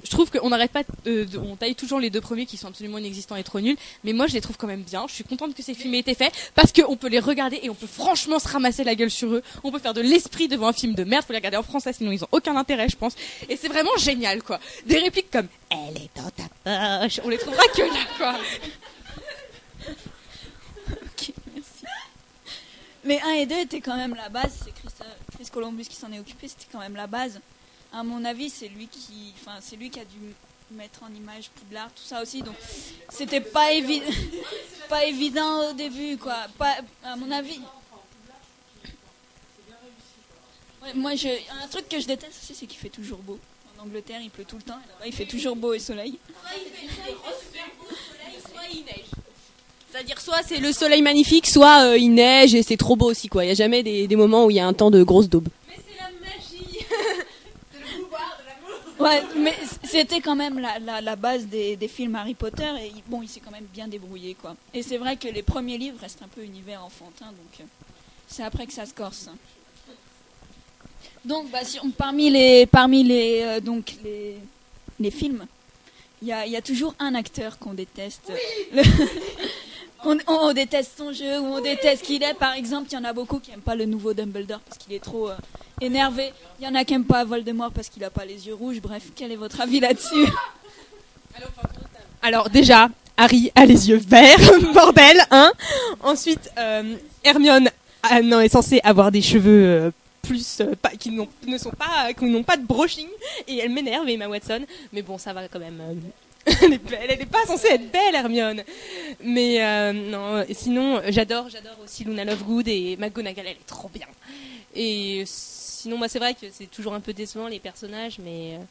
[0.03, 3.36] Je trouve qu'on n'arrête pas, on taille toujours les deux premiers qui sont absolument inexistants
[3.36, 5.06] et trop nuls, mais moi je les trouve quand même bien.
[5.07, 7.69] Je suis contente que ces films aient été faits parce qu'on peut les regarder et
[7.69, 9.44] on peut franchement se ramasser la gueule sur eux.
[9.64, 11.94] On peut faire de l'esprit devant un film de merde, faut les regarder en français
[11.94, 13.15] sinon ils ont aucun intérêt, je pense.
[13.49, 14.60] Et c'est vraiment génial quoi.
[14.86, 18.36] Des répliques comme Elle est dans ta poche, on les trouvera que là quoi.
[20.90, 21.86] Ok, merci.
[23.03, 25.06] Mais 1 et 2 étaient quand même la base, c'est Chris, euh,
[25.36, 27.40] Chris Columbus qui s'en est occupé, c'était quand même la base.
[27.93, 30.18] À mon avis, c'est lui qui, enfin, c'est lui qui a dû
[30.72, 32.55] mettre en image Poudlard, tout ça aussi, donc
[33.09, 34.05] c'était pas évident,
[34.89, 36.38] pas évident au début, quoi.
[36.57, 37.59] Pas, à mon avis.
[40.81, 41.27] Ouais, moi, je,
[41.61, 43.38] un truc que je déteste aussi, c'est qu'il fait toujours beau.
[43.77, 46.18] En Angleterre, il pleut tout le temps, et là-bas, il fait toujours beau et soleil.
[49.91, 53.27] C'est-à-dire soit c'est le soleil magnifique, soit euh, il neige et c'est trop beau aussi
[53.27, 53.43] quoi.
[53.43, 55.27] Il y a jamais des, des moments où il y a un temps de grosse
[55.27, 55.49] daube.
[59.02, 59.53] Ouais, mais
[59.84, 63.22] c'était quand même la, la, la base des, des films Harry Potter et il- bon,
[63.22, 64.56] il s'est quand même bien débrouillé quoi.
[64.73, 67.64] Et c'est vrai que les premiers livres restent un peu univers enfantin, donc euh,
[68.28, 69.30] c'est après que ça se corse.
[71.26, 74.36] Donc, bah, si on- parmi les parmi les euh, donc les
[74.99, 75.45] les films,
[76.22, 78.32] il y a, y a toujours un acteur qu'on déteste.
[78.73, 78.84] Le-
[80.03, 82.34] On, déteste son jeu ou on déteste qui il est.
[82.34, 84.94] Par exemple, il y en a beaucoup qui aiment pas le nouveau Dumbledore parce qu'il
[84.94, 85.36] est trop euh,
[85.80, 86.34] énervé.
[86.60, 88.82] Il y en a qui aiment pas Voldemort parce qu'il a pas les yeux rouges.
[88.82, 90.28] Bref, quel est votre avis là-dessus?
[92.22, 94.40] Alors déjà, Harry a les yeux verts,
[94.73, 95.52] bordel, hein.
[96.02, 97.69] Ensuite, euh, Hermione
[98.03, 99.91] ah, non, est censée avoir des cheveux euh,
[100.23, 103.07] plus pas, qui n'ont- ne sont pas qui n'ont pas de brushing
[103.48, 104.61] et elle m'énerve Emma Watson.
[104.94, 105.82] Mais bon, ça va quand même.
[106.45, 108.63] Elle est belle, elle n'est pas censée être belle Hermione.
[109.23, 114.07] Mais euh, non, sinon j'adore j'adore aussi Luna Lovegood et McGonagall, elle est trop bien.
[114.76, 118.63] Et sinon c'est vrai que c'est toujours un peu décevant les personnages mais euh,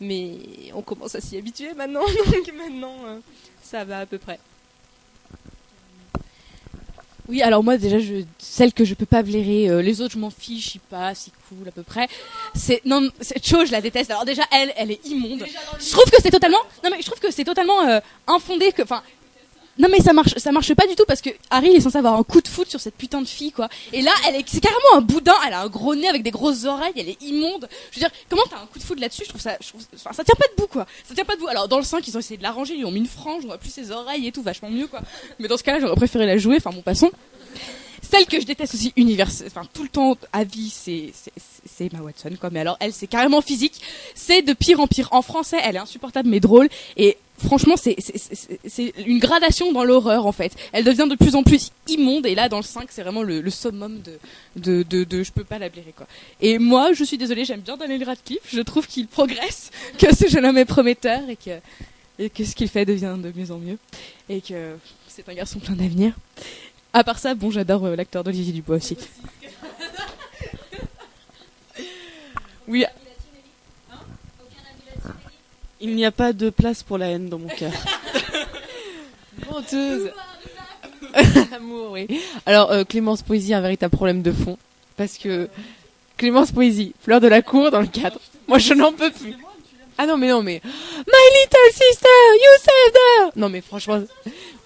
[0.00, 0.38] mais
[0.74, 3.18] on commence à s'y habituer maintenant donc maintenant euh,
[3.62, 4.38] ça va à peu près.
[7.28, 10.18] Oui, alors moi déjà, je, celle que je peux pas blairer, euh, les autres je
[10.18, 12.08] m'en fiche, je suis pas si cool à peu près.
[12.54, 14.10] C'est non, cette chose je la déteste.
[14.10, 15.44] Alors déjà elle, elle est immonde.
[15.78, 17.98] Je trouve que c'est totalement, non mais je trouve que c'est totalement euh,
[18.28, 19.02] infondé que, enfin,
[19.78, 21.98] non mais ça marche, ça marche pas du tout parce que Harry il est censé
[21.98, 23.68] avoir un coup de foot sur cette putain de fille quoi.
[23.92, 25.34] Et là elle est, c'est carrément un boudin.
[25.46, 27.68] Elle a un gros nez avec des grosses oreilles, elle est immonde.
[27.90, 29.22] Je veux dire, comment t'as un coup de foot là-dessus?
[29.24, 30.86] Je trouve ça, je trouve, enfin ça tient pas debout quoi.
[31.06, 31.48] Ça tient pas debout.
[31.48, 33.48] Alors dans le 5 ils ont essayé de l'arranger, ils ont mis une frange, on
[33.48, 35.00] voit plus ses oreilles et tout, vachement mieux quoi.
[35.38, 36.56] Mais dans ce cas-là j'aurais préféré la jouer.
[36.56, 37.10] Enfin bon passons.
[38.10, 42.00] Celle que je déteste aussi univers, enfin tout le temps à vie, c'est c'est- Emma
[42.00, 42.48] Watson quoi.
[42.50, 43.80] Mais alors elle, c'est carrément physique.
[44.14, 45.08] C'est de pire en pire.
[45.12, 46.68] En français, elle est insupportable mais drôle.
[46.96, 50.52] Et franchement, c'est c'est- une gradation dans l'horreur en fait.
[50.72, 52.24] Elle devient de plus en plus immonde.
[52.26, 54.18] Et là, dans le 5, c'est vraiment le, le summum de,
[54.56, 56.06] de de de je peux pas la blairer quoi.
[56.40, 58.40] Et moi, je suis désolée, j'aime bien Daniel Radcliffe.
[58.52, 61.58] Je trouve qu'il progresse, que ce jeune homme est prometteur et que
[62.18, 63.76] et que ce qu'il fait devient de mieux en mieux
[64.30, 64.76] et que
[65.08, 66.14] c'est un garçon plein d'avenir.
[66.92, 68.96] À part ça, bon, j'adore euh, l'acteur d'Olivier Dubois aussi.
[72.68, 72.84] Oui.
[75.80, 77.70] Il n'y a pas de place pour la haine dans mon cœur.
[79.50, 80.10] Menteuse.
[81.54, 82.08] Amour, oui.
[82.44, 84.58] Alors, euh, Clémence Poésie a un véritable problème de fond.
[84.96, 85.48] Parce que
[86.16, 88.18] Clémence Poésie, fleur de la cour dans le cadre.
[88.48, 89.34] Moi, je n'en peux plus.
[89.98, 90.60] Ah non, mais non, mais.
[90.64, 93.30] My little sister, you saved her!
[93.36, 94.02] Non, mais franchement.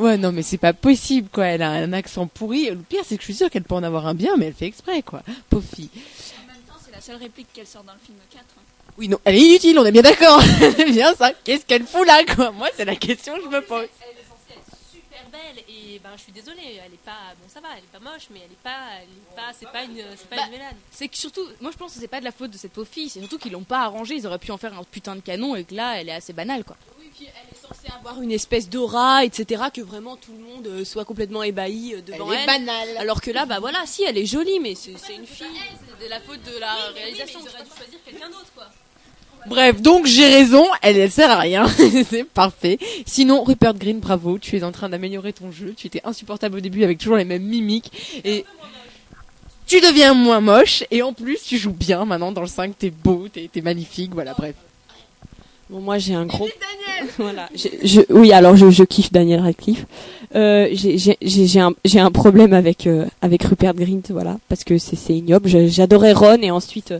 [0.01, 1.45] Ouais, non, mais c'est pas possible, quoi.
[1.47, 2.71] Elle a un accent pourri.
[2.71, 4.55] Le pire, c'est que je suis sûre qu'elle peut en avoir un bien, mais elle
[4.55, 5.23] fait exprès, quoi.
[5.51, 5.91] Pauvre fille.
[5.95, 8.43] En même temps, c'est la seule réplique qu'elle sort dans le film 4.
[8.43, 8.63] hein.
[8.99, 10.43] Oui, non, elle est inutile, on est bien d'accord.
[10.59, 11.33] C'est bien ça.
[11.45, 12.51] Qu'est-ce qu'elle fout là, quoi?
[12.51, 13.87] Moi, c'est la question que je me pose.
[14.01, 17.47] Elle est censée être super belle et ben je suis désolée, elle est pas bon
[17.53, 19.85] ça va, elle est pas moche mais elle est pas elle est pas c'est pas
[19.85, 20.75] une c'est pas Bah, une Mélane.
[20.91, 22.89] C'est que surtout, moi je pense que c'est pas de la faute de cette pauvre
[22.91, 25.21] fille, c'est surtout qu'ils l'ont pas arrangé, ils auraient pu en faire un putain de
[25.21, 26.77] canon et que là elle est assez banale quoi.
[27.21, 30.67] Oui, puis elle est censée avoir une espèce d'aura, etc., que vraiment tout le monde
[30.67, 32.43] euh, soit complètement ébahi euh, devant Elle elle.
[32.43, 32.89] est banale.
[32.99, 35.47] Alors que là, bah voilà, si, elle est jolie, mais c'est une fille.
[35.99, 37.41] C'est de la faute de la réalisation.
[37.43, 38.67] ils auraient dû choisir quelqu'un d'autre quoi.
[39.47, 41.67] Bref, donc j'ai raison, elle, elle sert à rien.
[42.11, 42.79] c'est parfait.
[43.07, 45.73] Sinon, Rupert Green, bravo, tu es en train d'améliorer ton jeu.
[45.75, 48.21] Tu étais insupportable au début avec toujours les mêmes mimiques.
[48.25, 48.45] Et
[49.67, 50.85] tu deviens moins moche.
[50.91, 52.77] Et en plus, tu joues bien maintenant dans le 5.
[52.79, 54.13] T'es beau, t'es t'es magnifique.
[54.13, 54.55] Voilà, bref.
[55.71, 56.49] Bon, moi j'ai un gros.
[57.19, 57.49] Voilà.
[57.55, 59.87] Je, je- oui, alors je, je kiffe Daniel Radcliffe.
[60.35, 64.37] Euh, j'ai- j'ai j'ai- j'ai un, j'ai un problème avec euh, avec Rupert Grint, voilà,
[64.51, 65.49] parce que c'est ignoble.
[65.69, 66.99] J'adorais Ron et ensuite euh,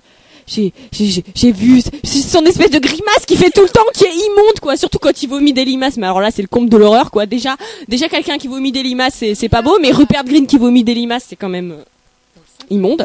[0.49, 4.59] j'ai j'ai vu son espèce de grimace qui fait tout le temps, qui est immonde,
[4.63, 4.77] quoi.
[4.79, 5.97] Surtout quand il vomit des limaces.
[5.99, 7.27] Mais alors là, c'est le comble de l'horreur, quoi.
[7.27, 7.57] Déjà,
[7.89, 10.83] déjà quelqu'un qui vomit des limaces, c'est c'est pas beau, mais Rupert Grint qui vomit
[10.83, 11.83] des limaces, c'est quand même euh,
[12.71, 13.05] immonde.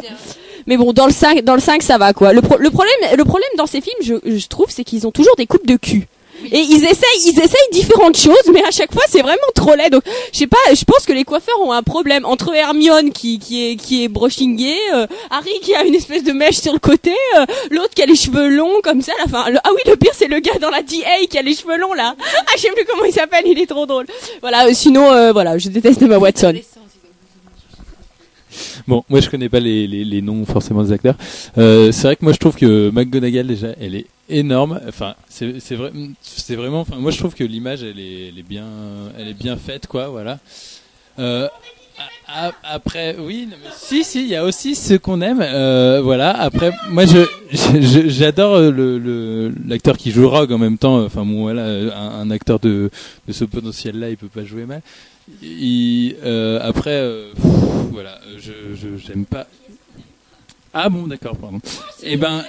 [0.66, 2.32] Mais bon, dans le 5, dans le 5, ça va, quoi.
[2.32, 5.12] Le, pro- le problème, le problème dans ces films, je, je trouve, c'est qu'ils ont
[5.12, 6.06] toujours des coupes de cul.
[6.52, 9.88] Et ils essayent, ils essayent différentes choses, mais à chaque fois c'est vraiment trop laid.
[9.88, 10.02] Donc,
[10.34, 13.70] je sais pas, je pense que les coiffeurs ont un problème entre Hermione qui qui
[13.70, 17.14] est qui est brushingée, euh, Harry qui a une espèce de mèche sur le côté,
[17.38, 19.12] euh, l'autre qui a les cheveux longs comme ça.
[19.24, 21.42] La fin, le- ah oui, le pire c'est le gars dans la DA qui a
[21.42, 22.14] les cheveux longs là.
[22.38, 24.04] Ah, je sais plus comment il s'appelle, il est trop drôle.
[24.42, 24.66] Voilà.
[24.66, 26.52] euh, sinon, euh, voilà, je déteste Emma Watson.
[28.86, 31.16] Bon, moi je connais pas les, les, noms forcément des acteurs.
[31.58, 34.80] Euh, c'est vrai que moi je trouve que McGonagall déjà, elle est énorme.
[34.88, 36.80] Enfin, c'est c'est vrai, c'est vraiment.
[36.80, 38.66] Enfin, moi je trouve que l'image elle est, elle est bien,
[39.18, 40.08] elle est bien faite quoi.
[40.08, 40.38] Voilà.
[41.18, 41.48] Euh,
[42.64, 45.40] après, oui, si, si, il y a aussi ce qu'on aime.
[45.40, 46.30] Euh, voilà.
[46.36, 47.24] Après, moi je,
[48.08, 51.04] j'adore le l'acteur qui joue Rogue en même temps.
[51.04, 52.90] Enfin bon, voilà, un, un acteur de
[53.26, 54.82] de ce potentiel là, il peut pas jouer mal.
[55.42, 57.44] Il, euh, après, euh, pff,
[57.92, 58.52] voilà, je
[58.96, 59.46] j'aime pas.
[60.72, 61.58] Ah bon, d'accord, pardon.
[62.02, 62.44] Eh ben,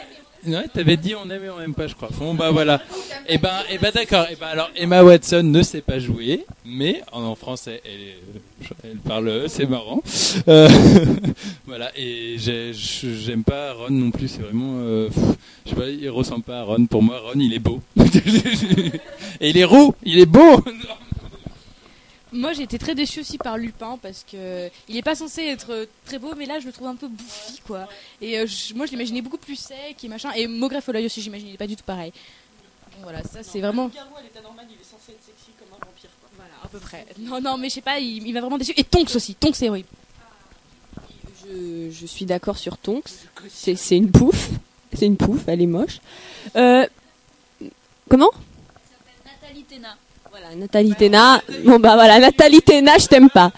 [0.45, 2.09] ouais, t'avais dit on aime et on aime pas, je crois.
[2.19, 2.81] Bon bah voilà.
[3.27, 4.25] Eh ben, eh ben d'accord.
[4.29, 8.97] Eh ben alors Emma Watson ne sait pas jouer, mais en, français, elle, est- elle
[8.97, 10.03] parle, c'est marrant.
[10.47, 10.69] Euh,
[11.65, 11.89] voilà.
[11.97, 14.27] Et j'aime pas Ron non plus.
[14.27, 15.23] C'est vraiment, euh, pff,
[15.65, 16.85] je sais pas, il ressemble pas à Ron.
[16.85, 17.81] Pour moi, Ron, il est beau.
[19.41, 19.95] et il est roux.
[20.03, 20.63] Il est beau.
[22.37, 25.87] moi j'ai été très déçue aussi par Lupin parce que il est pas censé être
[26.05, 27.87] très beau, mais là je le trouve un peu bouffi quoi.
[28.21, 30.31] Et euh, je- moi je l'imaginais beaucoup plus sec et machin.
[30.33, 32.11] Et Maugrey Folloy aussi, j'imagine, il est pas du tout pareil.
[32.93, 33.85] Donc Voilà, ça c'est vraiment.
[33.87, 36.09] À l'état normal, il est censé être sexy comme un vampire.
[36.19, 36.29] Quoi.
[36.35, 37.05] Voilà, à peu près.
[37.19, 38.73] Non, non, mais je sais pas, il, il m'a vraiment déçu.
[38.77, 39.87] Et Tonks aussi, Tonks c'est horrible.
[41.45, 43.09] Je, je suis d'accord sur Tonks.
[43.49, 44.49] C'est une pouffe.
[44.93, 45.99] C'est une pouffe, elle est moche.
[46.55, 46.85] Euh,
[48.09, 48.31] comment?
[50.55, 51.41] Nathalie Tena.
[51.65, 53.51] Bon bah voilà, Nathalie Tena, je t'aime pas.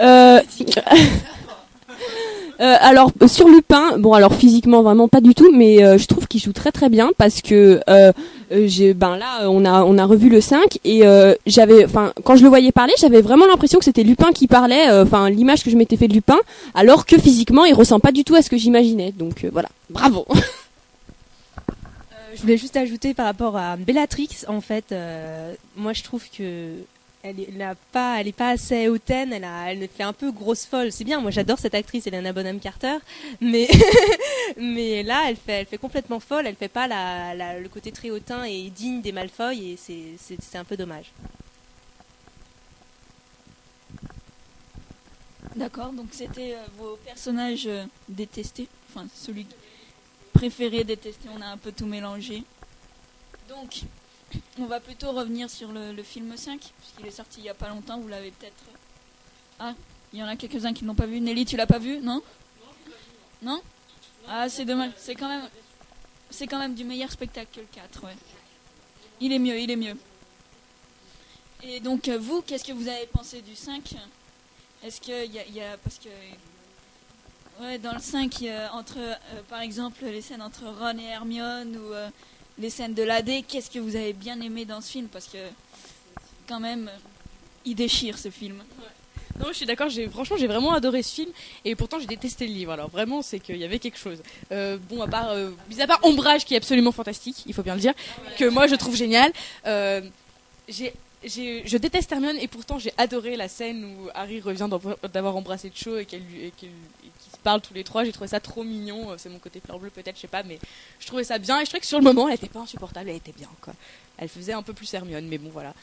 [0.00, 0.40] Euh,
[2.60, 6.26] euh, alors sur Lupin, bon alors physiquement vraiment pas du tout, mais euh, je trouve
[6.28, 8.12] qu'il joue très très bien parce que euh,
[8.52, 12.12] euh, j'ai ben là on a on a revu le 5 et euh, j'avais enfin
[12.24, 15.30] quand je le voyais parler, j'avais vraiment l'impression que c'était Lupin qui parlait, euh, enfin
[15.30, 16.38] l'image que je m'étais fait de Lupin,
[16.74, 19.12] alors que physiquement il ressemble pas du tout à ce que j'imaginais.
[19.16, 20.26] Donc voilà, bravo.
[22.36, 26.74] Je voulais juste ajouter par rapport à Bellatrix, en fait, euh, moi je trouve que
[27.22, 30.66] elle n'a pas, elle est pas assez hautaine, elle, a, elle fait un peu grosse
[30.66, 30.92] folle.
[30.92, 32.98] C'est bien, moi j'adore cette actrice, Helena Bonham Carter,
[33.40, 33.68] mais
[34.58, 38.10] mais là elle fait, elle fait complètement folle, elle fait pas la, le côté très
[38.10, 41.10] hautain et digne des Malfoy et c'est un peu dommage.
[45.56, 49.46] D'accord, donc c'était euh, vos personnages euh, détestés, enfin celui
[50.36, 52.42] préféré détesté, on a un peu tout mélangé.
[53.48, 53.82] Donc,
[54.58, 57.68] on va plutôt revenir sur le, film 5, puisqu'il est sorti il y a pas
[57.68, 58.54] longtemps, vous l'avez peut-être...
[59.58, 59.74] Ah,
[60.12, 61.20] il y en a quelques-uns qui ne l'ont pas vu.
[61.20, 62.22] Nelly, tu l'as pas vu, non?
[63.42, 63.62] Non?
[64.28, 65.48] Ah, c'est dommage, c'est quand même...
[66.28, 68.16] C'est quand même du meilleur spectacle que le 4, ouais.
[69.20, 69.96] Il est mieux, il est mieux.
[71.62, 73.94] Et donc, euh, vous, qu'est-ce que vous avez pensé du 5
[74.84, 75.76] est-ce qu'il y, y a.
[75.78, 76.08] Parce que.
[77.60, 78.98] Ouais, dans le 5, il y a entre.
[78.98, 79.14] euh,
[79.48, 82.08] par exemple, les scènes entre Ron et Hermione ou euh,
[82.58, 85.08] les scènes de l'AD, qu'est-ce que vous avez bien aimé dans ce film?
[85.08, 85.38] Parce que.
[86.46, 86.90] Quand même.
[87.64, 88.62] Il déchire ce film.
[89.40, 89.88] Non, je suis d'accord.
[90.10, 91.30] Franchement, j'ai vraiment adoré ce film,
[91.64, 92.72] et pourtant j'ai détesté le livre.
[92.72, 94.22] Alors vraiment, c'est qu'il y avait quelque chose.
[94.52, 95.34] Euh, bon, à part,
[95.68, 97.94] mis à part Ombrage, qui est absolument fantastique, il faut bien le dire,
[98.38, 99.32] que moi je trouve génial.
[100.68, 100.92] j'ai,
[101.24, 104.68] je déteste Hermione, et pourtant j'ai adoré la scène où Harry revient
[105.12, 106.52] d'avoir embrassé Cho et qu'elle lui, et
[107.60, 108.04] tous les trois.
[108.04, 109.12] J'ai trouvé ça trop mignon.
[109.12, 110.58] Euh, C'est mon côté fleur bleue peut-être, je sais pas, mais
[111.00, 111.60] je trouvais ça bien.
[111.60, 113.74] Et je trouvais que sur le moment, elle était pas insupportable, elle était bien quoi.
[114.18, 115.74] Elle faisait un peu plus Hermione, mais bon voilà.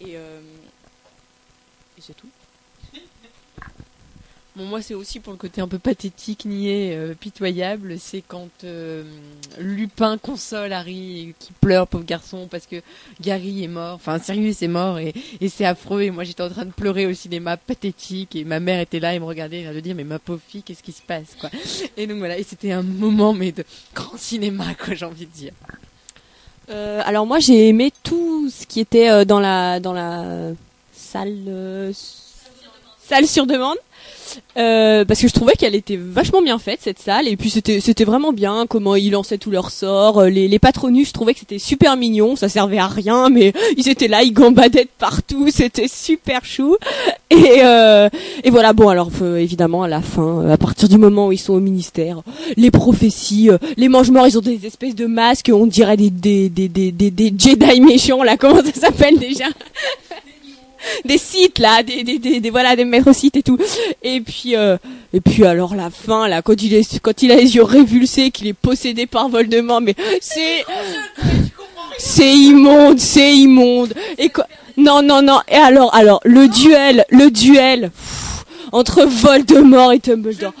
[0.00, 0.40] Et, euh,
[1.96, 2.28] et c'est tout.
[4.58, 7.94] Bon, moi, c'est aussi pour le côté un peu pathétique, niais, euh, pitoyable.
[8.00, 9.04] C'est quand euh,
[9.60, 12.82] Lupin console Harry qui pleure, pauvre garçon, parce que
[13.20, 13.94] Gary est mort.
[13.94, 16.02] Enfin, Sirius est mort et, et c'est affreux.
[16.02, 18.34] Et moi, j'étais en train de pleurer au cinéma, pathétique.
[18.34, 20.64] Et ma mère était là et me regardait, et de dire, mais ma pauvre fille,
[20.64, 21.50] qu'est-ce qui se passe, quoi?
[21.96, 22.36] Et donc voilà.
[22.36, 23.62] Et c'était un moment, mais de
[23.94, 25.52] grand cinéma, quoi, j'ai envie de dire.
[26.70, 30.52] Euh, alors moi j'ai aimé tout ce qui était euh, dans la dans la
[30.92, 31.92] salle euh,
[33.00, 33.78] salle sur demande
[34.56, 37.80] Euh, parce que je trouvais qu'elle était vachement bien faite cette salle et puis c'était
[37.80, 41.32] c'était vraiment bien comment ils lançaient tous leurs sorts Euh, les les patronus je trouvais
[41.34, 45.48] que c'était super mignon ça servait à rien mais ils étaient là ils gambadaient partout
[45.52, 46.76] c'était super chou.
[47.30, 48.08] Et euh,
[48.42, 51.38] et voilà bon alors euh, évidemment à la fin à partir du moment où ils
[51.38, 52.22] sont au ministère
[52.56, 56.68] les prophéties les mange-morts ils ont des espèces de masques on dirait des des des
[56.68, 59.46] des des, des Jedi méchants là comment ça s'appelle déjà?
[61.04, 63.58] Des sites là, des, des, des, voilà des maîtres sites et tout.
[64.02, 64.76] Et puis euh,
[65.12, 68.30] et puis alors la fin là quand il est quand il a les yeux révulsés,
[68.30, 70.64] qu'il est possédé par Voldemort, mais c'est
[71.98, 73.94] c'est immonde, c'est immonde.
[74.18, 74.46] Et quoi?
[74.76, 75.40] Non non non.
[75.48, 77.90] Et alors alors le duel, le duel
[78.72, 80.52] entre Voldemort et Dumbledore.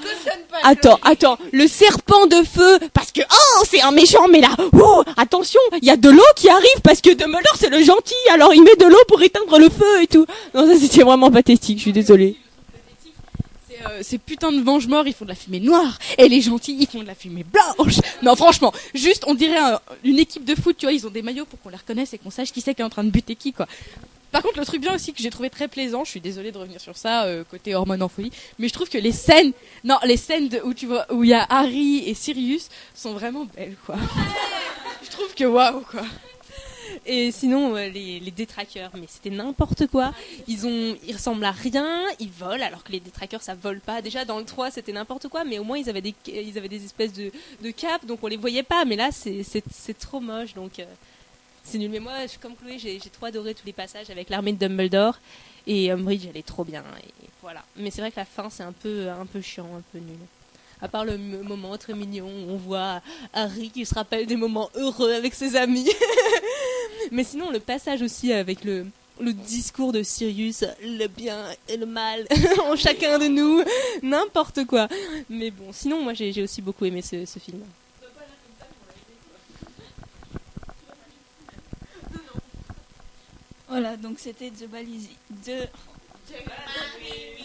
[0.64, 5.02] Attends, attends, le serpent de feu, parce que oh, c'est un méchant, mais là, oh,
[5.16, 8.52] attention, il y a de l'eau qui arrive parce que Dumbledore c'est le gentil, alors
[8.54, 10.26] il met de l'eau pour éteindre le feu et tout.
[10.54, 12.36] Non, ça c'était vraiment pathétique, je suis désolée.
[13.68, 16.76] C'est, euh, ces putains de venge-morts, ils font de la fumée noire, et les gentils,
[16.80, 17.96] ils font de la fumée blanche.
[18.22, 21.22] Non, franchement, juste, on dirait un- une équipe de foot, tu vois, ils ont des
[21.22, 23.10] maillots pour qu'on les reconnaisse et qu'on sache qui c'est qui est en train de
[23.10, 23.66] buter qui, quoi.
[24.30, 26.58] Par contre, le truc bien aussi que j'ai trouvé très plaisant, je suis désolée de
[26.58, 29.52] revenir sur ça, euh, côté hormone en folie, mais je trouve que les scènes,
[29.84, 33.14] non, les scènes de- où tu vois, où il y a Harry et Sirius sont
[33.14, 33.96] vraiment belles, quoi.
[35.02, 36.02] je trouve que waouh, quoi.
[37.06, 40.12] Et sinon, euh, les, les détraqueurs, mais c'était n'importe quoi.
[40.46, 44.02] Ils ont, ils ressemblent à rien, ils volent, alors que les détraqueurs, ça vole pas.
[44.02, 46.68] Déjà, dans le 3, c'était n'importe quoi, mais au moins, ils avaient des, ils avaient
[46.68, 47.30] des espèces de,
[47.62, 48.84] de capes, donc on les voyait pas.
[48.84, 50.84] Mais là, c'est trop moche, donc euh,
[51.68, 51.90] c'est nul.
[51.90, 55.18] Mais moi, comme Chloé, j'ai, trop adoré tous les passages avec l'armée de Dumbledore.
[55.66, 56.82] Et Umbridge, elle est trop bien.
[57.42, 57.62] Voilà.
[57.76, 60.18] Mais c'est vrai que la fin, c'est un peu, un peu chiant, un peu nul.
[60.80, 64.70] À part le moment très mignon où on voit Harry qui se rappelle des moments
[64.76, 65.90] heureux avec ses amis.
[67.12, 68.86] Mais sinon, le passage aussi avec le,
[69.20, 72.26] discours de Sirius, le bien et le mal
[72.64, 73.62] en chacun de nous,
[74.02, 74.88] n'importe quoi.
[75.28, 77.60] Mais bon, sinon, moi j'ai aussi beaucoup aimé ce film.
[83.68, 85.16] Voilà, donc c'était The Balisi.
[85.44, 85.68] The...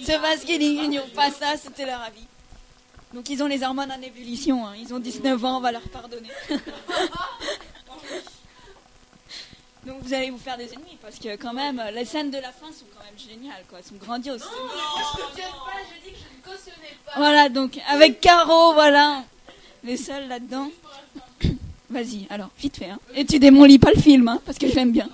[0.05, 1.03] The Basketing Union.
[1.15, 2.25] Pas ça, c'était leur avis.
[3.13, 4.65] Donc ils ont les hormones en ébullition.
[4.65, 4.73] hein.
[4.77, 6.29] Ils ont 19 ans, on va leur pardonner.
[9.85, 12.53] Donc vous allez vous faire des ennemis parce que quand même, les scènes de la
[12.53, 13.79] fin sont quand même géniales, quoi.
[13.79, 14.43] Elles sont grandioses.
[17.17, 19.23] Voilà, donc avec Caro, voilà,
[19.83, 20.69] les seuls là-dedans.
[21.89, 22.89] Vas-y, alors, vite fait.
[22.91, 22.99] Hein.
[23.13, 25.09] Et tu démolis pas le film, hein, parce que je l'aime bien.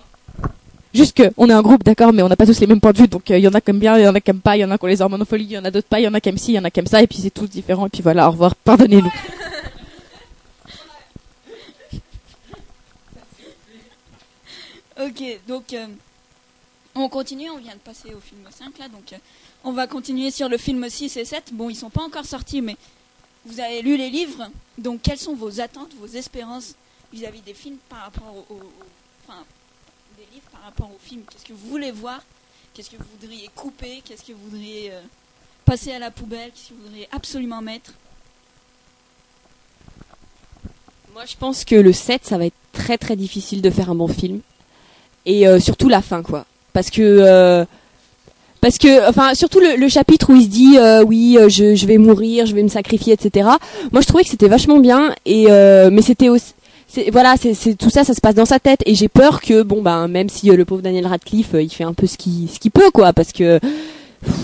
[0.94, 2.92] Juste que, on est un groupe, d'accord, mais on n'a pas tous les mêmes points
[2.94, 4.32] de vue, donc il y en a qui aiment bien, il y en a qui
[4.32, 5.70] aiment pas, il y en a qui ont les hormones en il y en a
[5.72, 6.88] d'autres pas, il y en a qui aiment ci, il y en a qui aiment
[6.88, 9.12] ça, et puis c'est tous différent, et puis voilà, au revoir, pardonnez-nous.
[15.02, 15.88] Ok, donc euh,
[16.96, 19.18] on continue, on vient de passer au film 5 là, donc euh,
[19.64, 21.54] on va continuer sur le film 6 et 7.
[21.54, 22.76] Bon, ils sont pas encore sortis, mais
[23.46, 26.76] vous avez lu les livres, donc quelles sont vos attentes, vos espérances
[27.14, 28.72] vis-à-vis des films par rapport au, au- au-
[29.28, 29.40] enfin,
[30.18, 32.22] des livres par rapport aux films Qu'est-ce que vous voulez voir?
[32.74, 34.02] Qu'est-ce que vous voudriez couper?
[34.04, 35.00] Qu'est-ce que vous voudriez euh,
[35.66, 36.52] passer à la poubelle?
[36.52, 37.94] Qu'est-ce que vous voudriez absolument mettre?
[41.14, 43.96] Moi, je pense que le 7, ça va être très très difficile de faire un
[43.96, 44.42] bon film.
[45.26, 46.46] Et euh, surtout la fin, quoi.
[46.74, 47.02] Parce que.
[47.02, 47.66] euh,
[48.62, 52.46] parce que, enfin, surtout le, chapitre où il se dit oui, je, je vais mourir,
[52.46, 53.48] je vais me sacrifier, etc.
[53.94, 55.46] Moi, je trouvais que c'était vachement bien, et
[55.90, 56.52] mais c'était aussi,
[57.12, 59.82] voilà, c'est tout ça, ça se passe dans sa tête, et j'ai peur que bon
[59.82, 62.50] ben, même si euh, le pauvre Daniel Radcliffe, euh, il fait un peu ce qu'il
[62.50, 63.60] ce qu'il peut, quoi, parce que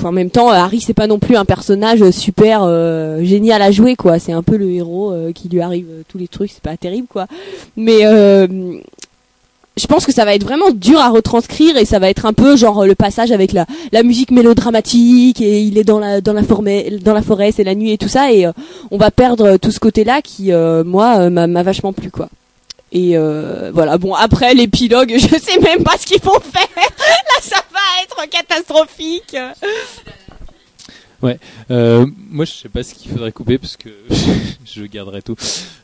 [0.04, 3.96] en même temps, Harry, c'est pas non plus un personnage super euh, génial à jouer,
[3.96, 4.20] quoi.
[4.20, 7.28] C'est un peu le héros qui lui arrive tous les trucs, c'est pas terrible, quoi.
[7.76, 8.04] Mais
[9.78, 12.34] je pense que ça va être vraiment dur à retranscrire et ça va être un
[12.34, 16.22] peu genre euh, le passage avec la, la musique mélodramatique et il est dans la
[16.22, 18.52] dans la forêt dans la forêt c'est la nuit et tout ça et euh,
[18.92, 22.10] on va perdre tout ce côté là qui euh, moi euh, m'a m'a vachement plu
[22.10, 22.30] quoi.
[22.92, 27.42] Et euh, voilà bon après l'épilogue je sais même pas ce qu'ils vont faire là
[27.42, 29.36] ça va être catastrophique.
[31.26, 31.40] Ouais.
[31.72, 33.90] Euh, moi, je sais pas ce qu'il faudrait couper parce que
[34.66, 35.36] je garderai tout.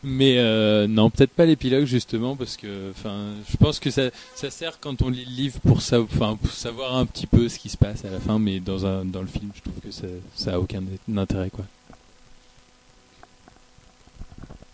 [0.04, 4.04] Mais euh, non, peut-être pas l'épilogue justement parce que, enfin, je pense que ça,
[4.36, 7.50] ça sert quand on lit le livre pour, sa- enfin, pour savoir un petit peu
[7.50, 8.38] ce qui se passe à la fin.
[8.38, 10.06] Mais dans un, dans le film, je trouve que ça,
[10.36, 10.84] ça a aucun
[11.18, 11.66] intérêt quoi.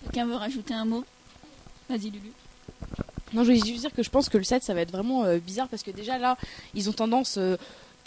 [0.03, 1.03] Quelqu'un veut rajouter un mot?
[1.89, 2.31] Vas-y, Lulu.
[3.33, 5.23] Non, je voulais juste dire que je pense que le 7, ça va être vraiment
[5.25, 6.37] euh, bizarre parce que déjà là,
[6.73, 7.37] ils ont tendance.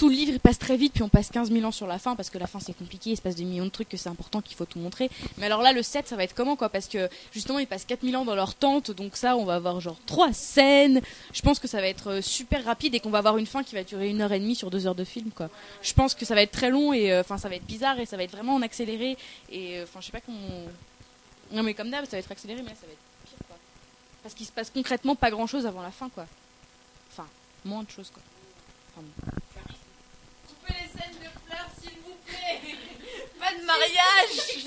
[0.01, 1.99] Tout le livre il passe très vite, puis on passe 15 000 ans sur la
[1.99, 3.99] fin parce que la fin c'est compliqué, il se passe des millions de trucs que
[3.99, 5.11] c'est important qu'il faut tout montrer.
[5.37, 6.71] Mais alors là, le 7, ça va être comment quoi?
[6.71, 9.79] Parce que justement, ils passent 4000 ans dans leur tente, donc ça, on va avoir
[9.83, 11.03] genre trois scènes.
[11.35, 13.63] Je pense que ça va être euh, super rapide et qu'on va avoir une fin
[13.63, 15.51] qui va durer une heure et demie sur deux heures de film quoi.
[15.83, 18.01] Je pense que ça va être très long et euh, enfin ça va être bizarre
[18.01, 19.19] et ça va être vraiment en accéléré
[19.53, 20.39] et euh, enfin je sais pas comment.
[21.53, 23.59] Non mais comme d'hab, ça va être accéléré, mais là, ça va être pire quoi.
[24.23, 26.25] Parce qu'il se passe concrètement pas grand chose avant la fin, quoi.
[27.13, 27.27] Enfin,
[27.67, 28.23] moins de choses, quoi.
[30.81, 32.61] Les scènes de fleurs, s'il vous plaît.
[33.41, 34.65] Pas de mariage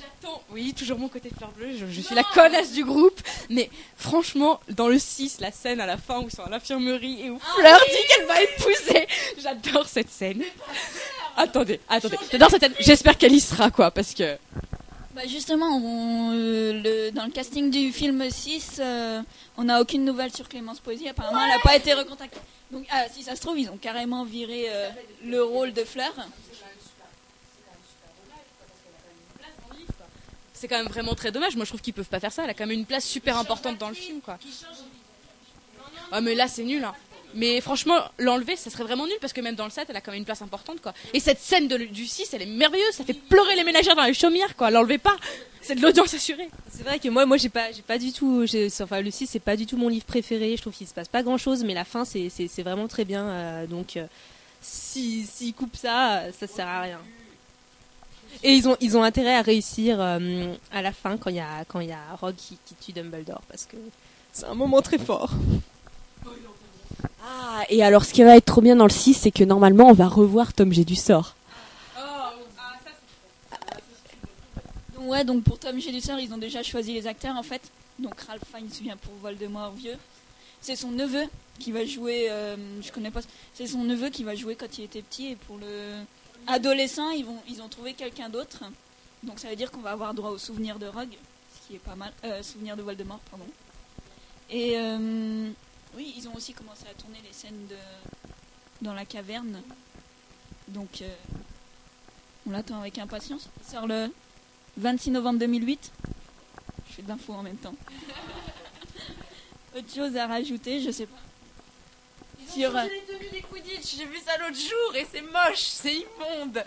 [0.00, 0.42] J'attends.
[0.50, 3.20] Oui, toujours mon côté fleur bleue, je, je suis la connasse du groupe.
[3.50, 7.22] Mais franchement, dans le 6, la scène à la fin où ils sont à l'infirmerie
[7.26, 9.06] et où Fleur dit qu'elle va épouser.
[9.42, 10.42] J'adore cette scène.
[11.36, 12.16] Attendez, attendez.
[12.32, 12.74] J'adore cette scène.
[12.80, 14.36] J'espère qu'elle y sera, quoi, parce que.
[15.18, 19.20] Bah justement, on, euh, le, dans le casting du film 6, euh,
[19.56, 21.08] on n'a aucune nouvelle sur Clémence Poésy.
[21.08, 22.38] Apparemment, elle n'a pas été recontactée.
[22.70, 24.88] Donc, ah, si ça se trouve, ils ont carrément viré euh,
[25.24, 26.14] le rôle de Fleur.
[30.52, 31.56] C'est quand même vraiment très dommage.
[31.56, 32.44] Moi, je trouve qu'ils peuvent pas faire ça.
[32.44, 34.38] Elle a quand même une place super importante dans le film, quoi.
[36.12, 36.94] Ah, mais là, c'est nul, hein.
[37.34, 40.00] Mais franchement, l'enlever, ça serait vraiment nul parce que même dans le 7, elle a
[40.00, 40.94] quand même une place importante, quoi.
[41.12, 42.92] Et cette scène de- du 6, elle est merveilleuse.
[42.94, 44.70] Ça fait pleurer les ménagères dans les chaumières, quoi.
[44.70, 45.16] L'enlevez pas.
[45.60, 46.48] C'est de l'audience assurée.
[46.70, 48.44] C'est vrai que moi, moi, j'ai pas, j'ai pas du tout,
[48.80, 50.56] enfin, le 6, c'est pas du tout mon livre préféré.
[50.56, 52.30] Je trouve qu'il se passe pas grand chose, mais la fin, c'est,
[52.62, 53.24] vraiment très bien.
[53.28, 54.06] euh, donc, euh,
[54.62, 57.00] si, s'ils coupent ça, euh, ça sert à rien.
[58.42, 61.40] Et ils ont, ils ont intérêt à réussir euh, à la fin quand il y
[61.40, 63.76] a, quand il y a Rogue qui, qui tue Dumbledore parce que
[64.32, 65.30] c'est un moment très fort.
[67.24, 69.88] Ah et alors ce qui va être trop bien dans le 6, c'est que normalement
[69.88, 71.34] on va revoir Tom G du sort.
[74.94, 77.62] Donc, ouais, donc pour Tom Jedusser, ils ont déjà choisi les acteurs en fait.
[77.98, 79.96] Donc Ralph Fiennes vient pour Voldemort vieux.
[80.60, 81.24] C'est son neveu
[81.58, 82.28] qui va jouer.
[82.30, 83.20] euh, je connais pas.
[83.54, 85.94] C'est son neveu qui va jouer quand il était petit et pour le
[86.46, 88.64] adolescent, ils vont, ils ont trouvé quelqu'un d'autre.
[89.22, 91.16] Donc ça veut dire qu'on va avoir droit au souvenir de Rogue,
[91.54, 92.12] ce qui est pas mal.
[92.24, 93.46] Euh, souvenir de Voldemort, pardon.
[94.50, 95.50] Et euh,
[95.96, 97.76] Oui, ils ont aussi commencé à tourner les scènes de
[98.82, 99.60] dans la caverne.
[100.68, 101.14] Donc, euh,
[102.46, 103.48] on l'attend avec impatience.
[103.60, 104.12] Il sort le
[104.76, 105.90] 26 novembre 2008.
[106.88, 107.74] Je fais de l'info en même temps.
[109.76, 111.16] Autre chose à rajouter, je sais pas.
[112.52, 115.94] Sur, euh, les tenues des Quidditch, j'ai vu ça l'autre jour et c'est moche, c'est
[115.96, 116.64] immonde.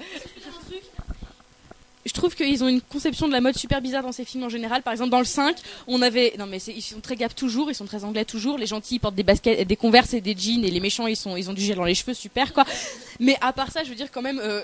[2.05, 4.49] Je trouve qu'ils ont une conception de la mode super bizarre dans ces films en
[4.49, 4.81] général.
[4.81, 5.55] Par exemple, dans le 5,
[5.87, 6.33] on avait.
[6.39, 8.57] Non, mais ils sont très gap toujours, ils sont très anglais toujours.
[8.57, 11.15] Les gentils, ils portent des baskets, des converses et des jeans, et les méchants, ils,
[11.15, 12.65] sont, ils ont du gel dans les cheveux, super quoi.
[13.19, 14.39] Mais à part ça, je veux dire, quand même.
[14.39, 14.63] euh,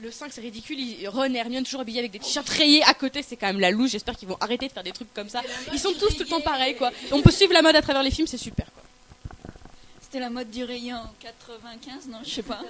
[0.00, 0.78] le 5 c'est ridicule,
[1.08, 3.72] Ron et Hermione toujours habillés avec des t-shirts rayés à côté, c'est quand même la
[3.72, 5.42] louche, j'espère qu'ils vont arrêter de faire des trucs comme ça.
[5.72, 6.92] Ils sont tous tout le temps pareils quoi.
[7.10, 8.84] On peut suivre la mode à travers les films, c'est super quoi.
[10.00, 12.60] C'était la mode du rayon en 95, non, je sais pas.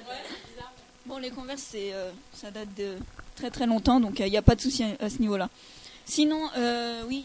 [1.09, 2.99] Bon, les Converse, c'est, euh, ça date de
[3.35, 5.49] très très longtemps, donc il n'y a pas de souci à, à ce niveau-là.
[6.05, 7.25] Sinon, euh, oui,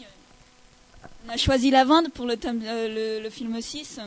[1.26, 4.00] on a choisi Lavande pour le, thème- euh, le, le film 6.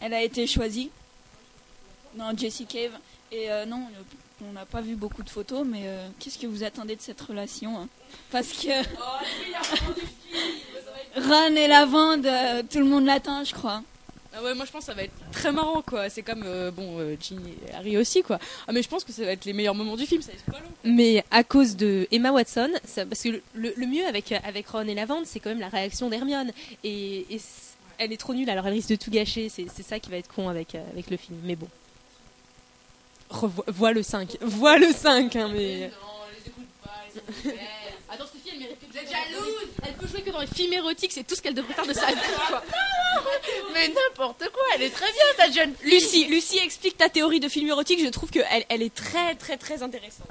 [0.00, 0.90] Elle a été choisie.
[2.16, 2.92] Non, Jessie Cave.
[3.32, 6.46] Et euh, non, euh, on n'a pas vu beaucoup de photos, mais euh, qu'est-ce que
[6.46, 7.88] vous attendez de cette relation hein?
[8.30, 8.68] Parce que
[11.16, 13.82] Ron et Lavande, euh, tout le monde l'attend, je crois.
[14.38, 16.10] Ah ouais, moi je pense que ça va être très marrant quoi.
[16.10, 18.38] C'est comme euh, bon euh, Ginny et Harry aussi quoi.
[18.68, 20.34] Ah mais je pense que ça va être les meilleurs moments du film, ça va
[20.34, 20.72] être pas long.
[20.84, 24.94] Mais à cause de Emma Watson, ça- parce que le, mieux avec, avec Ron et
[24.94, 26.52] Lavande, c'est quand même la réaction d'Hermione.
[26.84, 27.26] Et,
[27.98, 29.48] elle est trop nulle, alors elle risque de tout gâcher.
[29.48, 31.38] C'est ça qui va être con avec, euh, avec le film.
[31.42, 31.68] Mais bon.
[33.30, 34.36] Revois, vois le 5.
[34.42, 35.90] Vois le 5, hein, mais.
[38.10, 39.68] Attends, cette fille elle mérite que d'être jalouse.
[39.82, 41.92] Elle peut jouer que dans les films érotiques, c'est tout ce qu'elle devrait faire de
[41.92, 42.14] sa vie
[42.48, 42.62] quoi.
[43.74, 45.90] Mais n'importe quoi, elle est très bien cette jeune fille.
[45.90, 49.56] Lucie, Lucie explique ta théorie de film érotique, je trouve qu'elle elle est très très
[49.56, 50.28] très intéressante.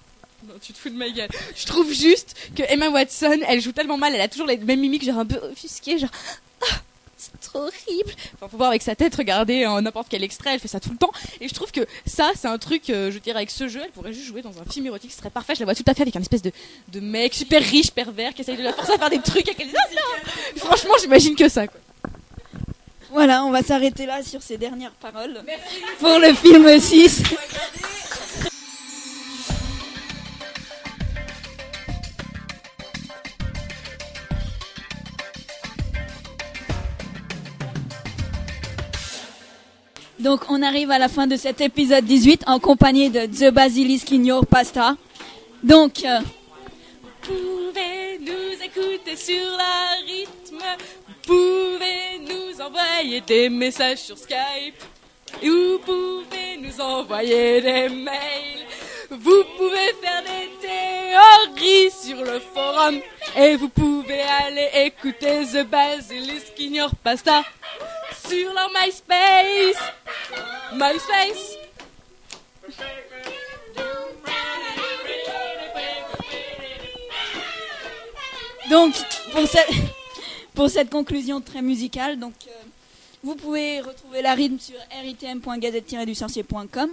[0.48, 1.30] Non, tu te fous de ma gueule.
[1.56, 4.80] Je trouve juste que Emma Watson, elle joue tellement mal, elle a toujours les mêmes
[4.80, 6.12] mimiques, genre un peu offusquées, genre
[7.18, 8.12] c'est trop horrible.
[8.36, 10.98] Enfin, faut voir avec sa tête, regarder n'importe quel extrait, elle fait ça tout le
[10.98, 11.12] temps.
[11.42, 13.92] Et je trouve que ça, c'est un truc, euh, je dirais, avec ce jeu, elle
[13.92, 15.56] pourrait juste jouer dans un film érotique, ce serait parfait.
[15.56, 16.52] Je la vois tout à fait avec un espèce de,
[16.90, 19.56] de mec super riche, pervers, qui essaye de la forcer à faire des trucs et
[19.56, 21.80] qu'elle dit Ah, non Franchement, j'imagine que ça, quoi.
[23.12, 25.42] Voilà, on va s'arrêter là sur ces dernières paroles
[26.00, 27.24] pour le film 6.
[40.26, 44.10] Donc on arrive à la fin de cet épisode 18 en compagnie de The Basilisk
[44.10, 44.96] Your Pasta.
[45.62, 46.20] Donc euh,
[47.22, 50.66] pouvez nous écouter sur la rythme.
[51.08, 54.82] Vous pouvez nous envoyer des messages sur Skype.
[55.44, 58.66] Vous pouvez nous envoyer des mails.
[59.12, 63.00] Vous pouvez faire des théories sur le forum.
[63.38, 67.44] Et vous pouvez aller écouter The Basilisk Your Pasta
[68.28, 69.78] sur leur MySpace.
[70.74, 71.58] MySpace.
[78.70, 78.96] Donc,
[79.32, 79.70] pour cette,
[80.54, 82.52] pour cette conclusion très musicale, donc, euh,
[83.24, 86.90] vous pouvez retrouver la rythme sur ritm.gazette-du-sorcier.com,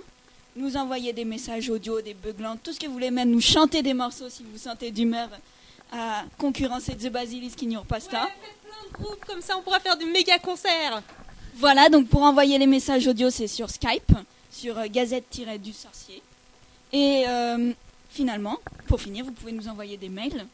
[0.57, 3.83] nous envoyer des messages audio, des beuglants, tout ce que vous voulez, même nous chanter
[3.83, 5.31] des morceaux si vous sentez d'humeur
[5.91, 8.29] à concurrencer The Basilisk Your Pasta.
[8.93, 11.03] Groupe, comme ça, on pourra faire du méga concert.
[11.55, 14.13] Voilà, donc pour envoyer les messages audio, c'est sur Skype,
[14.51, 16.23] sur euh, gazette-du sorcier.
[16.93, 17.73] Et euh,
[18.11, 20.47] finalement, pour finir, vous pouvez nous envoyer des mails.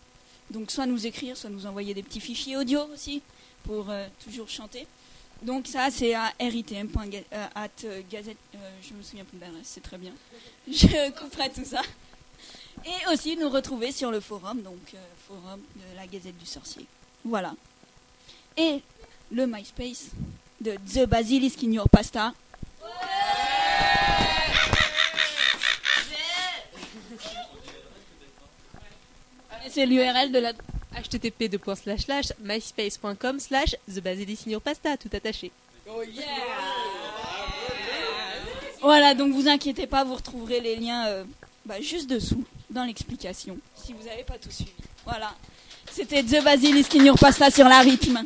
[0.50, 3.22] Donc soit nous écrire, soit nous envoyer des petits fichiers audio aussi,
[3.64, 4.86] pour euh, toujours chanter.
[5.42, 8.36] Donc ça, c'est à ritm.gazette...
[8.82, 10.12] je me souviens plus de c'est très bien.
[10.66, 11.82] Je couperai tout ça.
[12.84, 14.96] Et aussi nous retrouver sur le forum, donc
[15.28, 16.86] forum de la Gazette du Sorcier.
[17.24, 17.54] Voilà.
[18.56, 18.82] Et
[19.30, 20.10] le MySpace
[20.60, 22.32] de The Basilisk in Your Pasta.
[29.70, 30.52] C'est l'URL de la...
[30.96, 31.50] http
[32.40, 33.76] myspace.com slash
[34.64, 35.52] pasta tout attaché.
[38.80, 41.24] Voilà, donc vous inquiétez pas, vous retrouverez les liens euh,
[41.64, 44.72] bah, juste dessous, dans l'explication, si vous n'avez pas tout suivi.
[45.04, 45.34] Voilà.
[45.90, 48.22] C'était The Basilisk in Your Pasta sur la rythme.